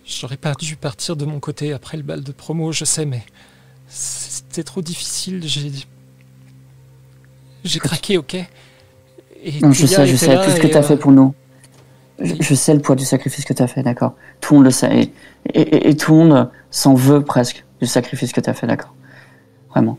[0.06, 3.24] J'aurais pas dû partir de mon côté après le bal de promo, je sais, mais
[3.88, 5.42] c'était trop difficile.
[5.48, 5.72] J'ai,
[7.64, 8.36] j'ai craqué, ok?
[9.44, 11.34] Et Non, je sais, je sais tout ce que tu as euh, fait pour nous.
[12.20, 14.66] Je, je sais le poids du sacrifice que tu as fait, d'accord Tout le monde
[14.66, 14.96] le sait.
[15.02, 15.14] Et,
[15.54, 18.68] et- et- et tout le monde s'en veut presque du sacrifice que tu as fait,
[18.68, 18.94] d'accord
[19.70, 19.98] Vraiment.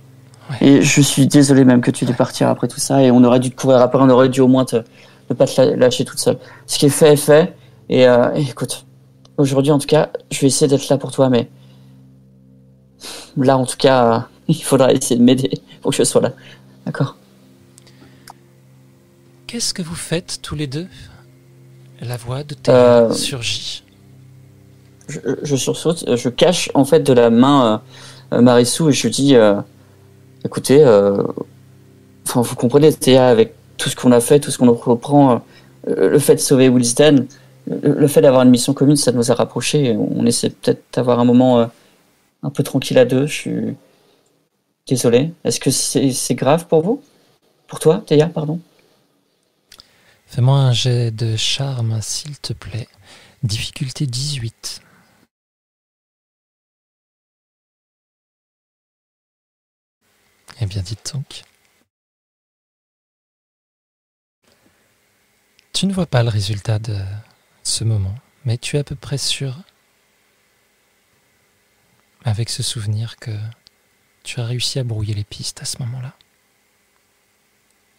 [0.61, 3.03] Et je suis désolé même que tu dû partir après tout ça.
[3.03, 4.77] Et on aurait dû te courir après, on aurait dû au moins te,
[5.31, 6.39] ne pas te lâcher toute seule.
[6.67, 7.55] Ce qui est fait est fait.
[7.89, 8.87] Et, euh, et écoute,
[9.39, 11.49] aujourd'hui en tout cas, je vais essayer d'être là pour toi, mais
[13.37, 14.19] là en tout cas, euh,
[14.49, 15.51] il faudra essayer de m'aider
[15.81, 16.33] pour que je sois là.
[16.87, 17.17] D'accord?
[19.47, 20.87] Qu'est-ce que vous faites tous les deux?
[22.01, 23.85] La voix de Théa Euh, surgit.
[25.09, 27.83] je, je sursaute, je cache en fait de la main
[28.33, 29.37] euh, Marissou et je dis
[30.45, 31.23] écoutez, euh,
[32.27, 35.43] enfin vous comprenez, Théa, avec tout ce qu'on a fait, tout ce qu'on reprend,
[35.89, 37.27] euh, le fait de sauver Wilsden,
[37.67, 39.97] le, fait d'avoir une mission commune, ça nous a rapprochés.
[39.97, 41.67] On essaie peut-être d'avoir un moment euh,
[42.43, 43.27] un peu tranquille à deux.
[43.27, 43.77] Je suis
[44.87, 45.33] désolé.
[45.45, 47.03] Est-ce que c'est c'est grave pour vous?
[47.69, 48.61] Pour toi, Théa, pardon?
[50.27, 52.89] Fais-moi un jet de charme, s'il te plaît.
[53.43, 54.83] Difficulté 18.
[60.63, 61.43] Eh bien, dites donc.
[65.73, 66.97] Tu ne vois pas le résultat de
[67.65, 68.15] ce moment,
[68.45, 69.59] mais tu es à peu près sûr,
[72.25, 73.37] avec ce souvenir, que
[74.23, 76.15] tu as réussi à brouiller les pistes à ce moment-là.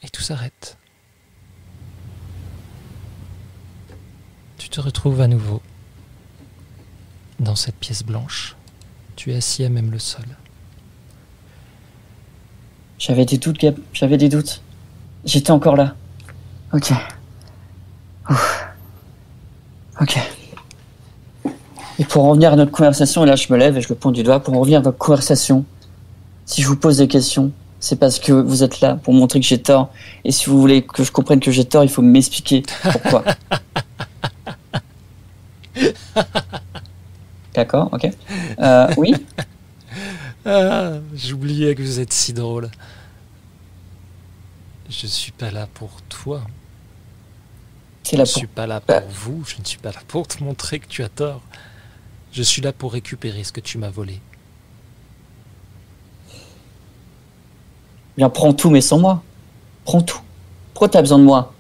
[0.02, 0.78] Et tout s'arrête.
[4.58, 5.62] Tu te retrouves à nouveau
[7.40, 8.56] dans cette pièce blanche.
[9.18, 10.24] Tu es assis à même le sol.
[13.00, 13.76] J'avais des doutes, Gab.
[13.94, 14.62] J'avais des doutes.
[15.26, 15.96] J'étais encore là.
[16.74, 16.92] Ok.
[18.30, 18.68] Ouf.
[20.02, 20.18] Ok.
[22.00, 23.96] Et pour en revenir à notre conversation, et là je me lève et je le
[23.96, 25.66] pointe du doigt, pour en revenir à notre conversation,
[26.46, 29.46] si je vous pose des questions, c'est parce que vous êtes là pour montrer que
[29.46, 29.90] j'ai tort.
[30.26, 33.24] Et si vous voulez que je comprenne que j'ai tort, il faut m'expliquer pourquoi.
[37.54, 38.10] D'accord, ok.
[38.60, 39.14] Euh, oui
[40.46, 42.70] Ah, j'oubliais que vous êtes si drôle.
[44.90, 46.42] Je suis pas là pour toi.
[48.06, 48.28] Je pour...
[48.28, 49.46] suis pas là pour vous.
[49.46, 51.42] Je ne suis pas là pour te montrer que tu as tort.
[52.34, 54.20] Je suis là pour récupérer ce que tu m'as volé.
[58.18, 59.24] Bien, prends tout, mais sans moi.
[59.86, 60.22] Prends tout.
[60.74, 61.54] Pourquoi t'as besoin de moi?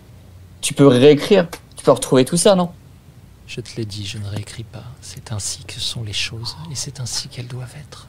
[0.60, 1.48] Tu peux réécrire.
[1.78, 2.72] Tu peux retrouver tout ça, non?
[3.48, 4.84] Je te l'ai dit, je ne réécris pas.
[5.02, 8.08] C'est ainsi que sont les choses et c'est ainsi qu'elles doivent être.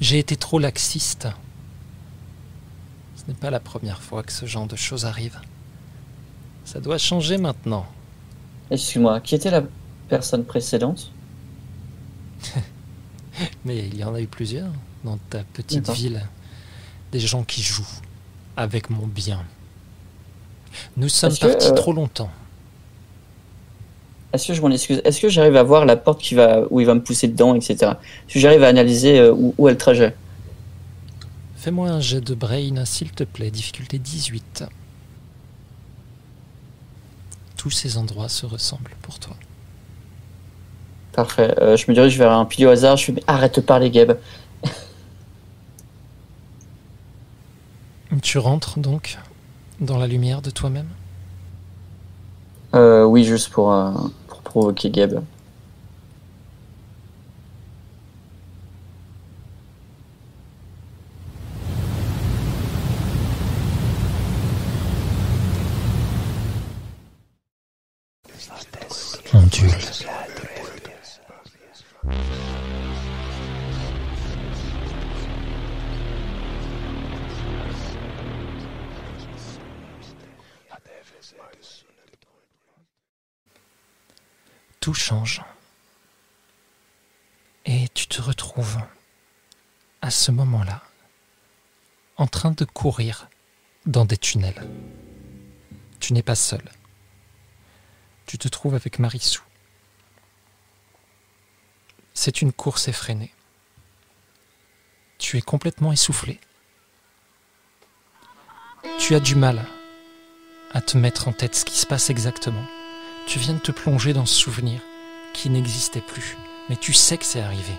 [0.00, 1.28] J'ai été trop laxiste.
[3.16, 5.38] Ce n'est pas la première fois que ce genre de choses arrive.
[6.64, 7.86] Ça doit changer maintenant.
[8.70, 9.62] Excuse-moi, qui était la
[10.08, 11.10] personne précédente?
[13.64, 14.70] Mais il y en a eu plusieurs
[15.04, 16.26] dans ta petite ville.
[17.12, 17.86] Des gens qui jouent
[18.56, 19.44] avec mon bien.
[20.96, 22.30] Nous sommes que, partis euh, trop longtemps.
[24.34, 25.00] Est-ce que je m'en excuse?
[25.04, 27.54] Est-ce que j'arrive à voir la porte qui va, où il va me pousser dedans,
[27.54, 27.76] etc.
[28.26, 30.16] Est-ce que j'arrive à analyser euh, où, où est le trajet?
[31.56, 33.52] Fais-moi un jet de brain, s'il te plaît.
[33.52, 34.64] Difficulté 18.
[37.56, 39.36] Tous ces endroits se ressemblent pour toi.
[41.12, 41.54] Parfait.
[41.60, 42.96] Euh, je me dirige vers un pilier au hasard.
[42.96, 44.18] Je mais arrête de parler, Gab.
[48.20, 49.16] Tu rentres donc
[49.80, 50.88] dans la lumière de toi-même?
[52.74, 54.23] Euh, oui, juste pour, euh, pour
[54.54, 55.24] provoquer Gab.
[84.84, 85.40] Tout change.
[87.64, 88.82] Et tu te retrouves
[90.02, 90.82] à ce moment-là
[92.18, 93.30] en train de courir
[93.86, 94.68] dans des tunnels.
[96.00, 96.62] Tu n'es pas seul
[98.26, 99.42] tu te trouves avec Marissou.
[102.14, 103.32] C'est une course effrénée.
[105.18, 106.40] Tu es complètement essoufflé.
[108.98, 109.64] Tu as du mal
[110.72, 112.66] à te mettre en tête ce qui se passe exactement.
[113.26, 114.80] Tu viens de te plonger dans ce souvenir
[115.32, 116.36] qui n'existait plus,
[116.68, 117.72] mais tu sais que c'est arrivé.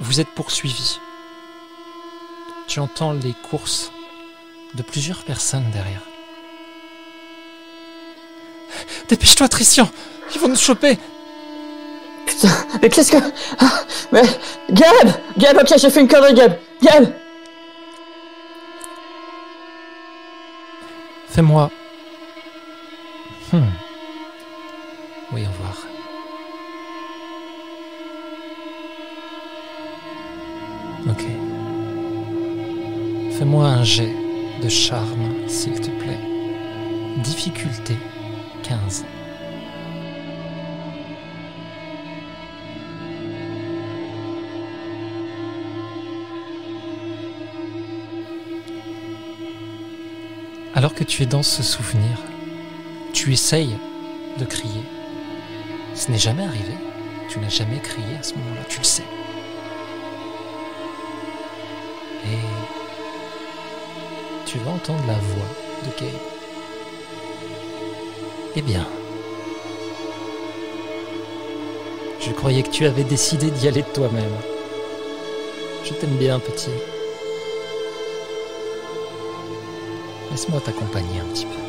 [0.00, 0.98] Vous êtes poursuivi.
[2.68, 3.90] Tu entends les courses
[4.74, 6.02] de plusieurs personnes derrière.
[9.08, 9.88] Dépêche-toi, Tristian
[10.34, 10.98] Ils vont nous choper
[12.26, 12.48] Putain,
[12.82, 13.18] mais qu'est-ce que...
[13.58, 14.22] Ah, mais...
[14.70, 17.12] Gab Gab, ok, j'ai fait une connerie, Gab Gab
[21.28, 21.70] Fais-moi.
[23.56, 23.70] Hmm.
[25.30, 25.86] Voyons voir.
[31.08, 31.24] Ok.
[33.38, 34.14] Fais-moi un jet
[34.62, 36.20] de charme, s'il te plaît.
[37.24, 37.96] Difficulté
[38.62, 39.06] 15.
[50.74, 52.18] Alors que tu es dans ce souvenir,
[53.26, 53.76] tu essayes
[54.38, 54.84] de crier.
[55.96, 56.74] Ce n'est jamais arrivé.
[57.28, 59.02] Tu n'as jamais crié à ce moment-là, tu le sais.
[62.24, 62.38] Et
[64.44, 65.48] tu vas entendre la voix
[65.82, 66.20] de Gabe.
[68.54, 68.86] Eh bien,
[72.20, 74.36] je croyais que tu avais décidé d'y aller de toi-même.
[75.82, 76.70] Je t'aime bien, petit.
[80.30, 81.65] Laisse-moi t'accompagner un petit peu.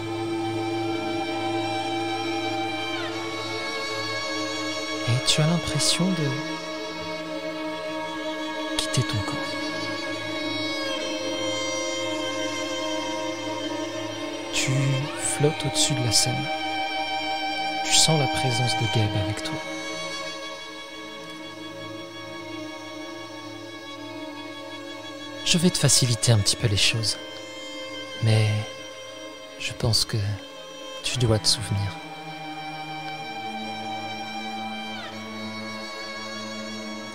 [5.27, 6.27] Tu as l'impression de
[8.77, 9.35] quitter ton corps.
[14.53, 14.71] Tu
[15.19, 16.47] flottes au-dessus de la scène.
[17.85, 19.55] Tu sens la présence de Gabe avec toi.
[25.45, 27.17] Je vais te faciliter un petit peu les choses.
[28.23, 28.47] Mais
[29.59, 30.17] je pense que
[31.03, 32.06] tu dois te souvenir.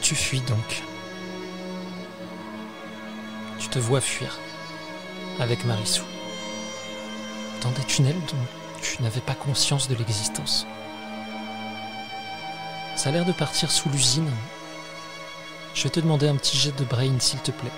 [0.03, 0.83] Tu fuis donc.
[3.59, 4.39] Tu te vois fuir
[5.39, 6.03] avec Marissou
[7.63, 10.67] dans des tunnels dont tu n'avais pas conscience de l'existence.
[12.97, 14.31] Ça a l'air de partir sous l'usine.
[15.75, 17.71] Je vais te demander un petit jet de brain s'il te plaît.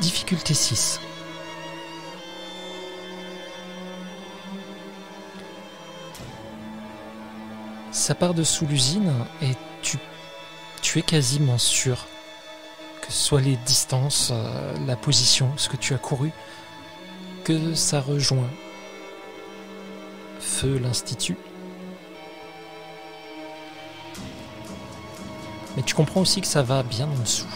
[0.00, 1.00] Difficulté 6.
[7.92, 9.98] Ça part de sous l'usine et tu,
[10.98, 12.06] es quasiment sûr
[13.00, 16.32] que ce soit les distances, euh, la position, ce que tu as couru,
[17.44, 18.50] que ça rejoint
[20.40, 21.36] Feu l'Institut.
[25.76, 27.46] Mais tu comprends aussi que ça va bien en dessous.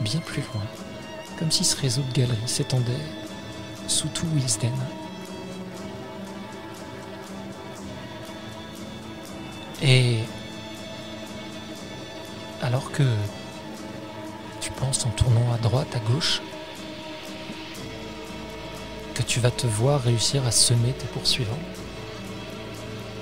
[0.00, 0.62] Bien plus loin.
[1.38, 2.92] Comme si ce réseau de galeries s'étendait
[3.86, 4.72] sous tout Wilsden.
[9.82, 10.20] Et
[19.36, 21.58] tu vas te voir réussir à semer tes poursuivants,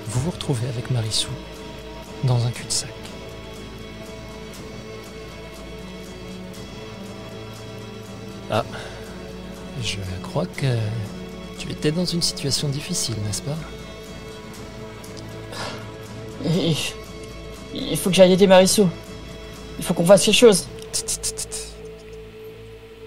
[0.07, 1.27] vous vous retrouvez avec Marissou
[2.23, 2.89] dans un cul-de-sac.
[8.49, 8.63] Ah,
[9.83, 10.77] je crois que
[11.59, 13.57] tu étais dans une situation difficile, n'est-ce pas?
[16.45, 16.77] Il,
[17.73, 18.87] il faut que j'aille aider Marissou.
[19.79, 20.65] Il faut qu'on fasse quelque chose.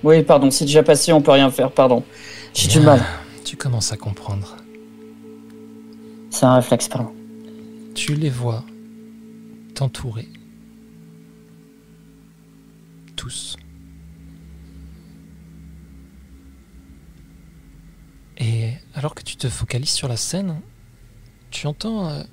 [0.05, 2.05] Oui, pardon, c'est déjà passé, on peut rien faire, pardon.
[2.61, 3.01] J'ai du mal.
[3.45, 4.57] Tu commences à comprendre.
[6.29, 7.15] C'est un réflexe, pardon.
[7.95, 8.65] Tu les vois
[9.77, 10.29] t'entourer.
[13.15, 13.57] Tous.
[18.39, 20.61] Et alors que tu te focalises sur la scène,
[21.53, 22.25] tu entends euh,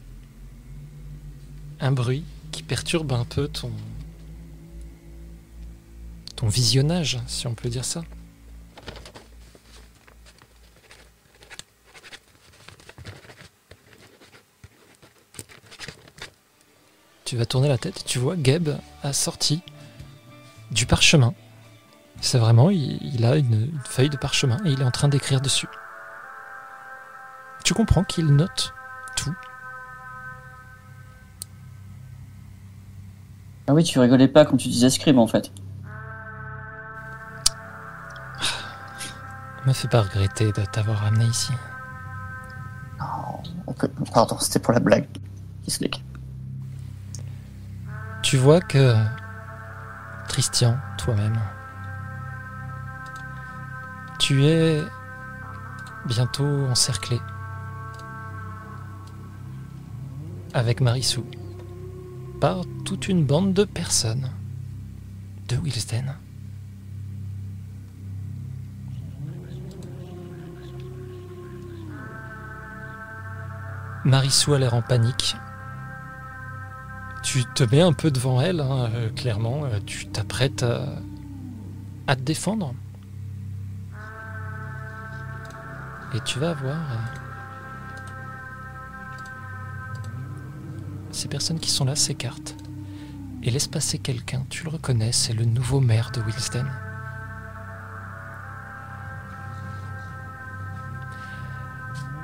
[1.79, 3.71] un bruit qui perturbe un peu ton
[6.35, 8.03] ton visionnage, si on peut dire ça.
[17.25, 18.69] Tu vas tourner la tête et tu vois Geb
[19.03, 19.63] a sorti
[20.71, 21.33] du parchemin.
[22.21, 25.07] C'est vraiment, il, il a une, une feuille de parchemin et il est en train
[25.07, 25.67] d'écrire dessus.
[27.63, 28.73] Tu comprends qu'il note
[29.15, 29.35] tout.
[33.67, 35.51] Ah oui, tu rigolais pas quand tu disais scribe en fait.
[39.65, 41.51] Me fait pas regretter de t'avoir ramené ici.
[43.65, 45.07] Ok, Pardon, c'était pour la blague.
[48.35, 48.93] Tu vois que
[50.27, 51.39] Christian, toi-même,
[54.19, 54.83] tu es
[56.05, 57.17] bientôt encerclé
[60.53, 61.25] avec Marissou
[62.41, 64.29] par toute une bande de personnes
[65.47, 66.17] de Wilsden.
[74.03, 75.37] Marissou a l'air en panique.
[77.35, 79.65] Tu te mets un peu devant elle, hein, euh, clairement.
[79.65, 80.85] euh, tu t'apprêtes à,
[82.07, 82.73] à te défendre.
[86.13, 86.95] Et tu vas voir euh,
[91.11, 92.55] ces personnes qui sont là s'écartent.
[93.43, 94.45] et laisse passer quelqu'un.
[94.49, 96.67] Tu le reconnais, c'est le nouveau maire de Wilsden.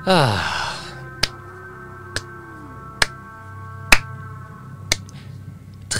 [0.06, 0.51] Ah.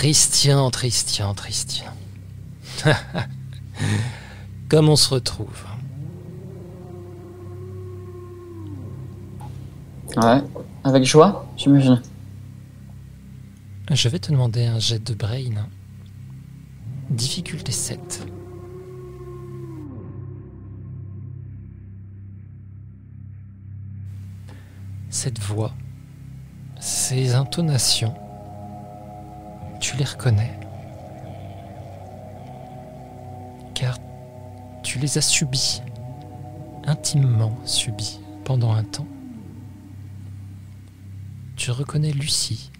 [0.02, 1.92] Tristian, Tristian, Tristian.
[4.68, 5.64] Comme on se retrouve.
[10.16, 10.42] Ouais,
[10.82, 12.02] avec joie, j'imagine.
[13.92, 15.68] Je vais te demander un jet de brain.
[17.08, 18.26] Difficulté 7.
[25.10, 25.72] Cette voix,
[26.80, 28.16] ces intonations,
[29.92, 30.58] tu les reconnais.
[33.74, 33.98] Car
[34.82, 35.82] tu les as subies,
[36.86, 39.06] intimement subies pendant un temps.
[41.56, 42.70] Tu reconnais Lucie.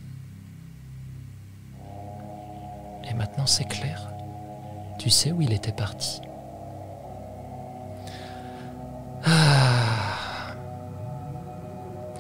[3.11, 4.11] Et maintenant c'est clair.
[4.99, 6.23] Tu sais où il était parti.
[9.27, 10.55] Ah.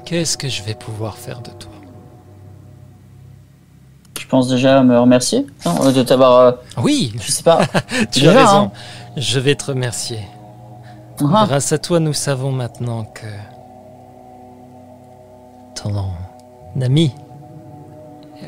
[0.05, 1.82] Qu'est-ce que je vais pouvoir faire de toi?
[4.33, 6.41] Pense déjà à me remercier non, de t'avoir.
[6.41, 7.61] euh, Oui, je sais pas.
[8.11, 8.65] tu Déjà, as raison.
[8.67, 8.73] hein.
[9.19, 10.21] Je vais te remercier.
[11.21, 13.27] Ah, Grâce à toi, nous savons maintenant que
[15.75, 15.95] ton
[16.81, 17.13] ami,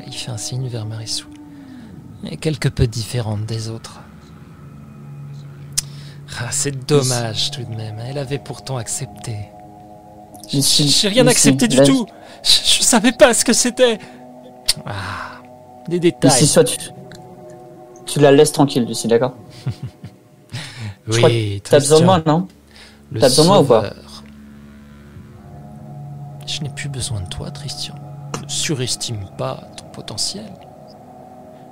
[0.06, 1.26] il fait un signe vers Marissou,
[2.30, 4.00] est quelque peu différente des autres.
[6.40, 7.96] Ah, c'est dommage tout de même.
[8.08, 9.36] Elle avait pourtant accepté.
[10.50, 12.06] J'ai rien accepté du tout.
[12.42, 13.98] Je, je savais pas ce que c'était.
[15.88, 16.30] Des détails.
[16.30, 16.78] si soit tu,
[18.06, 19.34] tu la laisses tranquille, Lucie, d'accord
[21.08, 22.06] je crois oui, T'as besoin de Christian.
[22.06, 22.48] moi, non
[23.20, 23.90] T'as besoin de moi ou pas.
[26.46, 27.94] Je n'ai plus besoin de toi, Christian.
[28.42, 30.50] Ne surestime pas ton potentiel.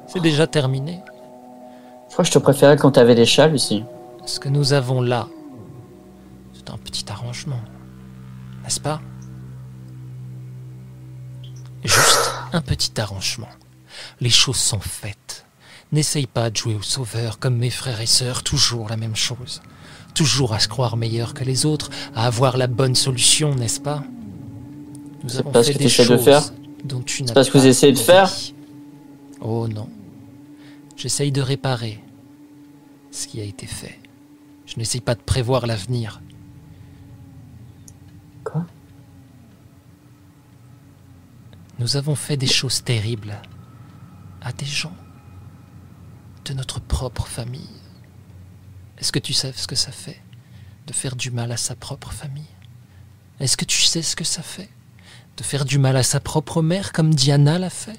[0.06, 1.00] C'est déjà terminé.
[2.08, 3.84] Je crois que je te préférais quand t'avais des chats, Lucie.
[4.26, 5.28] Ce que nous avons là,
[6.52, 7.60] c'est un petit arrangement.
[8.62, 9.00] N'est-ce pas?
[11.82, 13.48] Juste un petit arrangement.
[14.20, 15.44] Les choses sont faites.
[15.92, 19.60] N'essaye pas de jouer au sauveur comme mes frères et sœurs, toujours la même chose.
[20.14, 24.02] Toujours à se croire meilleur que les autres, à avoir la bonne solution, n'est-ce pas?
[25.24, 26.42] Nous avons pas ce fait que des t'essaies de choses faire
[26.84, 28.30] dont tu n'as pas ce que vous essayez de faire
[29.40, 29.88] Oh non.
[30.96, 32.02] J'essaye de réparer
[33.10, 33.98] ce qui a été fait.
[34.66, 36.20] Je n'essaye pas de prévoir l'avenir.
[38.44, 38.64] Quoi?
[41.78, 43.40] Nous avons fait des choses terribles
[44.42, 44.96] à des gens
[46.44, 47.68] de notre propre famille.
[48.98, 50.20] Est-ce que tu sais ce que ça fait
[50.86, 52.50] de faire du mal à sa propre famille?
[53.40, 54.68] Est-ce que tu sais ce que ça fait
[55.36, 57.98] de faire du mal à sa propre mère comme Diana l'a fait?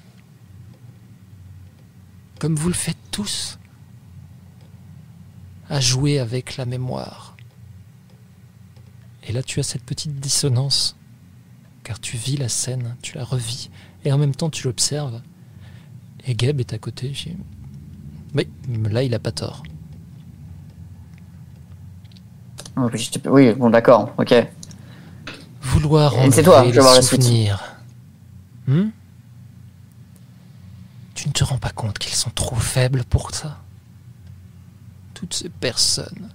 [2.39, 3.57] Comme vous le faites tous
[5.69, 7.35] À jouer avec la mémoire.
[9.23, 10.95] Et là tu as cette petite dissonance
[11.83, 13.69] car tu vis la scène, tu la revis,
[14.05, 15.21] et en même temps tu l'observes.
[16.25, 17.13] Et Gab est à côté.
[17.13, 17.37] j'ai-
[18.33, 18.47] Mais
[18.89, 19.63] là, il a pas tort.
[23.25, 24.33] Oui, bon, d'accord, ok.
[25.61, 27.21] Vouloir enlever c'est toi, je les vais voir la suite.
[27.21, 27.63] souvenirs.
[28.67, 28.89] Hmm?
[31.13, 33.59] Tu ne te rends pas compte qu'ils sont trop faibles pour ça?
[35.13, 36.29] Toutes ces personnes.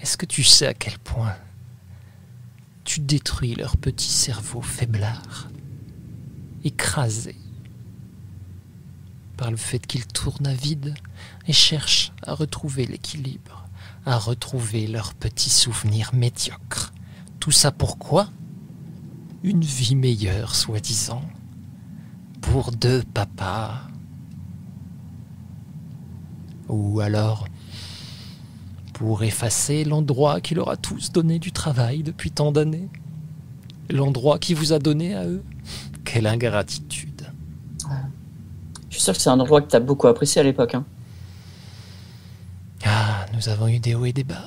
[0.00, 1.34] Est-ce que tu sais à quel point
[2.84, 5.48] tu détruis leur petit cerveau faiblard,
[6.64, 7.34] écrasé
[9.36, 10.94] par le fait qu'ils tournent à vide
[11.46, 13.66] et cherchent à retrouver l'équilibre,
[14.06, 16.92] à retrouver leurs petits souvenirs médiocres.
[17.40, 18.30] Tout ça pourquoi?
[19.42, 21.22] Une vie meilleure, soi-disant,
[22.40, 23.80] pour deux papas.
[26.68, 27.46] Ou alors
[28.94, 32.88] pour effacer l'endroit qui leur a tous donné du travail depuis tant d'années.
[33.90, 35.42] L'endroit qui vous a donné à eux.
[36.04, 37.13] Quelle ingratitude.
[38.94, 40.76] Je suis sûr que c'est un endroit que t'as beaucoup apprécié à l'époque.
[40.76, 40.84] Hein.
[42.84, 44.44] Ah, nous avons eu des hauts et des bas.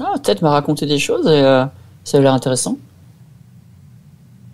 [0.00, 1.66] Ah, peut-être m'a raconté des choses et euh,
[2.04, 2.78] ça a l'air intéressant.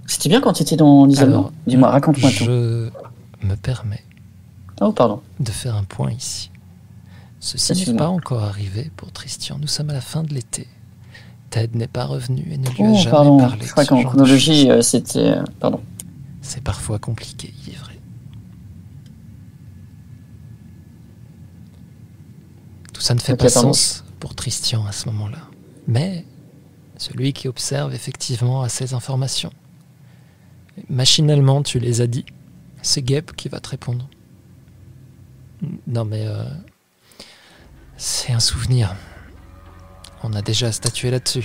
[0.07, 1.51] C'était bien quand t'étais dans l'isolement.
[1.67, 2.45] Dis-moi, raconte-moi tout.
[2.45, 2.89] Je
[3.43, 4.03] me permets
[4.81, 5.21] Oh, pardon.
[5.39, 6.51] de faire un point ici.
[7.41, 9.59] Ceci n'est pas encore arrivé pour Tristian.
[9.61, 10.67] Nous sommes à la fin de l'été.
[11.51, 13.39] Ted n'est pas revenu et ne lui a Oh, jamais pardon.
[13.39, 13.67] parlé.
[13.67, 15.19] Je crois qu'en chronologie, euh, c'était.
[15.19, 15.83] euh, Pardon.
[16.41, 17.91] C'est parfois compliqué, il est vrai.
[22.93, 25.37] Tout ça ne fait pas sens pour Tristian à ce moment-là.
[25.87, 26.25] Mais
[26.97, 29.53] celui qui observe effectivement a ces informations.
[30.89, 32.25] Machinalement, tu les as dit.
[32.81, 34.09] C'est Geb qui va te répondre.
[35.87, 36.27] Non mais...
[36.27, 36.45] euh,
[37.99, 38.97] c'est un souvenir.
[40.23, 41.45] On a déjà statué là-dessus.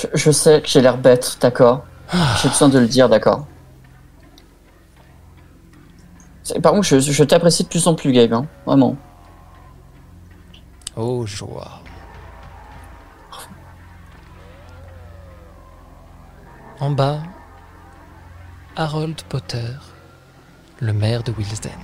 [0.00, 1.84] Je, je sais que j'ai l'air bête, d'accord.
[2.08, 3.46] Ah, J'ai besoin de le dire, d'accord.
[6.62, 8.96] Par contre, je, je t'apprécie de plus en plus, Gabe, hein, vraiment.
[10.96, 11.80] oh joie.
[16.80, 17.22] En bas,
[18.74, 19.76] Harold Potter,
[20.80, 21.78] le maire de Wilsden.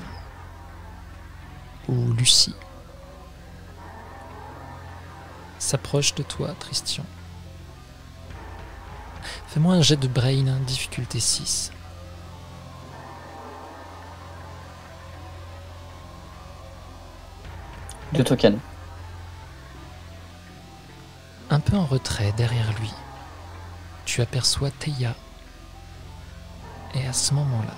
[1.88, 2.56] Ou Lucie.
[5.60, 7.04] S'approche de toi, Christian.
[9.46, 11.70] Fais-moi un jet de brain, hein, difficulté 6.
[18.12, 18.58] Deux tokens.
[21.50, 22.90] Un peu en retrait derrière lui,
[24.04, 25.14] tu aperçois Teia.
[26.94, 27.74] Et à ce moment-là,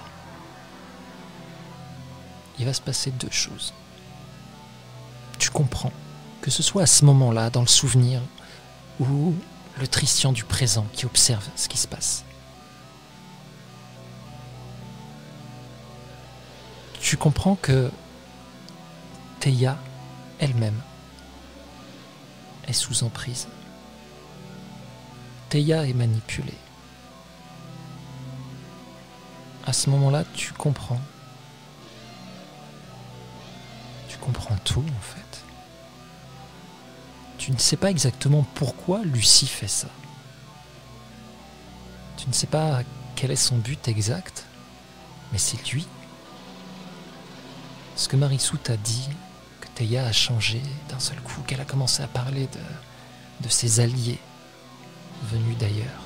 [2.59, 3.75] il va se passer deux choses.
[5.39, 5.93] Tu comprends
[6.43, 8.21] que ce soit à ce moment-là, dans le souvenir,
[9.01, 9.35] ou
[9.81, 12.25] le Tristian du présent qui observe ce qui se passe.
[17.01, 17.91] Tu comprends que
[19.41, 19.77] Teia
[20.41, 20.81] elle-même
[22.67, 23.47] est sous emprise.
[25.49, 26.59] Teia est manipulée.
[29.67, 31.01] À ce moment-là, tu comprends.
[34.09, 35.45] Tu comprends tout en fait.
[37.39, 39.89] Tu ne sais pas exactement pourquoi Lucie fait ça.
[42.17, 42.83] Tu ne sais pas
[43.17, 44.45] quel est son but exact,
[45.33, 45.87] mais c'est lui.
[47.97, 49.09] Ce que Marissou t'a dit,
[49.99, 54.19] a changé d'un seul coup, qu'elle a commencé à parler de, de ses alliés
[55.31, 56.03] venus d'ailleurs.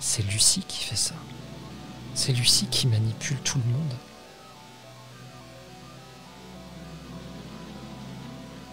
[0.00, 1.14] C'est Lucie qui fait ça.
[2.14, 3.94] C'est Lucie qui manipule tout le monde.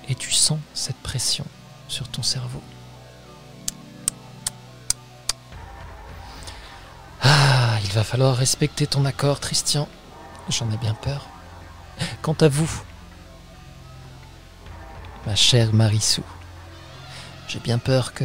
[0.09, 1.45] Et tu sens cette pression
[1.87, 2.61] sur ton cerveau.
[7.21, 9.87] Ah, il va falloir respecter ton accord, Christian.
[10.49, 11.27] J'en ai bien peur.
[12.21, 12.83] Quant à vous,
[15.27, 16.23] ma chère Marissou,
[17.49, 18.23] j'ai bien peur que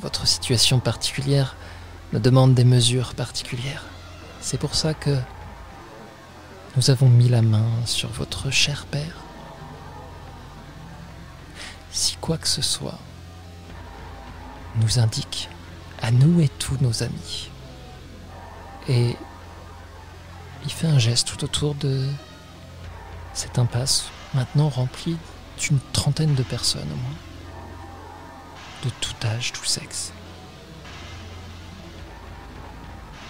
[0.00, 1.54] votre situation particulière
[2.12, 3.84] me demande des mesures particulières.
[4.40, 5.16] C'est pour ça que
[6.74, 9.14] nous avons mis la main sur votre cher père.
[11.92, 12.98] Si quoi que ce soit
[14.80, 15.48] nous indique
[16.02, 17.48] à nous et tous nos amis,
[18.88, 19.16] et
[20.64, 22.08] il fait un geste tout autour de
[23.34, 25.16] cette impasse, maintenant remplie
[25.62, 27.16] d'une trentaine de personnes au moins,
[28.84, 30.12] de tout âge, tout sexe.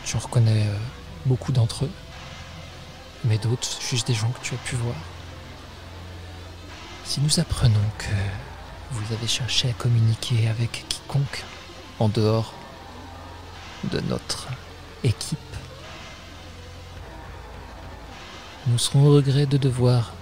[0.05, 0.77] Tu en reconnais euh,
[1.27, 1.91] beaucoup d'entre eux,
[3.25, 4.97] mais d'autres, juste des gens que tu as pu voir?
[7.05, 8.15] Si nous apprenons que
[8.93, 11.45] vous avez cherché à communiquer avec quiconque
[11.99, 12.55] en dehors
[13.85, 14.49] de notre
[15.05, 15.39] équipe,
[18.69, 20.15] nous serons au regret de devoir,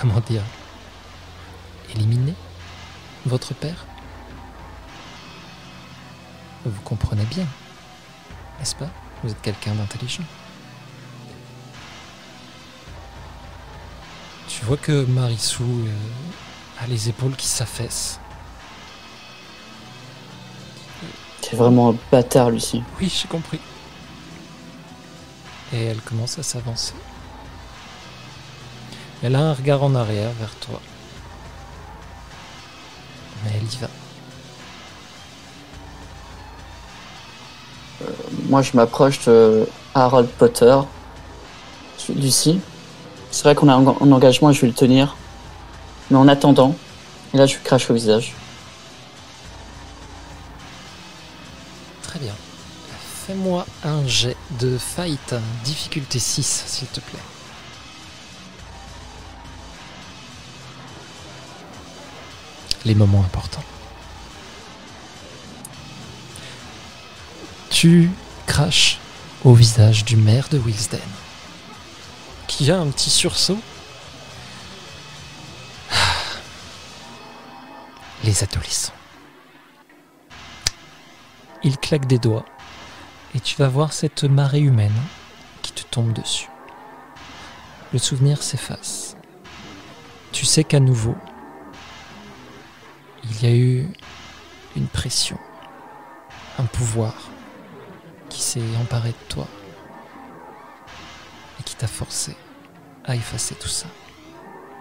[0.00, 0.42] comment dire,
[1.94, 2.34] éliminer
[3.26, 3.86] votre père.
[6.64, 7.46] Vous comprenez bien,
[8.58, 8.88] n'est-ce pas
[9.22, 10.24] Vous êtes quelqu'un d'intelligent.
[14.48, 18.18] Tu vois que Marissou euh, a les épaules qui s'affaissent.
[21.42, 22.82] T'es vraiment un bâtard, Lucie.
[22.98, 23.60] Oui, j'ai compris.
[25.72, 26.94] Et elle commence à s'avancer.
[29.22, 30.80] Elle a un regard en arrière vers toi.
[33.44, 33.88] Mais elle y va.
[38.48, 40.76] Moi, je m'approche de Harold Potter.
[42.14, 42.60] Lucie.
[43.30, 45.16] C'est vrai qu'on a un un engagement et je vais le tenir.
[46.10, 46.76] Mais en attendant,
[47.32, 48.34] et là, je lui crache au visage.
[52.02, 52.34] Très bien.
[53.26, 55.34] Fais-moi un jet de fight,
[55.64, 57.18] difficulté 6, s'il te plaît.
[62.84, 63.64] Les moments importants.
[67.70, 68.10] Tu
[68.46, 68.98] craches
[69.44, 71.00] au visage du maire de Wilsden,
[72.46, 73.58] qui a un petit sursaut.
[78.24, 78.92] Les adolescents.
[81.62, 82.44] Il claque des doigts
[83.34, 84.92] et tu vas voir cette marée humaine
[85.62, 86.48] qui te tombe dessus.
[87.92, 89.16] Le souvenir s'efface.
[90.32, 91.16] Tu sais qu'à nouveau,
[93.30, 93.88] il y a eu
[94.76, 95.38] une pression,
[96.58, 97.14] un pouvoir
[98.44, 99.48] s'est emparé de toi
[101.58, 102.36] et qui t'a forcé
[103.04, 103.86] à effacer tout ça.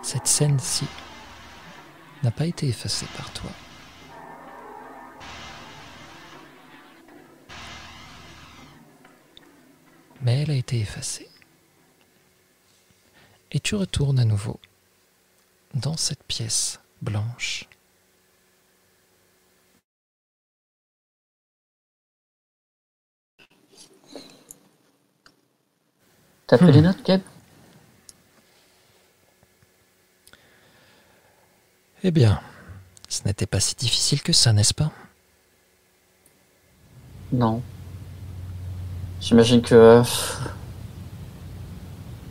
[0.02, 0.86] Cette scène-ci
[2.24, 3.50] n'a pas été effacée par toi.
[10.22, 11.30] Mais elle a été effacée.
[13.52, 14.60] Et tu retournes à nouveau
[15.74, 17.68] dans cette pièce blanche.
[26.54, 26.76] T'as pris Hmm.
[26.76, 27.22] les notes, Gab
[32.04, 32.40] Eh bien,
[33.10, 34.92] ce n'était pas si difficile que ça, n'est-ce pas?
[37.32, 37.64] Non.
[39.20, 39.74] J'imagine que.
[39.74, 40.04] euh,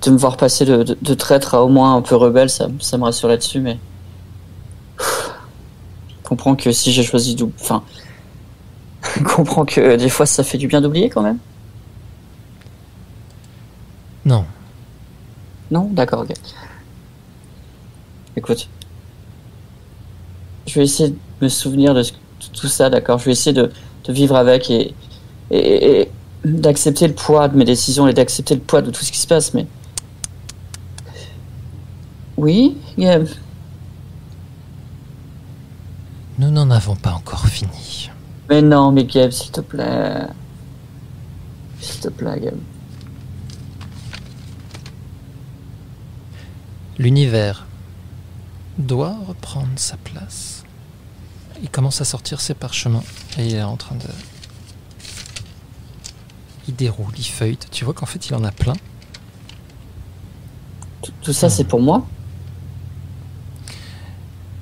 [0.02, 2.68] de me voir passer de, de- de traître à au moins un peu rebelle, ça,
[2.78, 3.76] ça me rassure là-dessus, mais.
[5.00, 7.36] Je comprends que si j'ai choisi.
[7.60, 7.82] Enfin.
[9.16, 11.38] Je comprends que des fois ça fait du bien d'oublier quand même.
[14.24, 14.44] Non.
[15.70, 15.88] Non?
[15.92, 16.32] D'accord, ok.
[18.36, 18.68] Écoute.
[20.66, 22.18] Je vais essayer de me souvenir de, ce- de
[22.58, 23.70] tout ça, d'accord Je vais essayer de,
[24.04, 24.94] de vivre avec et,
[25.50, 26.10] et, et
[26.44, 29.26] d'accepter le poids de mes décisions et d'accepter le poids de tout ce qui se
[29.26, 29.66] passe, mais.
[32.36, 33.26] Oui, Gab
[36.38, 38.10] Nous n'en avons pas encore fini.
[38.48, 40.26] Mais non, mais Gab, s'il te plaît.
[41.80, 42.54] S'il te plaît, Gab.
[46.98, 47.66] L'univers
[48.78, 50.64] doit reprendre sa place.
[51.62, 53.04] Il commence à sortir ses parchemins
[53.38, 54.06] et il est en train de.
[56.68, 57.68] Il déroule, il feuillete.
[57.70, 58.74] Tu vois qu'en fait il en a plein.
[61.02, 62.06] Tout, tout ça, c'est pour moi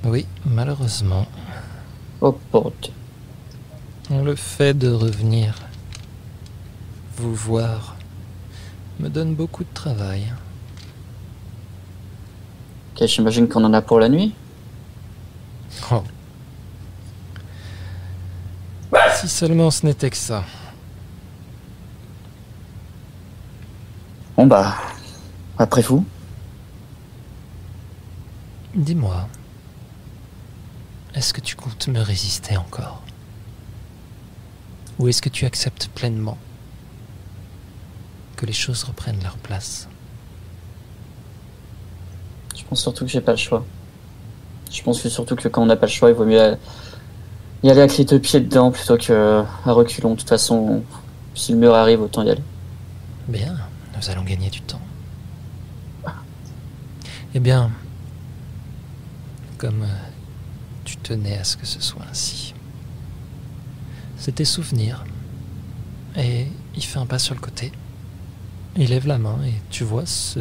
[0.03, 1.27] Oui, malheureusement,
[2.21, 2.37] Oh.
[2.81, 2.91] Dieu.
[4.23, 5.55] le fait de revenir
[7.17, 7.95] vous voir
[8.99, 10.31] me donne beaucoup de travail.
[12.95, 14.33] Ok, j'imagine qu'on en a pour la nuit.
[15.91, 16.03] Oh.
[19.15, 20.43] Si seulement ce n'était que ça.
[24.35, 24.75] Bon, bah.
[25.57, 26.05] Après vous.
[28.73, 29.27] Dis-moi,
[31.13, 33.03] est-ce que tu comptes me résister encore?
[34.97, 36.37] Ou est-ce que tu acceptes pleinement
[38.37, 39.87] que les choses reprennent leur place?
[42.61, 43.65] Je pense surtout que j'ai pas le choix.
[44.71, 46.57] Je pense que surtout que quand on n'a pas le choix, il vaut mieux
[47.63, 50.11] y aller avec les deux pieds dedans plutôt que à reculons.
[50.13, 50.83] De toute façon,
[51.35, 52.41] si le mur arrive, autant y aller.
[53.27, 53.55] Bien,
[53.97, 54.79] nous allons gagner du temps.
[57.33, 57.71] Eh bien,
[59.57, 59.87] comme euh,
[60.83, 62.53] tu tenais à ce que ce soit ainsi,
[64.17, 65.03] c'est tes souvenirs.
[66.17, 67.71] Et il fait un pas sur le côté.
[68.75, 70.39] Il lève la main et tu vois ce,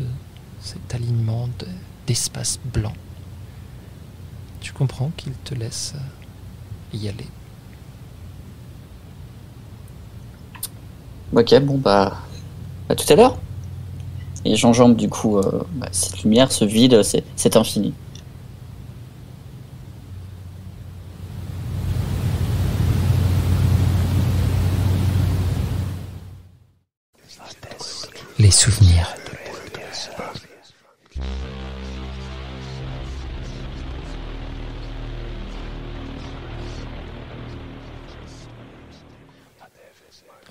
[0.61, 1.67] cet alignement de-
[2.11, 2.93] d'espace blanc.
[4.61, 7.29] Tu comprends qu'il te laisse euh, y aller.
[11.33, 12.19] Ok, bon bah,
[12.89, 13.39] à tout à l'heure.
[14.45, 17.95] Et j'enjambe du coup euh, bah, cette lumière, ce vide, c'est cet infini.
[28.41, 29.20] Les souvenirs.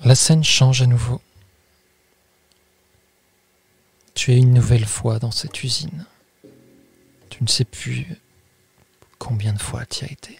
[0.02, 1.20] La scène change à nouveau.
[4.14, 6.06] Tu es une nouvelle fois dans cette usine.
[7.28, 8.06] Tu ne sais plus
[9.18, 10.38] combien de fois tu as été.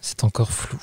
[0.00, 0.80] C'est encore flou.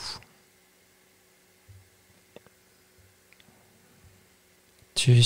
[4.94, 5.20] Tu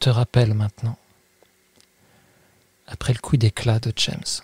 [0.00, 0.98] te rappelles maintenant,
[2.88, 4.42] après le coup d'éclat de James,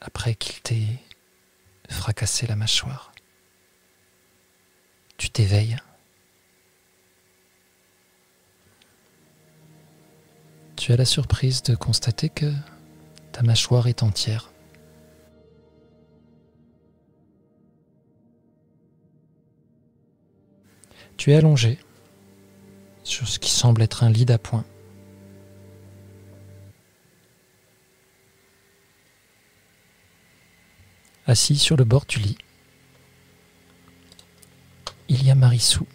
[0.00, 0.98] après qu'il t'ait
[1.88, 3.09] fracassé la mâchoire,
[5.20, 5.76] tu t'éveilles.
[10.76, 12.50] Tu as la surprise de constater que
[13.30, 14.50] ta mâchoire est entière.
[21.18, 21.78] Tu es allongé
[23.04, 24.64] sur ce qui semble être un lit d'appoint.
[31.26, 32.38] Assis sur le bord du lit,
[35.10, 35.86] il y a Marissou.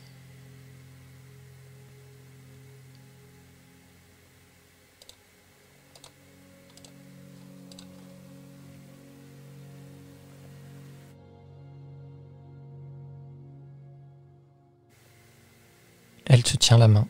[16.66, 17.08] tiens la main.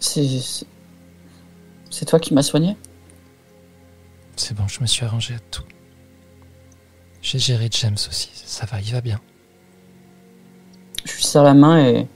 [0.00, 0.66] C'est-
[1.90, 2.76] C'est toi qui m'as soigné?
[4.36, 5.62] C'est bon, je me suis arrangé à tout.
[7.22, 9.20] J'ai géré James aussi, ça va, il va bien.
[11.04, 12.06] Je lui serre la main et.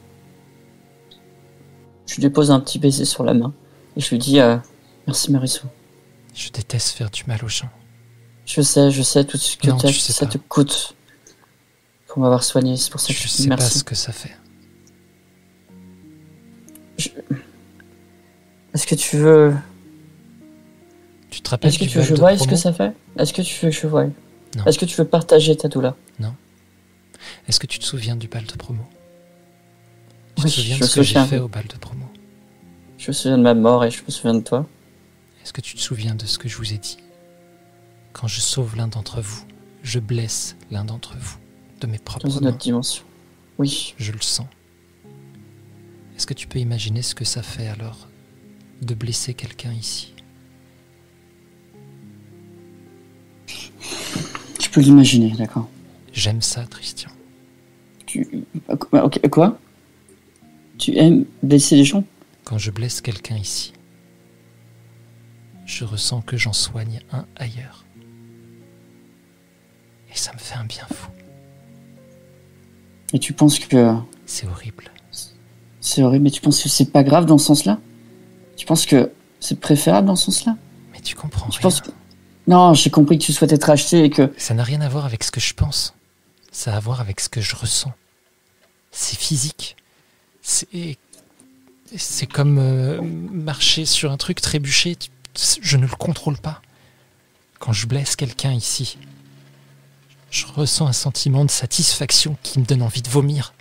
[2.07, 3.53] Je lui dépose un petit baiser sur la main.
[3.97, 4.57] Et je lui dis euh,
[5.07, 5.66] Merci Marissou.
[6.35, 7.69] Je déteste faire du mal aux gens.
[8.47, 10.32] Je sais, je sais tout ce que Non, tu sais ça pas.
[10.32, 10.95] te coûte
[12.07, 12.77] pour m'avoir soigné.
[12.77, 13.78] C'est pour ça que Je je dis sais pas merci.
[13.81, 14.35] ce que ça fait.
[18.74, 19.55] Est-ce que tu veux.
[21.30, 23.32] Tu te rappelles Est-ce que tu veux que je voie ce que ça fait Est-ce
[23.32, 24.05] que tu veux que je voie
[24.56, 24.64] Non.
[24.66, 25.94] Est-ce que tu veux partager ta douleur
[27.46, 28.82] Est-ce que tu te souviens du bal de promo
[30.36, 32.06] Tu Oui, te souviens de ce que j'ai fait au bal de promo
[32.98, 34.66] Je me souviens de ma mort et je me souviens de toi.
[35.42, 36.98] Est-ce que tu te souviens de ce que je vous ai dit
[38.12, 39.44] Quand je sauve l'un d'entre vous,
[39.82, 41.36] je blesse l'un d'entre vous
[41.80, 42.48] de mes propres Dans une mains.
[42.50, 43.05] autre dimension.
[43.59, 43.94] Oui.
[43.98, 44.46] Je le sens.
[46.16, 48.09] Est-ce que tu peux imaginer ce que ça fait alors
[48.82, 50.14] de blesser quelqu'un ici?
[54.59, 55.68] Tu peux l'imaginer, d'accord.
[56.12, 57.10] J'aime ça, Christian.
[58.06, 58.44] Tu.
[58.92, 59.59] Ok, quoi?
[60.78, 62.05] Tu aimes blesser les gens?
[62.44, 63.72] Quand je blesse quelqu'un ici,
[65.66, 67.84] je ressens que j'en soigne un ailleurs.
[70.12, 71.10] Et ça me fait un bien fou.
[73.12, 73.94] Et tu penses que
[74.26, 74.90] C'est horrible.
[75.80, 77.78] c'est horrible, mais tu penses que c'est pas grave dans ce sens-là?
[78.56, 79.10] Tu penses que
[79.40, 80.56] c'est préférable dans ce sens-là?
[80.92, 81.62] Mais tu comprends Tu rien.
[81.62, 81.90] penses que...
[82.49, 84.33] Non, j'ai compris que tu souhaites être acheté et que...
[84.39, 85.95] Ça n'a rien à voir avec ce que je pense.
[86.51, 87.93] Ça a à voir avec ce que je ressens.
[88.91, 89.77] C'est physique.
[90.43, 90.97] C'est.
[91.95, 94.97] C'est comme euh, marcher sur un truc trébuché.
[94.97, 95.09] Tu-
[95.61, 96.61] Je ne le contrôle pas.
[97.61, 98.99] Quand je blesse quelqu'un ici,
[100.31, 103.53] je ressens un sentiment de satisfaction qui me donne envie de vomir.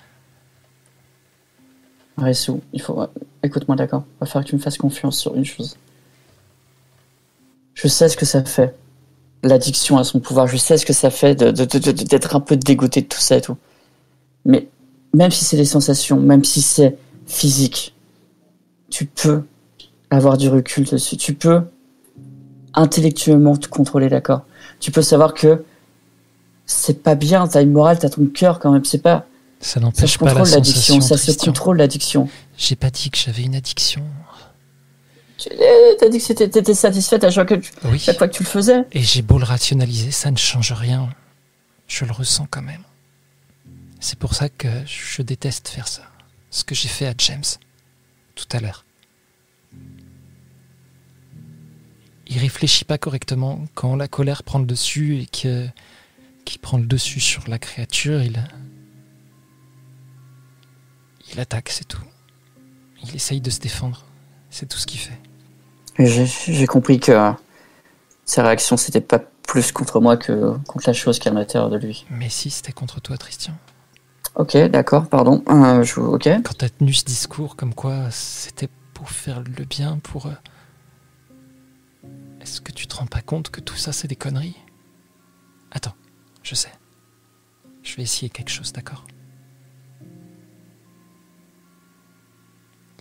[2.17, 3.05] Ressou, il faut...
[3.43, 5.77] Écoute-moi, d'accord Va falloir que tu me fasses confiance sur une chose.
[7.79, 8.73] Je sais ce que ça fait.
[9.43, 10.47] L'addiction à son pouvoir.
[10.47, 13.05] Je sais ce que ça fait de- de- de- de- d'être un peu dégoûté de
[13.07, 13.55] tout ça et tout.
[14.45, 14.67] Mais
[15.13, 16.97] même si c'est des sensations, même si c'est
[17.27, 17.93] physique,
[18.89, 19.43] tu peux
[20.09, 21.17] avoir du recul dessus.
[21.17, 21.61] Tu peux
[22.73, 24.41] intellectuellement te contrôler, d'accord
[24.79, 25.63] Tu peux savoir que
[26.65, 28.85] c'est pas bien, t'as une morale, t'as ton cœur quand même.
[28.85, 29.25] C'est pas...
[29.59, 32.29] Ça n'empêche pas l'addiction, ça se contrôle l'addiction.
[32.57, 34.03] J'ai pas dit que j'avais une addiction.
[35.37, 35.49] Tu
[35.99, 37.53] t'as dit que t'étais satisfaite à chaque,
[37.85, 37.99] Oui.
[37.99, 38.83] chaque fois que tu le faisais.
[38.91, 41.09] Et j'ai beau le rationaliser, ça ne change rien.
[41.87, 42.83] Je le ressens quand même.
[43.99, 46.03] C'est pour ça que je déteste faire ça.
[46.49, 47.43] Ce que j'ai fait à James
[48.35, 48.85] tout à l'heure.
[52.27, 55.67] Il réfléchit pas correctement quand la colère prend le dessus et que
[56.45, 58.41] qui prend le dessus sur la créature, il
[61.31, 62.03] il attaque, c'est tout.
[63.03, 64.05] Il essaye de se défendre.
[64.49, 65.19] C'est tout ce qu'il fait.
[65.99, 67.31] J'ai compris que
[68.25, 71.69] ses réactions, c'était pas plus contre moi que contre la chose qui est à l'intérieur
[71.69, 72.05] de lui.
[72.09, 73.53] Mais si c'était contre toi, Christian.
[74.35, 75.43] Ok, d'accord, pardon.
[75.49, 76.27] Euh, je, ok.
[76.43, 80.27] quand t'as tenu ce discours comme quoi c'était pour faire le bien, pour...
[80.27, 80.33] euh,
[82.41, 84.57] Est-ce que tu te rends pas compte que tout ça c'est des conneries?
[85.71, 85.95] Attends,
[86.43, 86.71] je sais.
[87.81, 89.05] Je vais essayer quelque chose, d'accord?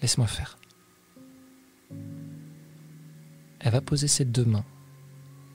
[0.01, 0.57] Laisse-moi faire.
[3.67, 4.65] Elle va poser ses deux mains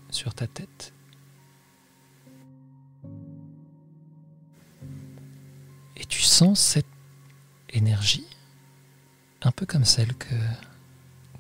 [0.09, 0.93] sur ta tête.
[5.95, 6.85] Et tu sens cette
[7.69, 8.27] énergie,
[9.43, 10.35] un peu comme celle que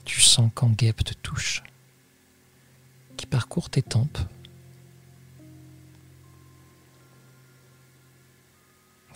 [0.05, 1.61] tu sens quand Guêpe te touche,
[3.17, 4.19] qui parcourt tes tempes.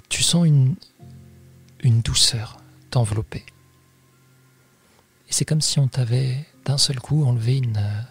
[0.10, 0.76] Tu sens une,
[1.80, 2.58] une douceur
[2.90, 3.46] t'envelopper.
[5.30, 8.02] Et c'est comme si on t'avait d'un seul coup enlevé une euh,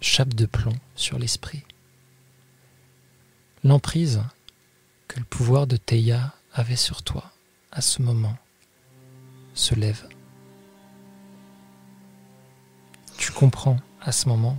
[0.00, 1.62] chape de plomb sur l'esprit.
[3.64, 4.22] L'emprise
[5.08, 7.32] que le pouvoir de Teia avait sur toi
[7.72, 8.36] à ce moment
[9.54, 10.08] se lève.
[13.18, 14.56] Tu comprends à ce moment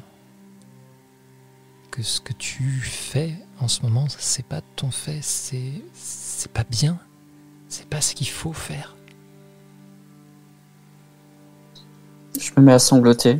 [1.89, 6.65] que ce que tu fais en ce moment, c'est pas ton fait, c'est c'est pas
[6.65, 6.99] bien,
[7.69, 8.96] c'est pas ce qu'il faut faire.
[12.39, 13.39] Je me mets à sangloter.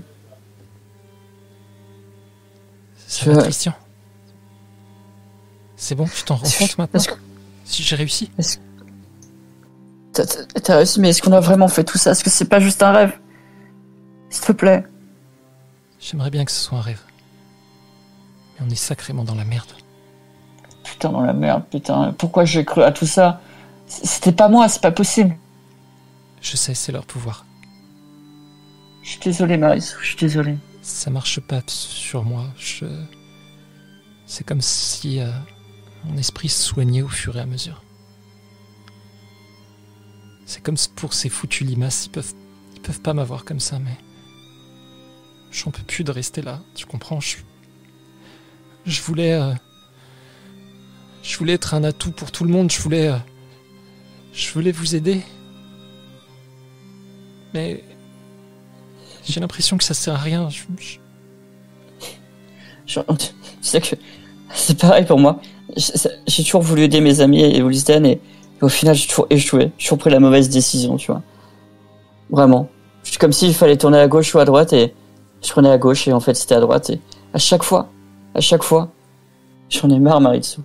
[3.08, 3.74] Ça Je- va, Christian
[5.76, 7.12] C'est bon, tu t'en rends compte maintenant que
[7.66, 8.32] Si j'ai réussi
[10.64, 12.10] t'as réussi, mais est-ce qu'on a vraiment fait tout ça?
[12.12, 13.12] Est-ce que c'est pas juste un rêve?
[14.32, 14.84] S'il te plaît.
[16.00, 17.02] J'aimerais bien que ce soit un rêve.
[18.60, 19.68] Mais on est sacrément dans la merde.
[20.84, 22.16] putain, dans la merde, putain.
[22.18, 23.42] Pourquoi j'ai cru à tout ça?
[23.88, 25.38] C'était pas moi, c'est pas possible.
[26.42, 27.46] Je sais, c'est leur pouvoir.
[29.08, 30.58] Je suis désolé, Maris, je suis désolé.
[30.82, 32.44] Ça marche pas sur moi.
[32.58, 32.86] Je...
[34.26, 35.32] C'est comme si euh,
[36.04, 37.82] mon esprit se soignait au fur et à mesure.
[40.46, 42.34] C'est comme pour ces foutus limaces, ils peuvent,
[42.76, 43.96] ils peuvent pas m'avoir comme ça, mais
[45.52, 46.60] j'en peux plus de rester là.
[46.76, 47.22] Tu comprends?
[47.22, 47.38] Je,
[48.86, 49.54] je voulais, euh,
[51.24, 52.70] je voulais être un atout pour tout le monde.
[52.70, 53.18] Je voulais, euh,
[54.34, 55.22] je voulais vous aider,
[57.54, 57.86] mais
[59.28, 60.50] j'ai l'impression que ça sert à rien.
[60.50, 60.98] Je, je-
[62.86, 63.26] Je- tu
[63.62, 63.96] sais que
[64.54, 65.40] c'est pareil pour moi.
[66.28, 68.22] J'ai toujours voulu aider mes amis et Wilsden et, et
[68.64, 69.72] au final j'ai toujours échoué.
[69.78, 71.22] J'ai toujours pris la mauvaise décision, tu vois.
[72.30, 72.70] Vraiment.
[73.04, 74.94] C'est comme s'il fallait tourner à gauche ou à droite et
[75.44, 77.00] je prenais à gauche et en fait c'était à droite et
[77.34, 77.90] à chaque fois,
[78.34, 78.90] à chaque fois,
[79.70, 80.62] j'en ai marre Maritsu.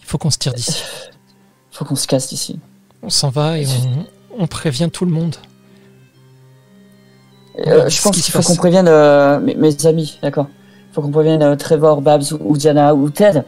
[0.00, 0.82] il faut qu'on se tire d'ici.
[1.70, 2.58] Faut qu'on se casse d'ici.
[3.02, 5.36] On s'en va et on, on prévient tout le monde.
[7.66, 10.46] Euh, je pense qui qu'il se faut qu'on prévienne euh, mes, mes amis, d'accord.
[10.90, 13.42] Il faut qu'on prévienne euh, Trevor, Babs ou, ou Diana ou Ted.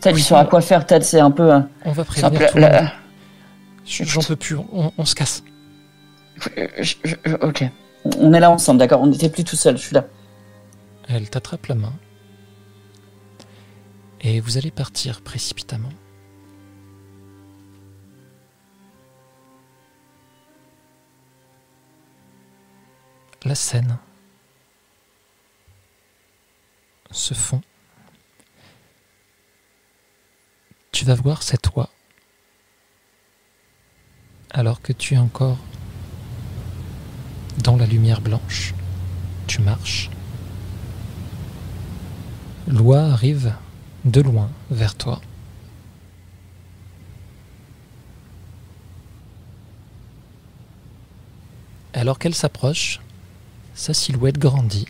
[0.00, 0.86] Ted, Oui, il saura on- quoi faire.
[0.86, 1.50] Ted, c'est un peu.
[1.50, 2.88] un- On va un peu prévenir tout le monde.
[3.86, 4.56] J'en peux plus.
[4.56, 5.42] On, on se casse.
[6.58, 7.64] Euh, je- je- je- ok.
[8.18, 9.00] On est là ensemble, d'accord.
[9.00, 9.76] On n'était plus tout seul.
[9.78, 10.04] Je suis là.
[11.08, 11.92] Elle t'attrape la main.
[14.20, 15.88] Et vous allez partir précipitamment.
[23.44, 23.98] La scène
[27.10, 27.60] se fond.
[30.92, 31.90] Tu vas voir cette oie
[34.50, 35.58] alors que tu es encore
[37.58, 38.72] dans la lumière blanche.
[39.46, 40.08] Tu marches.
[42.66, 43.52] L'oie arrive
[44.06, 45.20] de loin vers toi.
[51.92, 53.00] Alors qu'elle s'approche,
[53.74, 54.86] sa silhouette grandit.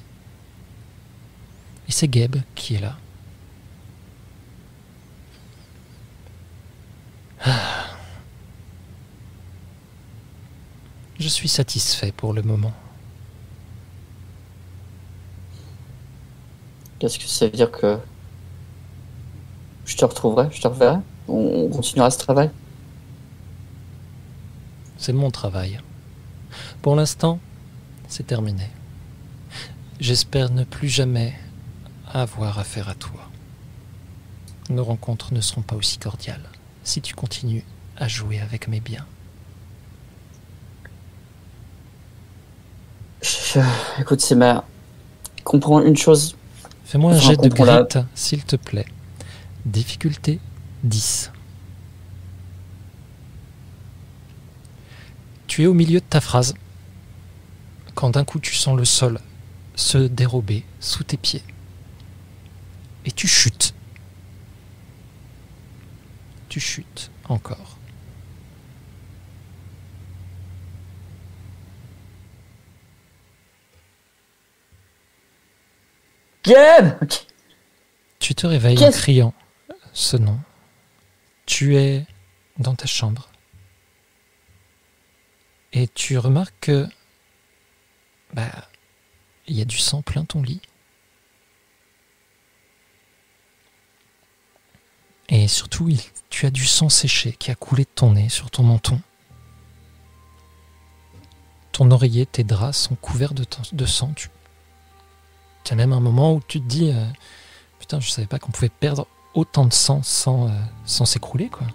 [1.88, 2.96] Et c'est Gabe qui est là.
[7.44, 7.86] Ah.
[11.18, 12.72] Je suis satisfait pour le moment.
[16.98, 17.98] Qu'est-ce que ça veut dire que.
[19.84, 20.98] Je te retrouverai, je te reverrai?
[21.28, 22.50] On continuera ce travail?
[24.96, 25.80] C'est mon travail.
[26.80, 27.38] Pour l'instant,
[28.14, 28.68] c'est terminé.
[29.98, 31.34] J'espère ne plus jamais
[32.06, 33.28] avoir affaire à toi.
[34.70, 36.48] Nos rencontres ne seront pas aussi cordiales
[36.84, 37.64] si tu continues
[37.96, 39.04] à jouer avec mes biens.
[43.20, 43.58] Je-
[44.00, 44.64] Écoute, c'est ma.
[45.42, 46.36] Comprends une chose.
[46.84, 48.86] Fais-moi un Enfin, jet de la- grit, s'il te plaît.
[49.64, 50.38] Difficulté
[50.84, 51.32] 10.
[55.48, 56.54] Tu es au milieu de ta phrase
[57.94, 59.20] quand d'un coup tu sens le sol
[59.74, 61.42] se dérober sous tes pieds.
[63.04, 63.74] Et tu chutes.
[66.48, 67.78] Tu chutes encore.
[76.44, 77.26] Gab Ok.
[78.18, 79.34] Tu te réveilles en criant
[79.92, 80.38] ce nom.
[81.46, 82.06] Tu es
[82.58, 83.28] dans ta chambre.
[85.72, 86.88] Et tu remarques que.
[88.34, 88.68] Bah.
[89.46, 90.60] Il y a du sang plein ton lit.
[95.28, 95.90] Et surtout,
[96.30, 99.00] tu as du sang séché qui a coulé de ton nez sur ton menton.
[101.72, 104.12] Ton oreiller, tes draps sont couverts de, sang.
[105.64, 107.04] Tu as même un moment où tu te dis euh,
[107.80, 110.52] Putain, je savais pas qu'on pouvait perdre autant de sang sans, euh,
[110.84, 111.66] sans s'écrouler, quoi.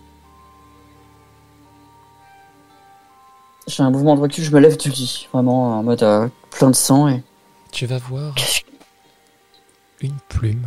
[3.69, 5.27] J'ai un mouvement de recul, je me lève du lit.
[5.31, 7.21] Vraiment en mode euh, plein de sang et.
[7.71, 8.33] Tu vas voir
[10.01, 10.65] une plume.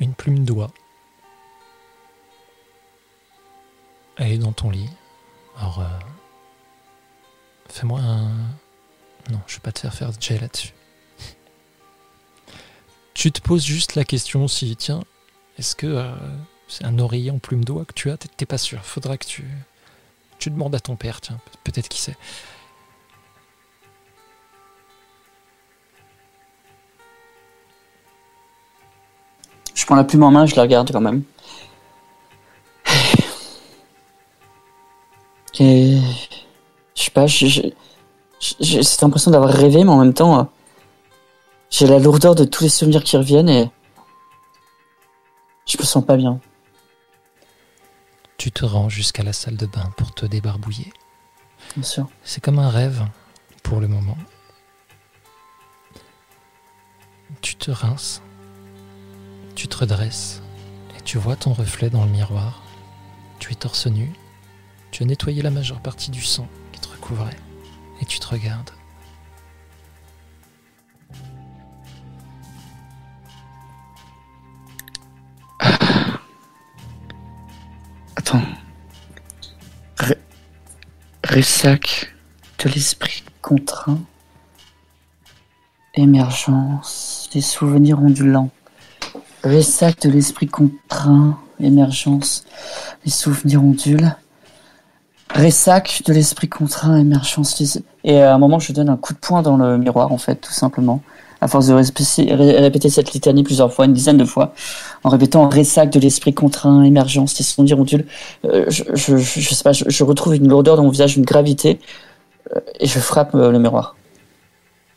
[0.00, 0.72] Une plume d'oie.
[4.16, 4.90] Elle est dans ton lit.
[5.56, 5.84] Alors, euh,
[7.68, 8.30] fais-moi un.
[9.30, 10.74] Non, je vais pas te faire faire jet là-dessus.
[13.14, 15.04] Tu te poses juste la question si, tiens,
[15.58, 16.12] est-ce que euh,
[16.66, 18.16] c'est un oreiller en plume d'oie que tu as?
[18.16, 18.84] T'es pas sûr.
[18.84, 19.44] Faudra que tu.
[20.40, 22.16] Tu demandes à ton père, tiens, peut-être qui sait.
[29.74, 31.22] Je prends la plume en main, je la regarde quand même.
[35.58, 35.98] Et.
[36.94, 37.74] Je sais pas, j'ai-
[38.82, 40.50] cette impression d'avoir rêvé, mais en même temps.
[41.70, 43.70] J'ai la lourdeur de tous les souvenirs qui reviennent et.
[45.66, 46.40] Je me sens pas bien.
[48.40, 50.94] Tu te rends jusqu'à la salle de bain pour te débarbouiller.
[51.76, 52.08] Bien sûr.
[52.24, 53.04] C'est comme un rêve
[53.62, 54.16] pour le moment.
[57.42, 58.22] Tu te rinces,
[59.54, 60.40] tu te redresses
[60.96, 62.62] et tu vois ton reflet dans le miroir.
[63.40, 64.10] Tu es torse nu,
[64.90, 67.36] tu as nettoyé la majeure partie du sang qui te recouvrait
[68.00, 68.70] et tu te regardes.
[81.24, 82.12] Ressac
[82.58, 84.00] de l'esprit contraint.
[85.94, 88.50] Émergence des souvenirs ondulants.
[89.44, 91.38] Ressac de l'esprit contraint.
[91.60, 92.44] Émergence
[93.04, 94.16] des souvenirs ondulent.
[95.34, 96.96] Ressac de l'esprit contraint.
[96.96, 97.80] Émergence.
[98.04, 100.36] Et à un moment, je donne un coup de poing dans le miroir, en fait,
[100.36, 101.00] tout simplement.
[101.42, 104.54] À force de répéter, ré- répéter cette litanie plusieurs fois, une dizaine de fois,
[105.04, 108.06] en répétant ressac de l'esprit contraint, émergence des souvenirs ondules,
[108.44, 108.84] euh, je,
[109.16, 111.80] je, sais pas, je, je retrouve une lourdeur dans mon visage, une gravité,
[112.54, 113.96] euh, et je frappe euh, le miroir.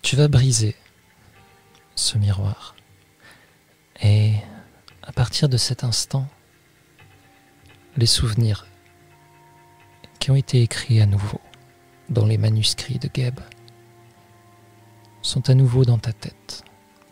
[0.02, 0.76] Tu vas briser
[1.96, 2.76] ce miroir.
[4.02, 4.34] Et
[5.02, 6.26] à partir de cet instant,
[7.96, 8.68] les souvenirs
[10.20, 11.40] qui ont été écrits à nouveau
[12.10, 13.40] dans les manuscrits de Geb
[15.24, 16.64] sont à nouveau dans ta tête,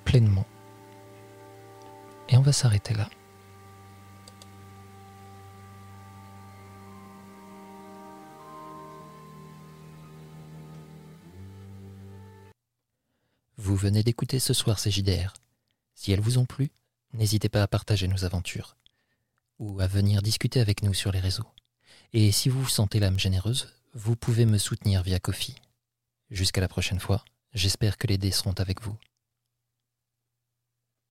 [0.06, 0.46] pleinement.
[2.30, 3.10] Et on va s'arrêter là.
[13.58, 15.34] Vous venez d'écouter ce soir ces JDR.
[15.96, 16.72] Si elles vous ont plu,
[17.14, 18.76] n'hésitez pas à partager nos aventures
[19.60, 21.48] ou à venir discuter avec nous sur les réseaux.
[22.14, 25.56] Et si vous vous sentez l'âme généreuse, vous pouvez me soutenir via Kofi.
[26.32, 27.24] Jusqu'à la prochaine fois,
[27.54, 28.98] j'espère que les dés seront avec vous.